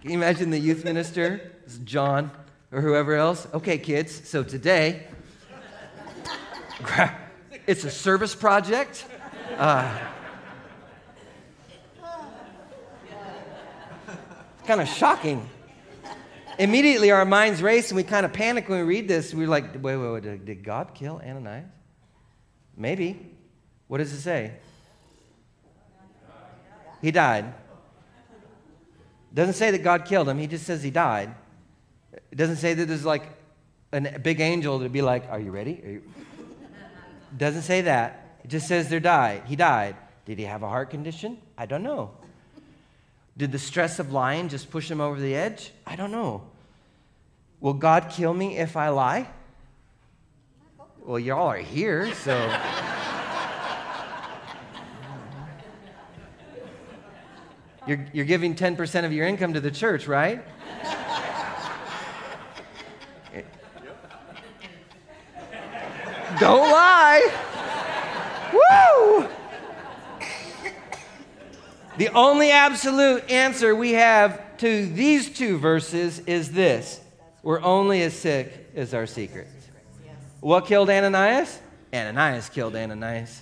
Can 0.02 0.12
you 0.12 0.18
imagine 0.18 0.50
the 0.50 0.60
youth 0.60 0.84
minister? 0.84 1.54
John 1.84 2.32
or 2.72 2.82
whoever 2.82 3.16
else. 3.16 3.48
Okay, 3.54 3.78
kids, 3.78 4.28
so 4.28 4.44
today, 4.44 5.08
it's 7.68 7.84
a 7.84 7.92
service 7.92 8.36
project. 8.36 9.06
Uh, 9.58 9.98
kind 14.66 14.82
of 14.82 14.88
shocking. 14.88 15.48
Immediately, 16.60 17.12
our 17.12 17.26
minds 17.26 17.62
race 17.62 17.90
and 17.90 17.96
we 17.96 18.04
kind 18.04 18.26
of 18.26 18.34
panic 18.34 18.70
when 18.70 18.80
we 18.80 18.86
read 18.86 19.08
this. 19.08 19.34
We're 19.34 19.48
like, 19.48 19.74
wait, 19.76 19.98
wait, 19.98 20.24
wait, 20.24 20.46
did 20.46 20.64
God 20.64 20.94
kill 20.94 21.22
Ananias? 21.24 21.66
Maybe. 22.76 23.32
What 23.88 24.00
does 24.00 24.14
it 24.14 24.22
say? 24.22 24.54
He 27.02 27.12
died. 27.12 27.54
Doesn't 29.34 29.56
say 29.56 29.72
that 29.72 29.84
God 29.84 30.06
killed 30.06 30.30
him, 30.30 30.38
he 30.38 30.48
just 30.48 30.66
says 30.66 30.84
he 30.84 30.92
died. 30.92 31.34
It 32.14 32.38
doesn't 32.38 32.58
say 32.58 32.74
that 32.76 32.86
there's 32.88 33.06
like 33.06 33.24
a 33.92 34.20
big 34.20 34.40
angel 34.40 34.80
to 34.80 34.90
be 34.90 35.02
like, 35.02 35.28
Are 35.30 35.40
you 35.40 35.52
ready? 35.52 35.82
Are 35.84 35.90
you... 35.90 36.04
Doesn't 37.38 37.64
say 37.64 37.82
that. 37.82 38.38
It 38.44 38.50
just 38.50 38.68
says 38.68 38.90
they 38.90 39.00
died. 39.00 39.44
He 39.48 39.56
died. 39.56 39.96
Did 40.26 40.38
he 40.38 40.46
have 40.46 40.62
a 40.62 40.70
heart 40.70 40.92
condition? 40.92 41.40
I 41.58 41.66
don't 41.66 41.82
know. 41.82 42.12
Did 43.36 43.52
the 43.52 43.60
stress 43.60 43.98
of 44.00 44.12
lying 44.12 44.48
just 44.48 44.70
push 44.70 44.90
him 44.90 45.02
over 45.02 45.20
the 45.20 45.36
edge? 45.36 45.72
I 45.88 45.96
don't 45.96 46.12
know. 46.12 46.44
Will 47.60 47.74
God 47.74 48.10
kill 48.12 48.34
me 48.34 48.58
if 48.58 48.78
I 48.78 48.90
lie? 48.90 49.28
Well, 51.00 51.18
y'all 51.20 51.48
are 51.48 51.58
here, 51.58 52.14
so. 52.14 52.36
you're, 57.88 58.06
you're 58.14 58.26
giving 58.26 58.56
10% 58.56 59.06
of 59.06 59.12
your 59.12 59.26
income 59.28 59.54
to 59.54 59.60
the 59.60 59.72
church, 59.72 60.08
right? 60.08 60.46
Don't 66.40 66.72
lie. 66.72 67.32
Woo! 68.54 69.30
The 72.04 72.14
only 72.14 72.52
absolute 72.52 73.32
answer 73.32 73.74
we 73.74 73.94
have 73.94 74.58
to 74.58 74.88
these 74.88 75.30
two 75.30 75.58
verses 75.58 76.20
is 76.20 76.52
this 76.52 77.00
we're 77.44 77.62
only 77.62 78.02
as 78.02 78.14
sick 78.14 78.72
as 78.76 78.94
our 78.94 79.08
secrets. 79.08 79.70
What 80.42 80.66
killed 80.66 80.90
Ananias? 80.90 81.62
Ananias 81.94 82.50
killed 82.50 82.76
Ananias. 82.76 83.42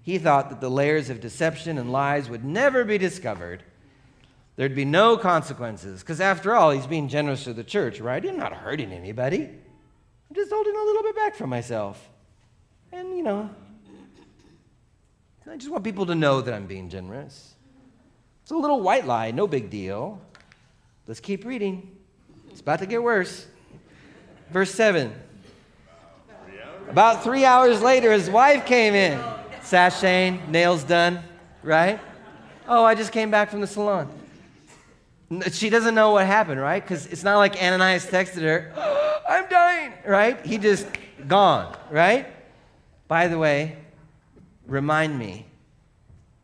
He 0.00 0.16
thought 0.16 0.48
that 0.48 0.62
the 0.62 0.70
layers 0.70 1.10
of 1.10 1.20
deception 1.20 1.76
and 1.76 1.92
lies 1.92 2.30
would 2.30 2.42
never 2.42 2.84
be 2.84 2.96
discovered. 2.96 3.62
There'd 4.56 4.74
be 4.74 4.86
no 4.86 5.18
consequences. 5.18 6.00
Because 6.00 6.22
after 6.22 6.54
all, 6.54 6.70
he's 6.70 6.86
being 6.86 7.06
generous 7.06 7.44
to 7.44 7.52
the 7.52 7.64
church, 7.64 8.00
right? 8.00 8.24
I'm 8.24 8.38
not 8.38 8.54
hurting 8.54 8.92
anybody. 8.92 9.42
I'm 9.42 10.34
just 10.34 10.50
holding 10.50 10.74
a 10.74 10.84
little 10.84 11.02
bit 11.02 11.16
back 11.16 11.34
for 11.34 11.46
myself. 11.46 12.08
And, 12.92 13.14
you 13.14 13.22
know, 13.22 13.50
I 15.46 15.58
just 15.58 15.70
want 15.70 15.84
people 15.84 16.06
to 16.06 16.14
know 16.14 16.40
that 16.40 16.54
I'm 16.54 16.66
being 16.66 16.88
generous. 16.88 17.49
It's 18.50 18.56
a 18.56 18.58
little 18.58 18.80
white 18.80 19.06
lie, 19.06 19.30
no 19.30 19.46
big 19.46 19.70
deal. 19.70 20.20
Let's 21.06 21.20
keep 21.20 21.44
reading. 21.44 21.96
It's 22.50 22.60
about 22.60 22.80
to 22.80 22.86
get 22.86 23.00
worse. 23.00 23.46
Verse 24.50 24.74
7. 24.74 25.14
About 26.88 27.22
three 27.22 27.44
hours 27.44 27.80
later, 27.80 28.10
his 28.10 28.28
wife 28.28 28.66
came 28.66 28.96
in. 28.96 29.20
Sashaying, 29.62 30.48
nails 30.48 30.82
done, 30.82 31.22
right? 31.62 32.00
Oh, 32.66 32.84
I 32.84 32.96
just 32.96 33.12
came 33.12 33.30
back 33.30 33.50
from 33.50 33.60
the 33.60 33.68
salon. 33.68 34.10
She 35.52 35.70
doesn't 35.70 35.94
know 35.94 36.10
what 36.10 36.26
happened, 36.26 36.60
right? 36.60 36.82
Because 36.82 37.06
it's 37.06 37.22
not 37.22 37.36
like 37.36 37.54
Ananias 37.54 38.06
texted 38.06 38.42
her, 38.42 38.72
oh, 38.74 39.20
I'm 39.28 39.48
dying, 39.48 39.92
right? 40.04 40.44
He 40.44 40.58
just 40.58 40.88
gone, 41.28 41.76
right? 41.88 42.26
By 43.06 43.28
the 43.28 43.38
way, 43.38 43.76
remind 44.66 45.16
me 45.16 45.46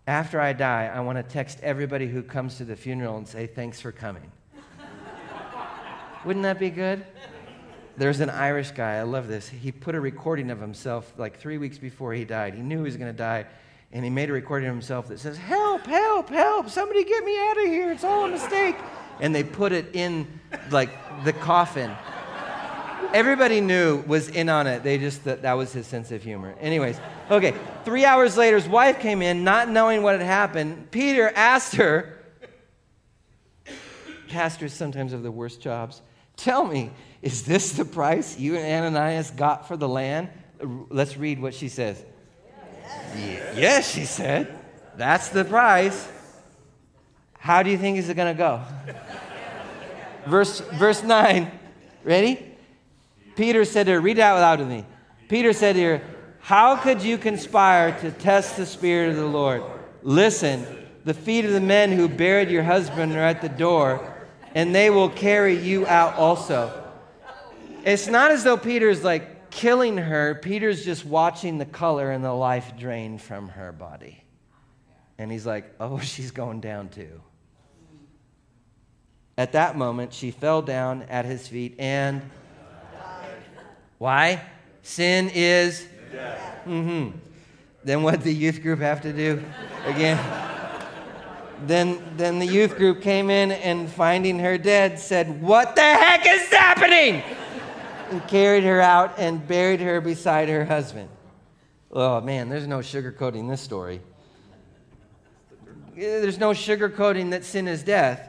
after 0.06 0.40
I 0.40 0.52
die, 0.52 0.90
I 0.92 1.00
want 1.00 1.18
to 1.18 1.22
text 1.22 1.58
everybody 1.62 2.06
who 2.06 2.22
comes 2.22 2.58
to 2.58 2.64
the 2.64 2.76
funeral 2.76 3.16
and 3.16 3.26
say, 3.26 3.46
Thanks 3.46 3.80
for 3.80 3.92
coming. 3.92 4.30
Wouldn't 6.24 6.44
that 6.44 6.58
be 6.58 6.70
good? 6.70 7.04
There's 7.96 8.20
an 8.20 8.30
Irish 8.30 8.72
guy, 8.72 8.96
I 8.96 9.02
love 9.02 9.26
this. 9.26 9.48
He 9.48 9.72
put 9.72 9.94
a 9.94 10.00
recording 10.00 10.50
of 10.50 10.60
himself 10.60 11.12
like 11.16 11.38
three 11.38 11.56
weeks 11.56 11.78
before 11.78 12.12
he 12.12 12.24
died. 12.24 12.54
He 12.54 12.60
knew 12.60 12.78
he 12.78 12.82
was 12.82 12.96
going 12.96 13.10
to 13.10 13.16
die, 13.16 13.46
and 13.92 14.04
he 14.04 14.10
made 14.10 14.28
a 14.28 14.32
recording 14.32 14.68
of 14.68 14.74
himself 14.74 15.08
that 15.08 15.18
says, 15.18 15.38
Help, 15.38 15.86
help, 15.86 16.28
help, 16.28 16.68
somebody 16.68 17.04
get 17.04 17.24
me 17.24 17.38
out 17.48 17.56
of 17.58 17.64
here. 17.64 17.90
It's 17.90 18.04
all 18.04 18.26
a 18.26 18.28
mistake. 18.28 18.76
And 19.18 19.34
they 19.34 19.42
put 19.42 19.72
it 19.72 19.94
in 19.94 20.26
like 20.70 20.90
the 21.24 21.32
coffin. 21.32 21.90
Everybody 23.16 23.62
knew 23.62 24.04
was 24.06 24.28
in 24.28 24.50
on 24.50 24.66
it. 24.66 24.82
They 24.82 24.98
just 24.98 25.24
that 25.24 25.40
that 25.40 25.54
was 25.54 25.72
his 25.72 25.86
sense 25.86 26.12
of 26.12 26.22
humor. 26.22 26.54
Anyways, 26.60 27.00
okay. 27.30 27.54
Three 27.82 28.04
hours 28.04 28.36
later, 28.36 28.56
his 28.56 28.68
wife 28.68 29.00
came 29.00 29.22
in, 29.22 29.42
not 29.42 29.70
knowing 29.70 30.02
what 30.02 30.20
had 30.20 30.26
happened. 30.26 30.90
Peter 30.90 31.32
asked 31.34 31.76
her. 31.76 32.18
Pastors 34.28 34.74
sometimes 34.74 35.12
have 35.12 35.22
the 35.22 35.30
worst 35.30 35.62
jobs. 35.62 36.02
Tell 36.36 36.66
me, 36.66 36.90
is 37.22 37.44
this 37.44 37.72
the 37.72 37.86
price 37.86 38.38
you 38.38 38.54
and 38.56 38.84
Ananias 38.84 39.30
got 39.30 39.66
for 39.66 39.78
the 39.78 39.88
land? 39.88 40.28
Let's 40.90 41.16
read 41.16 41.40
what 41.40 41.54
she 41.54 41.70
says. 41.70 42.04
Yes, 43.16 43.56
yes 43.56 43.94
she 43.94 44.04
said. 44.04 44.58
That's 44.98 45.30
the 45.30 45.46
price. 45.46 46.06
How 47.38 47.62
do 47.62 47.70
you 47.70 47.78
think 47.78 47.96
is 47.96 48.10
it 48.10 48.14
going 48.14 48.36
to 48.36 48.38
go? 48.38 48.60
verse, 50.26 50.60
verse 50.60 51.02
9. 51.02 51.50
Ready? 52.04 52.55
Peter 53.36 53.64
said 53.64 53.86
to 53.86 53.92
her, 53.92 54.00
read 54.00 54.18
it 54.18 54.22
out 54.22 54.40
loud 54.40 54.56
to 54.56 54.64
me. 54.64 54.84
Peter 55.28 55.52
said 55.52 55.74
to 55.74 55.82
her, 55.82 56.02
How 56.40 56.76
could 56.76 57.02
you 57.02 57.18
conspire 57.18 57.98
to 58.00 58.10
test 58.10 58.56
the 58.56 58.66
Spirit 58.66 59.10
of 59.10 59.16
the 59.16 59.26
Lord? 59.26 59.62
Listen, 60.02 60.66
the 61.04 61.14
feet 61.14 61.44
of 61.44 61.52
the 61.52 61.60
men 61.60 61.92
who 61.92 62.08
buried 62.08 62.50
your 62.50 62.62
husband 62.62 63.12
are 63.12 63.20
at 63.20 63.42
the 63.42 63.48
door, 63.48 64.14
and 64.54 64.74
they 64.74 64.90
will 64.90 65.10
carry 65.10 65.56
you 65.56 65.86
out 65.86 66.14
also. 66.14 66.82
It's 67.84 68.08
not 68.08 68.30
as 68.30 68.42
though 68.42 68.56
Peter's 68.56 69.04
like 69.04 69.50
killing 69.50 69.96
her, 69.96 70.34
Peter's 70.34 70.84
just 70.84 71.04
watching 71.04 71.58
the 71.58 71.64
color 71.64 72.10
and 72.10 72.24
the 72.24 72.32
life 72.32 72.72
drain 72.78 73.18
from 73.18 73.48
her 73.48 73.70
body. 73.72 74.24
And 75.18 75.30
he's 75.30 75.46
like, 75.46 75.74
Oh, 75.78 75.98
she's 76.00 76.30
going 76.30 76.60
down 76.60 76.88
too. 76.88 77.20
At 79.38 79.52
that 79.52 79.76
moment, 79.76 80.14
she 80.14 80.30
fell 80.30 80.62
down 80.62 81.02
at 81.04 81.26
his 81.26 81.46
feet 81.46 81.74
and 81.78 82.22
why? 83.98 84.42
Sin 84.82 85.30
is 85.34 85.86
death. 86.12 86.60
Mm-hmm. 86.66 87.18
Then 87.84 88.02
what 88.02 88.22
the 88.22 88.32
youth 88.32 88.62
group 88.62 88.80
have 88.80 89.00
to 89.02 89.12
do 89.12 89.42
again? 89.84 90.18
then, 91.66 92.02
then 92.16 92.38
the 92.38 92.46
youth 92.46 92.76
group 92.76 93.00
came 93.00 93.30
in 93.30 93.52
and 93.52 93.90
finding 93.90 94.38
her 94.40 94.58
dead 94.58 94.98
said, 94.98 95.40
What 95.40 95.76
the 95.76 95.82
heck 95.82 96.26
is 96.26 96.48
happening? 96.48 97.22
and 98.10 98.26
carried 98.28 98.64
her 98.64 98.80
out 98.80 99.14
and 99.18 99.46
buried 99.46 99.80
her 99.80 100.00
beside 100.00 100.48
her 100.48 100.64
husband. 100.64 101.08
Oh 101.90 102.20
man, 102.20 102.48
there's 102.48 102.66
no 102.66 102.78
sugarcoating 102.78 103.48
this 103.48 103.60
story. 103.60 104.00
There's 105.96 106.38
no 106.38 106.50
sugarcoating 106.50 107.30
that 107.30 107.44
sin 107.44 107.66
is 107.68 107.82
death. 107.82 108.20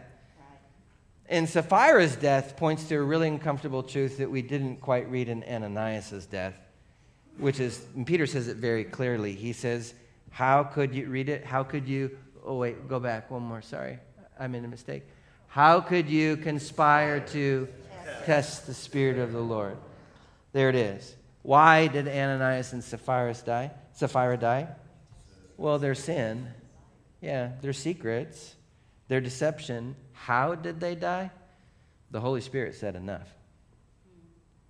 And 1.30 1.47
Sapphira's 1.47 2.15
death 2.15 2.55
points 2.55 2.86
to 2.86 2.95
a 2.95 3.01
really 3.01 3.28
uncomfortable 3.28 3.84
truth 3.84 4.17
that 4.17 4.32
we 4.32 4.41
didn't 4.41 4.78
quite 4.78 5.09
read 5.11 5.28
in 5.28 5.43
Ananias' 5.43 6.25
death, 6.25 6.57
which 7.38 7.59
is, 7.59 7.86
Peter 8.05 8.25
says 8.25 8.47
it 8.47 8.57
very 8.57 8.86
clearly. 8.86 9.34
He 9.34 9.51
says, 9.51 9.93
How 10.30 10.63
could 10.63 10.95
you 10.95 11.07
read 11.07 11.28
it? 11.28 11.43
How 11.43 11.63
could 11.63 11.88
you? 11.88 12.17
Oh, 12.45 12.55
wait, 12.55 12.88
go 12.88 12.99
back 12.99 13.30
one 13.30 13.43
more. 13.43 13.61
Sorry, 13.61 13.99
I 14.39 14.47
made 14.47 14.63
a 14.63 14.69
mistake. 14.69 15.03
How 15.47 15.82
could 15.82 16.09
you 16.09 16.38
conspire 16.38 17.19
to 17.19 17.67
test 18.25 18.65
the 18.65 18.73
Spirit 18.73 19.17
of 19.17 19.34
the 19.34 19.41
Lord? 19.41 19.78
There 20.53 20.69
it 20.69 20.75
is. 20.75 21.13
Why 21.41 21.88
did 21.88 22.07
Ananias 22.07 22.71
and 22.71 22.84
Sapphira 22.84 23.34
die? 23.45 23.71
Sapphira 23.93 24.38
die? 24.38 24.67
Well, 25.57 25.78
their 25.78 25.95
sin. 25.95 26.47
Yeah, 27.21 27.51
their 27.61 27.73
secrets, 27.73 28.55
their 29.07 29.19
deception 29.19 29.95
how 30.26 30.55
did 30.55 30.80
they 30.80 30.95
die? 30.95 31.32
The 32.11 32.20
Holy 32.20 32.41
Spirit 32.41 32.76
said 32.76 32.95
enough. 32.95 33.28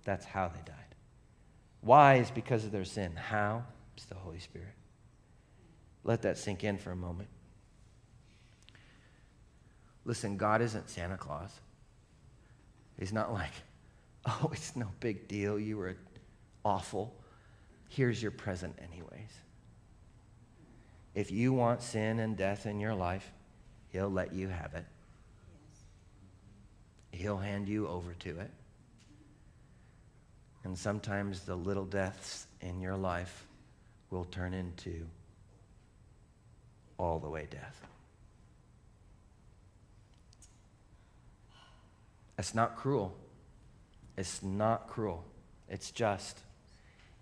That's 0.04 0.24
how 0.24 0.48
they 0.48 0.60
died. 0.64 0.74
Why 1.80 2.16
is 2.16 2.30
because 2.30 2.64
of 2.64 2.72
their 2.72 2.84
sin. 2.84 3.14
How? 3.16 3.64
It's 3.96 4.06
the 4.06 4.14
Holy 4.14 4.40
Spirit. 4.40 4.74
Let 6.04 6.22
that 6.22 6.38
sink 6.38 6.64
in 6.64 6.78
for 6.78 6.90
a 6.90 6.96
moment. 6.96 7.28
Listen, 10.04 10.36
God 10.36 10.62
isn't 10.62 10.88
Santa 10.88 11.16
Claus. 11.16 11.50
He's 12.98 13.12
not 13.12 13.32
like, 13.32 13.52
oh, 14.26 14.50
it's 14.52 14.76
no 14.76 14.88
big 15.00 15.28
deal. 15.28 15.58
You 15.58 15.76
were 15.76 15.96
awful. 16.64 17.14
Here's 17.88 18.22
your 18.22 18.32
present, 18.32 18.78
anyways. 18.78 19.32
If 21.14 21.30
you 21.30 21.52
want 21.52 21.82
sin 21.82 22.20
and 22.20 22.36
death 22.36 22.66
in 22.66 22.80
your 22.80 22.94
life, 22.94 23.32
He'll 23.88 24.10
let 24.10 24.32
you 24.32 24.48
have 24.48 24.74
it. 24.74 24.84
He'll 27.18 27.36
hand 27.36 27.68
you 27.68 27.88
over 27.88 28.14
to 28.20 28.38
it. 28.38 28.50
And 30.62 30.78
sometimes 30.78 31.40
the 31.40 31.56
little 31.56 31.84
deaths 31.84 32.46
in 32.60 32.80
your 32.80 32.96
life 32.96 33.44
will 34.10 34.24
turn 34.26 34.54
into 34.54 35.04
all 36.96 37.18
the 37.18 37.28
way 37.28 37.48
death. 37.50 37.84
It's 42.38 42.54
not 42.54 42.76
cruel. 42.76 43.16
It's 44.16 44.40
not 44.44 44.86
cruel. 44.86 45.24
It's 45.68 45.90
just. 45.90 46.38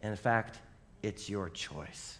In 0.02 0.14
fact, 0.14 0.58
it's 1.02 1.30
your 1.30 1.48
choice. 1.48 2.18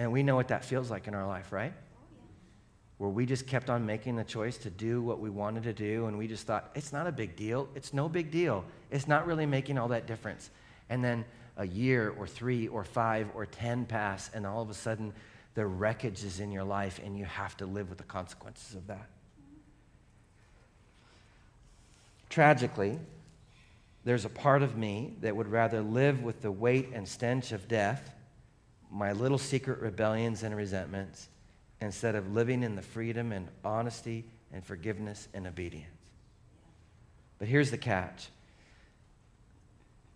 And 0.00 0.10
we 0.10 0.24
know 0.24 0.34
what 0.34 0.48
that 0.48 0.64
feels 0.64 0.90
like 0.90 1.06
in 1.06 1.14
our 1.14 1.28
life, 1.28 1.52
right? 1.52 1.72
Where 2.98 3.10
we 3.10 3.26
just 3.26 3.46
kept 3.46 3.70
on 3.70 3.86
making 3.86 4.16
the 4.16 4.24
choice 4.24 4.58
to 4.58 4.70
do 4.70 5.00
what 5.00 5.20
we 5.20 5.30
wanted 5.30 5.62
to 5.62 5.72
do, 5.72 6.06
and 6.06 6.18
we 6.18 6.26
just 6.26 6.46
thought, 6.46 6.70
it's 6.74 6.92
not 6.92 7.06
a 7.06 7.12
big 7.12 7.36
deal. 7.36 7.68
It's 7.74 7.94
no 7.94 8.08
big 8.08 8.30
deal. 8.30 8.64
It's 8.90 9.06
not 9.06 9.26
really 9.26 9.46
making 9.46 9.78
all 9.78 9.88
that 9.88 10.06
difference. 10.06 10.50
And 10.90 11.02
then 11.02 11.24
a 11.56 11.66
year 11.66 12.12
or 12.18 12.26
three 12.26 12.66
or 12.68 12.84
five 12.84 13.28
or 13.34 13.46
ten 13.46 13.84
pass, 13.84 14.30
and 14.34 14.46
all 14.46 14.62
of 14.62 14.70
a 14.70 14.74
sudden, 14.74 15.12
the 15.54 15.64
wreckage 15.66 16.24
is 16.24 16.40
in 16.40 16.50
your 16.50 16.64
life, 16.64 17.00
and 17.04 17.16
you 17.16 17.24
have 17.24 17.56
to 17.58 17.66
live 17.66 17.88
with 17.88 17.98
the 17.98 18.04
consequences 18.04 18.74
of 18.74 18.86
that. 18.88 19.08
Tragically, 22.28 22.98
there's 24.04 24.24
a 24.24 24.28
part 24.28 24.62
of 24.62 24.76
me 24.76 25.14
that 25.20 25.34
would 25.36 25.48
rather 25.48 25.82
live 25.82 26.22
with 26.22 26.42
the 26.42 26.50
weight 26.50 26.90
and 26.92 27.06
stench 27.06 27.52
of 27.52 27.68
death, 27.68 28.14
my 28.90 29.12
little 29.12 29.38
secret 29.38 29.80
rebellions 29.80 30.42
and 30.42 30.56
resentments, 30.56 31.28
instead 31.80 32.14
of 32.14 32.32
living 32.32 32.62
in 32.62 32.74
the 32.74 32.82
freedom 32.82 33.32
and 33.32 33.48
honesty 33.64 34.24
and 34.52 34.64
forgiveness 34.64 35.28
and 35.34 35.46
obedience. 35.46 35.86
But 37.38 37.48
here's 37.48 37.70
the 37.70 37.78
catch 37.78 38.28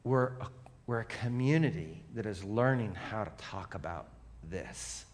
we're 0.05 0.33
a, 0.41 0.49
we're 0.87 1.01
a 1.01 1.05
community 1.05 2.03
that 2.15 2.27
is 2.27 2.43
learning 2.43 2.97
how 3.11 3.25
to 3.25 3.31
talk 3.39 3.75
about 3.75 4.09
this. 4.51 5.05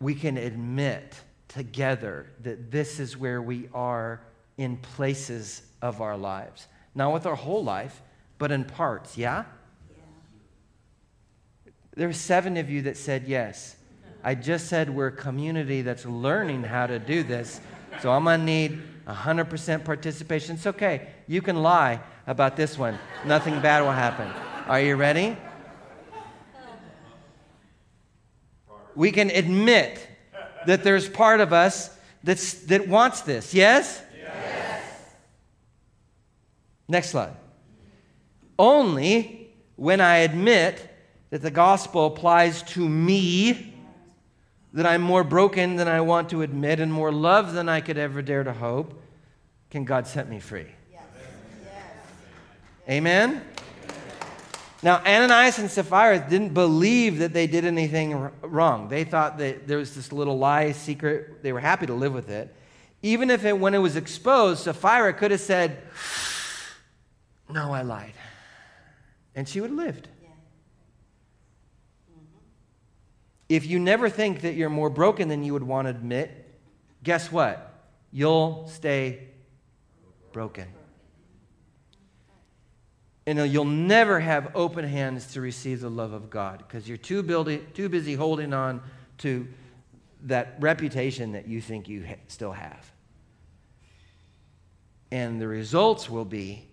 We 0.00 0.14
can 0.14 0.38
admit 0.38 1.14
together 1.48 2.26
that 2.42 2.70
this 2.70 2.98
is 3.00 3.18
where 3.18 3.42
we 3.42 3.68
are 3.74 4.22
in 4.56 4.78
places 4.78 5.62
of 5.82 6.00
our 6.00 6.16
lives. 6.16 6.66
Not 6.94 7.12
with 7.12 7.26
our 7.26 7.34
whole 7.34 7.62
life, 7.62 8.00
but 8.38 8.50
in 8.50 8.64
parts, 8.64 9.18
yeah? 9.18 9.44
There 12.00 12.08
were 12.08 12.14
seven 12.14 12.56
of 12.56 12.70
you 12.70 12.80
that 12.84 12.96
said 12.96 13.24
yes. 13.26 13.76
I 14.24 14.34
just 14.34 14.68
said 14.68 14.88
we're 14.88 15.08
a 15.08 15.12
community 15.12 15.82
that's 15.82 16.06
learning 16.06 16.62
how 16.62 16.86
to 16.86 16.98
do 16.98 17.22
this. 17.22 17.60
So 18.00 18.10
I'm 18.10 18.24
going 18.24 18.40
to 18.40 18.46
need 18.46 18.80
100% 19.06 19.84
participation. 19.84 20.54
It's 20.54 20.66
okay. 20.66 21.08
You 21.26 21.42
can 21.42 21.56
lie 21.62 22.00
about 22.26 22.56
this 22.56 22.78
one. 22.78 22.98
Nothing 23.26 23.60
bad 23.60 23.82
will 23.82 23.92
happen. 23.92 24.26
Are 24.66 24.80
you 24.80 24.96
ready? 24.96 25.36
We 28.96 29.12
can 29.12 29.28
admit 29.28 30.08
that 30.64 30.82
there's 30.82 31.06
part 31.06 31.40
of 31.40 31.52
us 31.52 31.94
that's, 32.24 32.54
that 32.62 32.88
wants 32.88 33.20
this. 33.20 33.52
Yes? 33.52 34.02
Yes. 34.18 34.82
Next 36.88 37.10
slide. 37.10 37.36
Only 38.58 39.50
when 39.76 40.00
I 40.00 40.20
admit 40.20 40.86
that 41.30 41.42
the 41.42 41.50
gospel 41.50 42.06
applies 42.06 42.62
to 42.62 42.88
me, 42.88 43.74
that 44.72 44.86
I'm 44.86 45.00
more 45.00 45.24
broken 45.24 45.76
than 45.76 45.88
I 45.88 46.00
want 46.00 46.30
to 46.30 46.42
admit 46.42 46.80
and 46.80 46.92
more 46.92 47.12
loved 47.12 47.54
than 47.54 47.68
I 47.68 47.80
could 47.80 47.98
ever 47.98 48.20
dare 48.22 48.44
to 48.44 48.52
hope, 48.52 49.00
can 49.70 49.84
God 49.84 50.06
set 50.06 50.28
me 50.28 50.40
free. 50.40 50.66
Yes. 50.92 51.02
Yes. 51.64 51.82
Amen? 52.88 53.42
Now, 54.82 54.98
Ananias 55.04 55.58
and 55.58 55.70
Sapphira 55.70 56.26
didn't 56.28 56.54
believe 56.54 57.18
that 57.18 57.32
they 57.32 57.46
did 57.46 57.64
anything 57.64 58.30
wrong. 58.40 58.88
They 58.88 59.04
thought 59.04 59.38
that 59.38 59.68
there 59.68 59.78
was 59.78 59.94
this 59.94 60.10
little 60.10 60.38
lie, 60.38 60.72
secret. 60.72 61.42
They 61.42 61.52
were 61.52 61.60
happy 61.60 61.86
to 61.86 61.94
live 61.94 62.14
with 62.14 62.30
it. 62.30 62.54
Even 63.02 63.30
if 63.30 63.44
it, 63.44 63.58
when 63.58 63.74
it 63.74 63.78
was 63.78 63.96
exposed, 63.96 64.64
Sapphira 64.64 65.12
could 65.12 65.30
have 65.30 65.40
said, 65.40 65.82
No, 67.48 67.72
I 67.72 67.82
lied. 67.82 68.14
And 69.34 69.48
she 69.48 69.60
would 69.60 69.70
have 69.70 69.78
lived. 69.78 70.08
If 73.50 73.66
you 73.66 73.80
never 73.80 74.08
think 74.08 74.42
that 74.42 74.54
you're 74.54 74.70
more 74.70 74.88
broken 74.88 75.26
than 75.26 75.42
you 75.42 75.52
would 75.54 75.64
want 75.64 75.86
to 75.86 75.90
admit, 75.90 76.30
guess 77.02 77.32
what? 77.32 77.74
You'll 78.12 78.68
stay 78.68 79.26
broken. 80.32 80.68
And 83.26 83.52
you'll 83.52 83.64
never 83.64 84.20
have 84.20 84.52
open 84.54 84.84
hands 84.84 85.32
to 85.32 85.40
receive 85.40 85.80
the 85.80 85.90
love 85.90 86.12
of 86.12 86.30
God 86.30 86.58
because 86.58 86.88
you're 86.88 86.96
too, 86.96 87.24
building, 87.24 87.66
too 87.74 87.88
busy 87.88 88.14
holding 88.14 88.54
on 88.54 88.82
to 89.18 89.48
that 90.22 90.54
reputation 90.60 91.32
that 91.32 91.48
you 91.48 91.60
think 91.60 91.88
you 91.88 92.06
ha- 92.06 92.14
still 92.28 92.52
have. 92.52 92.92
And 95.10 95.40
the 95.40 95.48
results 95.48 96.08
will 96.08 96.24
be 96.24 96.68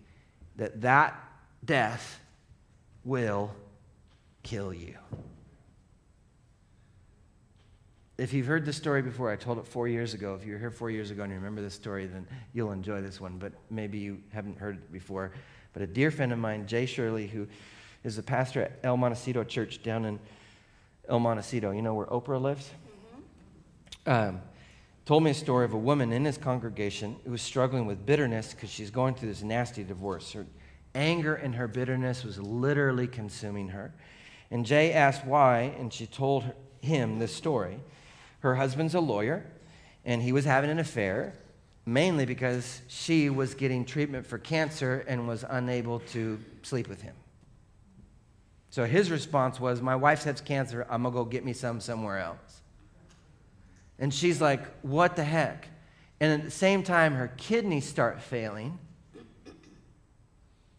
that 0.58 0.82
that 0.82 1.20
death 1.66 2.20
will 3.04 3.52
kill 4.44 4.72
you. 4.72 4.96
If 8.18 8.34
you've 8.34 8.48
heard 8.48 8.66
this 8.66 8.76
story 8.76 9.04
before, 9.04 9.32
I 9.32 9.36
told 9.36 9.60
it 9.60 9.68
four 9.68 9.88
years 9.88 10.16
ago. 10.16 10.34
If 10.34 10.44
you 10.44 10.54
were 10.54 10.60
here 10.60 10.72
four 10.72 10.90
years 10.90 11.12
ago 11.12 11.22
and 11.22 11.32
you 11.32 11.38
remember 11.38 11.62
this 11.62 11.76
story, 11.76 12.08
then 12.08 12.26
you'll 12.52 12.72
enjoy 12.72 13.02
this 13.02 13.22
one, 13.22 13.38
but 13.38 13.54
maybe 13.70 14.00
you 14.00 14.20
haven't 14.34 14.58
heard 14.58 14.78
it 14.78 14.92
before. 14.92 15.32
But 15.74 15.84
a 15.84 15.88
dear 15.88 16.10
friend 16.10 16.34
of 16.34 16.40
mine, 16.40 16.66
Jay 16.66 16.88
Shirley, 16.88 17.28
who 17.28 17.48
is 18.04 18.18
a 18.18 18.24
pastor 18.24 18.64
at 18.64 18.80
El 18.84 18.98
Montecito 18.98 19.44
Church 19.44 19.84
down 19.84 20.06
in 20.06 20.20
El 21.08 21.20
Montecito, 21.20 21.70
you 21.70 21.84
know 21.84 21.94
where 21.94 22.08
Oprah 22.08 22.42
lives? 22.42 22.72
Mm-hmm. 24.08 24.30
Um, 24.30 24.42
told 25.06 25.22
me 25.22 25.30
a 25.30 25.36
story 25.36 25.66
of 25.66 25.74
a 25.74 25.78
woman 25.78 26.12
in 26.12 26.26
his 26.26 26.40
congregation 26.40 27.18
who 27.24 27.32
was 27.32 27.44
struggling 27.44 27.86
with 27.86 28.04
bitterness 28.04 28.52
because 28.52 28.72
she's 28.72 28.90
going 28.90 29.14
through 29.14 29.30
this 29.30 29.44
nasty 29.44 29.84
divorce. 29.84 30.32
Her 30.32 30.48
anger 30.96 31.36
and 31.36 31.54
her 31.54 31.68
bitterness 31.68 32.24
was 32.24 32.40
literally 32.40 33.06
consuming 33.06 33.70
her. 33.70 33.94
And 34.50 34.66
Jay 34.66 34.92
asked 34.92 35.24
why, 35.24 35.76
and 35.78 35.94
she 35.94 36.08
told 36.08 36.52
him 36.82 37.20
this 37.20 37.36
story. 37.36 37.80
Her 38.40 38.56
husband's 38.56 38.96
a 38.96 39.00
lawyer, 39.00 39.46
and 40.06 40.22
he 40.22 40.32
was 40.32 40.46
having 40.46 40.70
an 40.70 40.80
affair, 40.80 41.34
mainly 41.86 42.26
because 42.26 42.82
she 42.88 43.30
was 43.30 43.54
getting 43.54 43.86
treatment 43.86 44.26
for 44.26 44.38
cancer 44.38 45.04
and 45.08 45.28
was 45.28 45.44
unable 45.50 46.00
to 46.00 46.40
sleep 46.62 46.88
with 46.88 47.02
him. 47.02 47.16
So 48.70 48.86
his 48.86 49.10
response 49.10 49.60
was, 49.60 49.82
My 49.82 49.96
wife 49.96 50.24
has 50.26 50.42
cancer. 50.42 50.86
I'm 50.90 51.04
going 51.04 51.14
to 51.14 51.20
go 51.20 51.26
get 51.26 51.44
me 51.44 51.54
some 51.54 51.80
somewhere 51.80 52.20
else. 52.20 52.62
And 53.98 54.14
she's 54.14 54.40
like, 54.40 54.66
What 54.82 55.16
the 55.16 55.24
heck? 55.24 55.68
And 56.20 56.32
at 56.32 56.44
the 56.44 56.52
same 56.52 56.84
time, 56.84 57.14
her 57.16 57.32
kidneys 57.38 57.88
start 57.88 58.22
failing, 58.22 58.80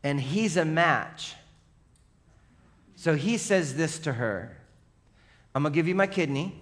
and 0.02 0.20
he's 0.20 0.56
a 0.56 0.64
match. 0.64 1.34
So 2.96 3.14
he 3.14 3.36
says 3.36 3.76
this 3.76 3.98
to 4.00 4.14
her 4.14 4.56
I'm 5.54 5.62
going 5.62 5.72
to 5.72 5.74
give 5.74 5.88
you 5.88 5.94
my 5.94 6.06
kidney. 6.06 6.60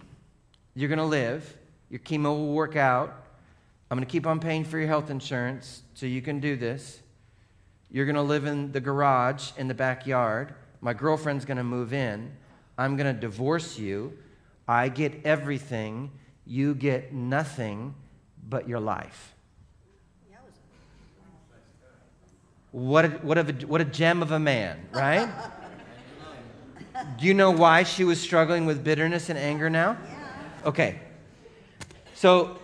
You're 0.77 0.91
going 0.91 0.99
to 0.99 1.05
live. 1.05 1.57
Your 1.89 2.01
chemo 2.01 2.24
will 2.24 2.53
work 2.53 2.77
out. 2.77 3.24
I'm 3.91 3.97
going 3.97 4.07
to 4.07 4.12
keep 4.12 4.27
on 4.27 4.41
paying 4.41 4.62
for 4.62 4.79
your 4.79 4.89
health 4.89 5.11
insurance 5.11 5.83
so 5.95 6.05
you 6.05 6.20
can 6.20 6.39
do 6.39 6.55
this. 6.55 7.01
You're 7.91 8.05
going 8.05 8.16
to 8.16 8.22
live 8.22 8.45
in 8.45 8.72
the 8.72 8.81
garage 8.81 9.53
in 9.57 9.68
the 9.68 9.74
backyard. 9.74 10.55
My 10.83 10.93
girlfriend's 10.93 11.47
going 11.47 11.57
to 11.57 11.64
move 11.64 11.95
in. 11.95 12.31
I'm 12.77 12.97
going 12.97 13.12
to 13.12 13.18
divorce 13.18 13.79
you. 13.79 14.18
I 14.68 14.91
get 14.91 15.24
everything. 15.24 16.11
You 16.45 16.74
get 16.74 17.14
nothing 17.14 17.95
but 18.47 18.68
your 18.68 18.81
life. 18.81 19.33
What 22.72 23.07
a, 23.07 23.09
what, 23.09 23.39
a, 23.39 23.66
what 23.66 23.81
a 23.81 23.87
gem 23.87 24.20
of 24.20 24.33
a 24.33 24.39
man, 24.39 24.79
right? 24.93 25.31
Do 27.18 27.27
you 27.27 27.33
know 27.33 27.51
why 27.51 27.85
she 27.85 28.05
was 28.05 28.20
struggling 28.20 28.66
with 28.66 28.85
bitterness 28.85 29.31
and 29.31 29.39
anger 29.39 29.70
now? 29.70 29.97
Okay. 30.65 31.01
So 32.15 32.59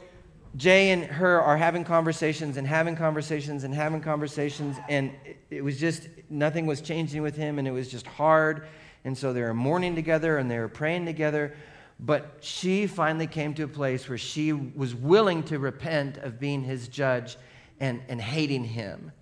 Jay 0.57 0.91
and 0.91 1.05
her 1.05 1.41
are 1.41 1.57
having 1.57 1.85
conversations 1.85 2.57
and 2.57 2.67
having 2.67 2.97
conversations 2.97 3.65
and 3.65 3.75
having 3.75 4.01
conversations, 4.01 4.77
and 4.89 5.13
it 5.51 5.63
was 5.63 5.79
just 5.79 6.09
nothing 6.29 6.67
was 6.67 6.81
changing 6.81 7.23
with 7.23 7.37
him, 7.37 7.59
and 7.59 7.67
it 7.67 7.71
was 7.73 7.91
just 7.91 8.07
hard. 8.07 8.67
And 9.05 9.17
so 9.17 9.33
they 9.33 9.43
were 9.43 9.55
mourning 9.55 9.95
together 9.95 10.39
and 10.39 10.51
they 10.51 10.59
were 10.59 10.69
praying 10.69 11.07
together. 11.07 11.55
But 11.99 12.39
she 12.41 12.87
finally 12.87 13.27
came 13.27 13.55
to 13.55 13.65
a 13.65 13.69
place 13.69 14.09
where 14.09 14.19
she 14.19 14.53
was 14.53 14.95
willing 14.95 15.43
to 15.45 15.59
repent 15.59 16.19
of 16.19 16.39
being 16.39 16.63
his 16.63 16.89
judge 16.89 17.37
and, 17.81 18.01
and 18.09 18.21
hating 18.21 18.65
him. 18.65 19.13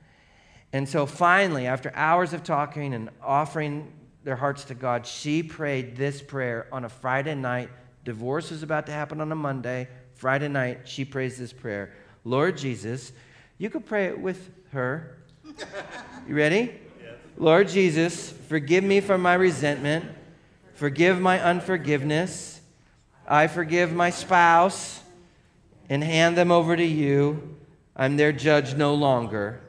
And 0.72 0.88
so 0.88 1.06
finally, 1.06 1.66
after 1.66 1.92
hours 1.94 2.32
of 2.32 2.42
talking 2.42 2.94
and 2.94 3.10
offering 3.22 3.92
their 4.22 4.36
hearts 4.36 4.64
to 4.64 4.74
God, 4.74 5.06
she 5.06 5.42
prayed 5.42 5.96
this 5.96 6.22
prayer 6.22 6.68
on 6.72 6.84
a 6.84 6.88
Friday 6.88 7.34
night 7.34 7.70
Divorce 8.04 8.50
was 8.50 8.62
about 8.62 8.86
to 8.86 8.92
happen 8.92 9.20
on 9.20 9.30
a 9.30 9.36
Monday. 9.36 9.88
Friday 10.14 10.48
night, 10.48 10.80
she 10.84 11.04
prays 11.04 11.38
this 11.38 11.52
prayer 11.52 11.94
Lord 12.24 12.56
Jesus, 12.56 13.12
you 13.58 13.70
could 13.70 13.86
pray 13.86 14.06
it 14.06 14.20
with 14.20 14.50
her. 14.72 15.16
You 16.28 16.34
ready? 16.36 16.78
Yes. 17.02 17.14
Lord 17.36 17.68
Jesus, 17.68 18.30
forgive 18.30 18.84
me 18.84 19.00
for 19.00 19.18
my 19.18 19.34
resentment. 19.34 20.04
Forgive 20.74 21.20
my 21.20 21.40
unforgiveness. 21.40 22.60
I 23.26 23.46
forgive 23.46 23.92
my 23.92 24.10
spouse 24.10 25.02
and 25.88 26.02
hand 26.04 26.36
them 26.36 26.50
over 26.50 26.76
to 26.76 26.84
you. 26.84 27.56
I'm 27.96 28.16
their 28.16 28.32
judge 28.32 28.74
no 28.74 28.94
longer. 28.94 29.60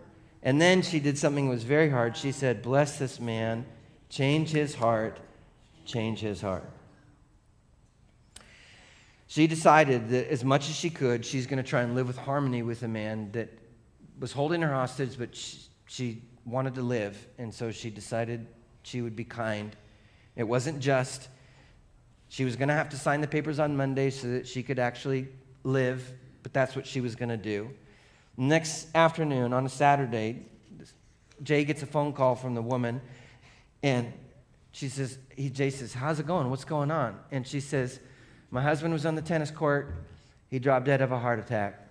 And 0.44 0.62
then 0.62 0.82
she 0.82 1.00
did 1.00 1.18
something 1.18 1.46
that 1.46 1.52
was 1.52 1.64
very 1.64 1.90
hard. 1.90 2.16
She 2.16 2.32
said, 2.32 2.62
Bless 2.62 2.98
this 2.98 3.20
man, 3.20 3.66
change 4.10 4.52
his 4.52 4.76
heart, 4.76 5.20
change 5.86 6.20
his 6.20 6.42
heart. 6.42 6.70
She 9.32 9.48
decided 9.48 10.10
that 10.10 10.30
as 10.30 10.44
much 10.44 10.68
as 10.70 10.76
she 10.76 10.90
could, 10.90 11.26
she's 11.26 11.48
going 11.48 11.56
to 11.56 11.64
try 11.64 11.84
and 11.84 11.96
live 11.96 12.06
with 12.06 12.18
harmony 12.18 12.64
with 12.64 12.84
a 12.84 12.88
man 12.90 13.32
that 13.32 13.48
was 14.20 14.34
holding 14.34 14.62
her 14.62 14.74
hostage, 14.74 15.18
but 15.18 15.34
she, 15.34 15.58
she 15.88 16.22
wanted 16.44 16.76
to 16.76 16.82
live. 16.82 17.30
And 17.38 17.54
so 17.54 17.72
she 17.72 17.90
decided 17.90 18.46
she 18.84 19.02
would 19.02 19.16
be 19.16 19.24
kind. 19.24 19.74
It 20.36 20.44
wasn't 20.44 20.82
just, 20.82 21.30
she 22.28 22.44
was 22.44 22.58
going 22.58 22.68
to 22.68 22.74
have 22.74 22.90
to 22.90 22.98
sign 22.98 23.22
the 23.22 23.28
papers 23.28 23.58
on 23.58 23.78
Monday 23.78 24.10
so 24.10 24.28
that 24.28 24.50
she 24.50 24.64
could 24.64 24.80
actually 24.80 25.30
live, 25.64 26.12
but 26.44 26.52
that's 26.52 26.76
what 26.76 26.86
she 26.86 27.00
was 27.00 27.16
going 27.16 27.30
to 27.30 27.38
do. 27.38 27.70
Next 28.36 28.94
afternoon, 28.94 29.54
on 29.54 29.66
a 29.66 29.70
Saturday, 29.70 30.46
Jay 31.42 31.64
gets 31.64 31.82
a 31.82 31.86
phone 31.86 32.12
call 32.12 32.36
from 32.36 32.54
the 32.54 32.62
woman, 32.62 33.00
and 33.82 34.12
she 34.74 34.90
says, 34.90 35.20
he, 35.38 35.50
Jay 35.50 35.70
says, 35.70 35.94
How's 35.94 36.20
it 36.20 36.28
going? 36.28 36.50
What's 36.50 36.66
going 36.66 36.92
on? 36.92 37.18
And 37.32 37.48
she 37.48 37.62
says, 37.62 38.02
My 38.54 38.62
husband 38.62 38.92
was 38.94 39.06
on 39.06 39.16
the 39.16 39.22
tennis 39.22 39.50
court. 39.50 39.96
He 40.50 40.60
dropped 40.60 40.86
dead 40.86 41.02
of 41.02 41.14
a 41.14 41.18
heart 41.18 41.40
attack. 41.40 41.88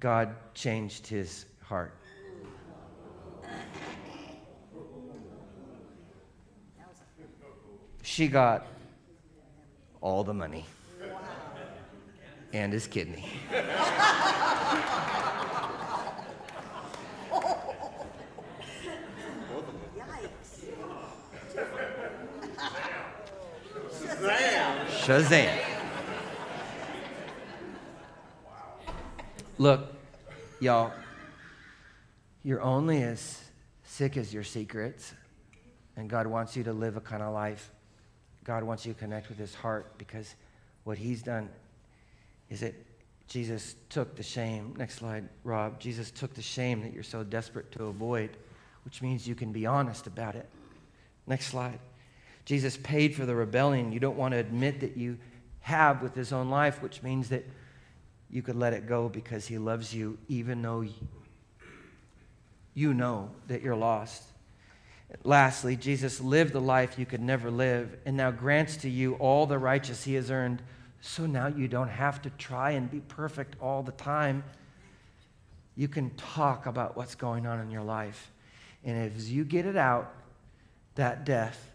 God 0.00 0.34
changed 0.54 1.06
his 1.06 1.44
heart. 1.62 1.94
She 8.02 8.26
got 8.26 8.66
all 10.00 10.24
the 10.24 10.32
money 10.32 10.64
and 12.54 12.72
his 12.72 12.86
kidney. 12.86 13.28
Shazam. 24.20 25.58
Look, 29.56 29.94
y'all, 30.60 30.92
you're 32.42 32.60
only 32.60 33.02
as 33.02 33.42
sick 33.84 34.16
as 34.16 34.32
your 34.32 34.44
secrets, 34.44 35.14
and 35.96 36.08
God 36.08 36.26
wants 36.26 36.56
you 36.56 36.64
to 36.64 36.72
live 36.72 36.96
a 36.96 37.00
kind 37.00 37.22
of 37.22 37.32
life. 37.32 37.70
God 38.44 38.62
wants 38.62 38.84
you 38.84 38.92
to 38.92 38.98
connect 38.98 39.28
with 39.28 39.38
his 39.38 39.54
heart 39.54 39.96
because 39.98 40.34
what 40.84 40.98
he's 40.98 41.22
done 41.22 41.48
is 42.48 42.60
that 42.60 42.74
Jesus 43.26 43.76
took 43.88 44.16
the 44.16 44.22
shame. 44.22 44.74
Next 44.76 44.96
slide, 44.96 45.28
Rob. 45.44 45.78
Jesus 45.78 46.10
took 46.10 46.34
the 46.34 46.42
shame 46.42 46.82
that 46.82 46.92
you're 46.92 47.02
so 47.02 47.22
desperate 47.22 47.70
to 47.72 47.84
avoid, 47.84 48.30
which 48.84 49.02
means 49.02 49.26
you 49.26 49.34
can 49.34 49.52
be 49.52 49.66
honest 49.66 50.06
about 50.06 50.34
it. 50.34 50.48
Next 51.26 51.46
slide. 51.46 51.78
Jesus 52.44 52.76
paid 52.76 53.14
for 53.14 53.26
the 53.26 53.34
rebellion 53.34 53.92
you 53.92 54.00
don't 54.00 54.16
want 54.16 54.32
to 54.32 54.38
admit 54.38 54.80
that 54.80 54.96
you 54.96 55.18
have 55.60 56.02
with 56.02 56.14
his 56.14 56.32
own 56.32 56.50
life, 56.50 56.82
which 56.82 57.02
means 57.02 57.28
that 57.28 57.46
you 58.30 58.42
could 58.42 58.56
let 58.56 58.72
it 58.72 58.86
go 58.86 59.08
because 59.08 59.46
he 59.46 59.58
loves 59.58 59.94
you, 59.94 60.18
even 60.28 60.62
though 60.62 60.84
you 62.74 62.94
know 62.94 63.30
that 63.48 63.62
you're 63.62 63.76
lost. 63.76 64.22
Lastly, 65.24 65.76
Jesus 65.76 66.20
lived 66.20 66.52
the 66.52 66.60
life 66.60 66.98
you 66.98 67.04
could 67.04 67.20
never 67.20 67.50
live 67.50 67.96
and 68.06 68.16
now 68.16 68.30
grants 68.30 68.76
to 68.78 68.88
you 68.88 69.14
all 69.14 69.46
the 69.46 69.58
righteous 69.58 70.04
he 70.04 70.14
has 70.14 70.30
earned 70.30 70.62
so 71.00 71.26
now 71.26 71.46
you 71.46 71.66
don't 71.66 71.88
have 71.88 72.20
to 72.22 72.30
try 72.30 72.72
and 72.72 72.90
be 72.90 73.00
perfect 73.00 73.56
all 73.60 73.82
the 73.82 73.92
time. 73.92 74.44
You 75.74 75.88
can 75.88 76.10
talk 76.10 76.66
about 76.66 76.96
what's 76.96 77.14
going 77.14 77.46
on 77.46 77.60
in 77.60 77.70
your 77.70 77.82
life. 77.82 78.30
And 78.84 78.98
as 78.98 79.32
you 79.32 79.44
get 79.44 79.66
it 79.66 79.76
out, 79.76 80.12
that 80.96 81.24
death 81.24 81.69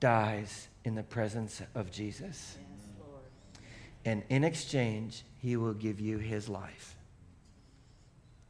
dies 0.00 0.68
in 0.84 0.94
the 0.94 1.02
presence 1.02 1.62
of 1.74 1.90
Jesus. 1.90 2.58
and 4.04 4.22
in 4.28 4.44
exchange, 4.44 5.24
he 5.38 5.56
will 5.56 5.74
give 5.74 6.00
you 6.00 6.18
his 6.18 6.48
life. 6.48 6.96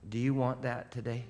Do 0.09 0.18
you 0.18 0.34
want 0.34 0.62
that 0.62 0.90
today? 0.90 1.24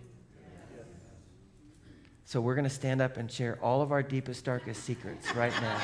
So 2.24 2.40
we're 2.40 2.56
going 2.56 2.64
to 2.64 2.70
stand 2.70 3.00
up 3.00 3.18
and 3.18 3.30
share 3.30 3.56
all 3.62 3.82
of 3.82 3.92
our 3.92 4.02
deepest, 4.02 4.44
darkest 4.44 4.82
secrets 4.82 5.32
right 5.36 5.52
now. 5.62 5.80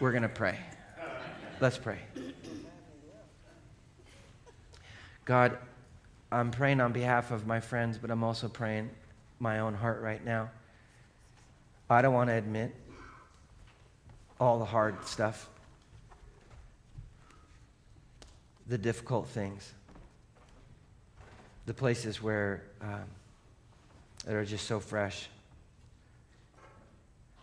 We're 0.00 0.12
going 0.12 0.22
to 0.22 0.28
pray. 0.30 0.58
Let's 1.60 1.76
pray. 1.76 1.98
God, 5.26 5.58
I'm 6.32 6.50
praying 6.50 6.80
on 6.80 6.92
behalf 6.92 7.30
of 7.30 7.46
my 7.46 7.60
friends, 7.60 7.98
but 7.98 8.10
I'm 8.10 8.24
also 8.24 8.48
praying 8.48 8.90
my 9.38 9.60
own 9.60 9.74
heart 9.74 10.00
right 10.00 10.24
now. 10.24 10.50
I 11.88 12.02
don't 12.02 12.14
want 12.14 12.30
to 12.30 12.34
admit 12.34 12.74
all 14.40 14.58
the 14.58 14.64
hard 14.64 15.06
stuff, 15.06 15.48
the 18.66 18.78
difficult 18.78 19.28
things, 19.28 19.72
the 21.66 21.74
places 21.74 22.22
where 22.22 22.62
um, 22.80 23.04
that 24.24 24.34
are 24.34 24.44
just 24.44 24.66
so 24.66 24.80
fresh. 24.80 25.28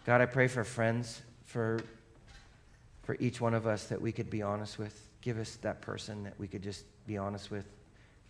God, 0.05 0.21
I 0.21 0.25
pray 0.25 0.47
for 0.47 0.63
friends, 0.63 1.21
for 1.45 1.79
for 3.03 3.15
each 3.19 3.41
one 3.41 3.53
of 3.53 3.67
us 3.67 3.85
that 3.85 4.01
we 4.01 4.11
could 4.11 4.29
be 4.29 4.41
honest 4.41 4.79
with. 4.79 5.09
Give 5.21 5.37
us 5.37 5.57
that 5.57 5.81
person 5.81 6.23
that 6.23 6.39
we 6.39 6.47
could 6.47 6.63
just 6.63 6.85
be 7.05 7.17
honest 7.17 7.51
with, 7.51 7.65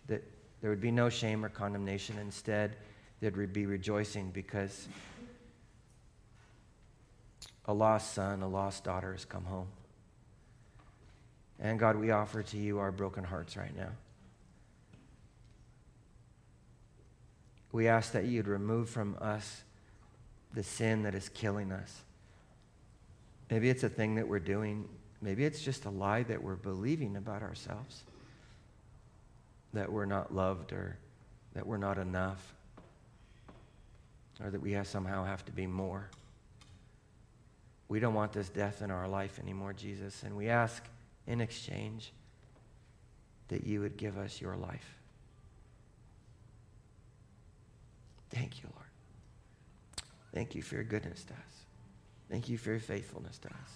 that 0.08 0.22
there 0.60 0.70
would 0.70 0.80
be 0.80 0.90
no 0.90 1.08
shame 1.08 1.44
or 1.44 1.48
condemnation. 1.48 2.18
Instead, 2.18 2.76
there'd 3.20 3.52
be 3.52 3.66
rejoicing 3.66 4.30
because 4.30 4.88
a 7.66 7.72
lost 7.72 8.14
son, 8.14 8.42
a 8.42 8.48
lost 8.48 8.84
daughter 8.84 9.12
has 9.12 9.24
come 9.24 9.44
home. 9.44 9.68
And 11.60 11.78
God, 11.78 11.96
we 11.96 12.10
offer 12.10 12.42
to 12.42 12.56
you 12.56 12.78
our 12.78 12.90
broken 12.90 13.24
hearts 13.24 13.56
right 13.56 13.76
now. 13.76 13.90
We 17.70 17.88
ask 17.88 18.12
that 18.12 18.24
you'd 18.24 18.48
remove 18.48 18.90
from 18.90 19.16
us 19.20 19.62
the 20.52 20.62
sin 20.62 21.04
that 21.04 21.14
is 21.14 21.28
killing 21.28 21.72
us. 21.72 22.02
Maybe 23.50 23.70
it's 23.70 23.84
a 23.84 23.88
thing 23.88 24.16
that 24.16 24.26
we're 24.26 24.40
doing. 24.40 24.88
Maybe 25.20 25.44
it's 25.44 25.62
just 25.62 25.84
a 25.84 25.90
lie 25.90 26.24
that 26.24 26.42
we're 26.42 26.56
believing 26.56 27.16
about 27.16 27.42
ourselves 27.42 28.02
that 29.72 29.90
we're 29.90 30.06
not 30.06 30.34
loved 30.34 30.72
or 30.72 30.96
that 31.54 31.66
we're 31.66 31.78
not 31.78 31.98
enough 31.98 32.54
or 34.42 34.50
that 34.50 34.60
we 34.60 34.72
have 34.72 34.86
somehow 34.86 35.24
have 35.24 35.44
to 35.44 35.52
be 35.52 35.66
more. 35.66 36.08
We 37.92 38.00
don't 38.00 38.14
want 38.14 38.32
this 38.32 38.48
death 38.48 38.80
in 38.80 38.90
our 38.90 39.06
life 39.06 39.38
anymore, 39.38 39.74
Jesus, 39.74 40.22
and 40.22 40.34
we 40.34 40.48
ask 40.48 40.82
in 41.26 41.42
exchange 41.42 42.10
that 43.48 43.66
you 43.66 43.82
would 43.82 43.98
give 43.98 44.16
us 44.16 44.40
your 44.40 44.56
life. 44.56 44.98
Thank 48.30 48.62
you, 48.62 48.70
Lord. 48.74 48.88
Thank 50.32 50.54
you 50.54 50.62
for 50.62 50.76
your 50.76 50.84
goodness 50.84 51.22
to 51.24 51.34
us. 51.34 51.66
Thank 52.30 52.48
you 52.48 52.56
for 52.56 52.70
your 52.70 52.80
faithfulness 52.80 53.36
to 53.40 53.48
us. 53.48 53.70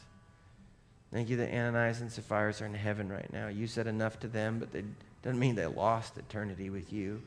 Thank 1.13 1.29
you 1.29 1.37
that 1.37 1.53
Ananias 1.53 2.01
and 2.01 2.11
Sapphira 2.11 2.55
are 2.59 2.65
in 2.65 2.73
heaven 2.73 3.13
right 3.13 3.31
now. 3.31 3.49
You 3.49 3.67
said 3.67 3.87
enough 3.87 4.19
to 4.21 4.29
them, 4.29 4.59
but 4.59 4.73
that 4.73 4.87
doesn't 5.21 5.39
mean 5.39 5.57
they 5.57 5.67
lost 5.67 6.17
eternity 6.17 6.71
with 6.71 6.91
you. 6.91 7.21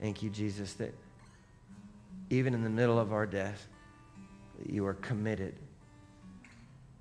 Thank 0.00 0.20
you, 0.20 0.30
Jesus, 0.30 0.72
that 0.74 0.92
even 2.28 2.54
in 2.54 2.64
the 2.64 2.70
middle 2.70 2.98
of 2.98 3.12
our 3.12 3.24
death, 3.24 3.68
that 4.60 4.70
you 4.70 4.86
are 4.86 4.94
committed 4.94 5.54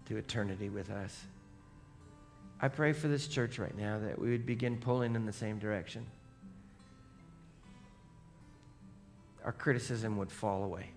to 0.08 0.18
eternity 0.18 0.70
with 0.70 0.90
us. 0.90 1.24
I 2.62 2.68
pray 2.68 2.94
for 2.94 3.08
this 3.08 3.28
church 3.28 3.60
right 3.60 3.78
now 3.78 4.00
that 4.00 4.20
we 4.20 4.32
would 4.32 4.46
begin 4.46 4.78
pulling 4.78 5.16
in 5.16 5.26
the 5.26 5.34
same 5.34 5.60
direction. 5.60 6.06
Our 9.46 9.54
criticism 9.54 10.18
would 10.18 10.32
fall 10.32 10.64
away. 10.64 10.90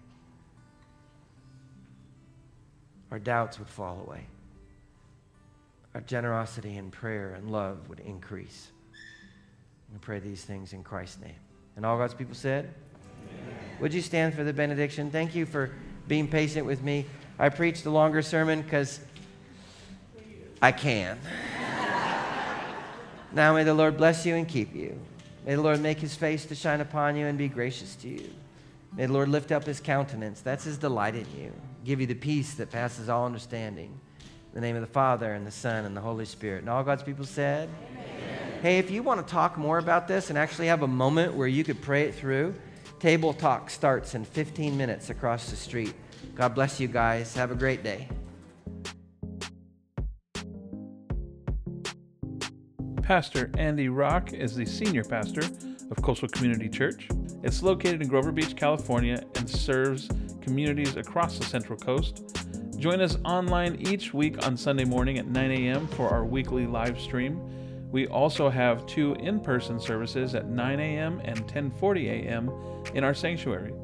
our 3.13 3.19
doubts 3.19 3.59
would 3.59 3.69
fall 3.69 4.03
away. 4.07 4.27
Our 5.95 6.01
generosity 6.01 6.79
and 6.79 6.91
prayer 6.91 7.35
and 7.35 7.53
love 7.53 7.91
would 7.91 8.01
increase. 8.01 8.73
We 9.93 9.99
pray 9.99 10.19
these 10.19 10.43
things 10.43 10.73
in 10.73 10.83
Christ's 10.83 11.21
name. 11.21 11.35
And 11.77 11.85
all 11.85 11.99
God's 11.99 12.15
people 12.15 12.35
said, 12.35 12.73
Amen. 13.29 13.55
Would 13.81 13.93
you 13.93 14.01
stand 14.01 14.33
for 14.33 14.45
the 14.45 14.55
benediction? 14.55 15.11
Thank 15.11 15.35
you 15.35 15.45
for 15.45 15.73
being 16.09 16.29
patient 16.29 16.67
with 16.67 16.83
me. 16.83 17.07
I 17.39 17.49
preached 17.49 17.87
a 17.87 17.91
longer 17.91 18.23
sermon 18.23 18.63
because 18.63 19.01
I 20.61 20.73
can. 20.73 21.19
now 23.33 23.55
may 23.55 23.65
the 23.65 23.75
Lord 23.75 23.97
bless 23.97 24.25
you 24.27 24.35
and 24.35 24.47
keep 24.47 24.75
you. 24.75 24.99
May 25.45 25.57
the 25.57 25.63
Lord 25.63 25.81
make 25.81 25.99
his 25.99 26.15
face 26.15 26.45
to 26.47 26.55
shine 26.55 26.81
upon 26.81 27.17
you 27.17 27.27
and 27.27 27.37
be 27.37 27.49
gracious 27.49 27.97
to 27.97 28.09
you. 28.09 28.31
May 28.97 29.07
the 29.07 29.13
Lord 29.13 29.29
lift 29.29 29.51
up 29.51 29.65
his 29.65 29.81
countenance. 29.81 30.41
That's 30.41 30.65
his 30.65 30.79
delight 30.79 31.15
in 31.15 31.27
you. 31.37 31.53
Give 31.85 32.01
you 32.01 32.07
the 32.07 32.15
peace 32.15 32.55
that 32.55 32.71
passes 32.71 33.09
all 33.09 33.27
understanding. 33.27 33.99
In 34.21 34.55
the 34.55 34.61
name 34.61 34.77
of 34.77 34.83
the 34.83 34.87
Father, 34.87 35.33
and 35.33 35.47
the 35.47 35.51
Son, 35.51 35.87
and 35.87 35.97
the 35.97 36.01
Holy 36.01 36.27
Spirit. 36.27 36.61
And 36.61 36.69
all 36.69 36.85
God's 36.85 37.03
people 37.03 37.25
said, 37.25 37.71
Amen. 37.91 38.61
Hey, 38.63 38.79
if 38.79 38.91
you 38.91 39.03
want 39.03 39.27
to 39.27 39.33
talk 39.33 39.57
more 39.57 39.79
about 39.79 40.07
this 40.07 40.29
and 40.29 40.39
actually 40.39 40.67
have 40.67 40.83
a 40.83 40.87
moment 40.87 41.35
where 41.35 41.49
you 41.49 41.65
could 41.65 41.81
pray 41.81 42.03
it 42.03 42.15
through, 42.15 42.55
Table 43.03 43.35
Talk 43.35 43.69
starts 43.69 44.15
in 44.15 44.25
15 44.25 44.77
minutes 44.77 45.11
across 45.11 45.51
the 45.51 45.57
street. 45.57 45.93
God 46.37 46.55
bless 46.55 46.79
you 46.79 46.87
guys. 46.87 47.35
Have 47.35 47.51
a 47.51 47.55
great 47.57 47.83
day. 47.83 48.09
Pastor 53.03 53.51
Andy 53.59 53.89
Rock 53.89 54.33
is 54.33 54.55
the 54.55 54.65
senior 54.65 55.03
pastor 55.03 55.43
of 55.91 56.01
Coastal 56.01 56.29
Community 56.29 56.69
Church. 56.69 57.09
It's 57.43 57.61
located 57.61 58.03
in 58.03 58.07
Grover 58.07 58.31
Beach, 58.31 58.55
California, 58.55 59.21
and 59.35 59.51
serves 59.51 60.09
communities 60.41 60.95
across 60.95 61.41
the 61.41 61.45
Central 61.45 61.77
Coast. 61.77 62.23
Join 62.79 63.01
us 63.01 63.19
online 63.25 63.85
each 63.85 64.15
week 64.15 64.47
on 64.47 64.57
Sunday 64.57 64.85
morning 64.85 65.19
at 65.19 65.27
9 65.27 65.51
a.m. 65.51 65.89
for 65.89 66.09
our 66.09 66.25
weekly 66.25 66.69
live 66.69 67.01
stream. 67.01 67.41
We 67.93 68.09
also 68.09 68.49
have 68.49 68.87
two 68.87 69.15
in-person 69.17 69.79
services 69.79 70.35
at 70.35 70.49
9 70.49 70.81
a.m. 70.81 71.21
and 71.25 71.47
10:40 71.47 72.07
a.m. 72.07 72.51
in 72.95 73.05
our 73.05 73.13
sanctuary. 73.15 73.75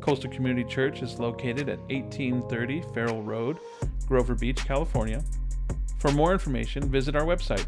Coastal 0.00 0.30
Community 0.30 0.68
Church 0.68 1.02
is 1.02 1.18
located 1.18 1.70
at 1.70 1.78
1830 1.88 2.82
Farroll 2.92 3.22
Road, 3.22 3.58
Grover 4.06 4.34
Beach, 4.34 4.62
California. 4.66 5.24
For 5.98 6.12
more 6.12 6.34
information, 6.34 6.90
visit 6.90 7.16
our 7.16 7.24
website 7.24 7.64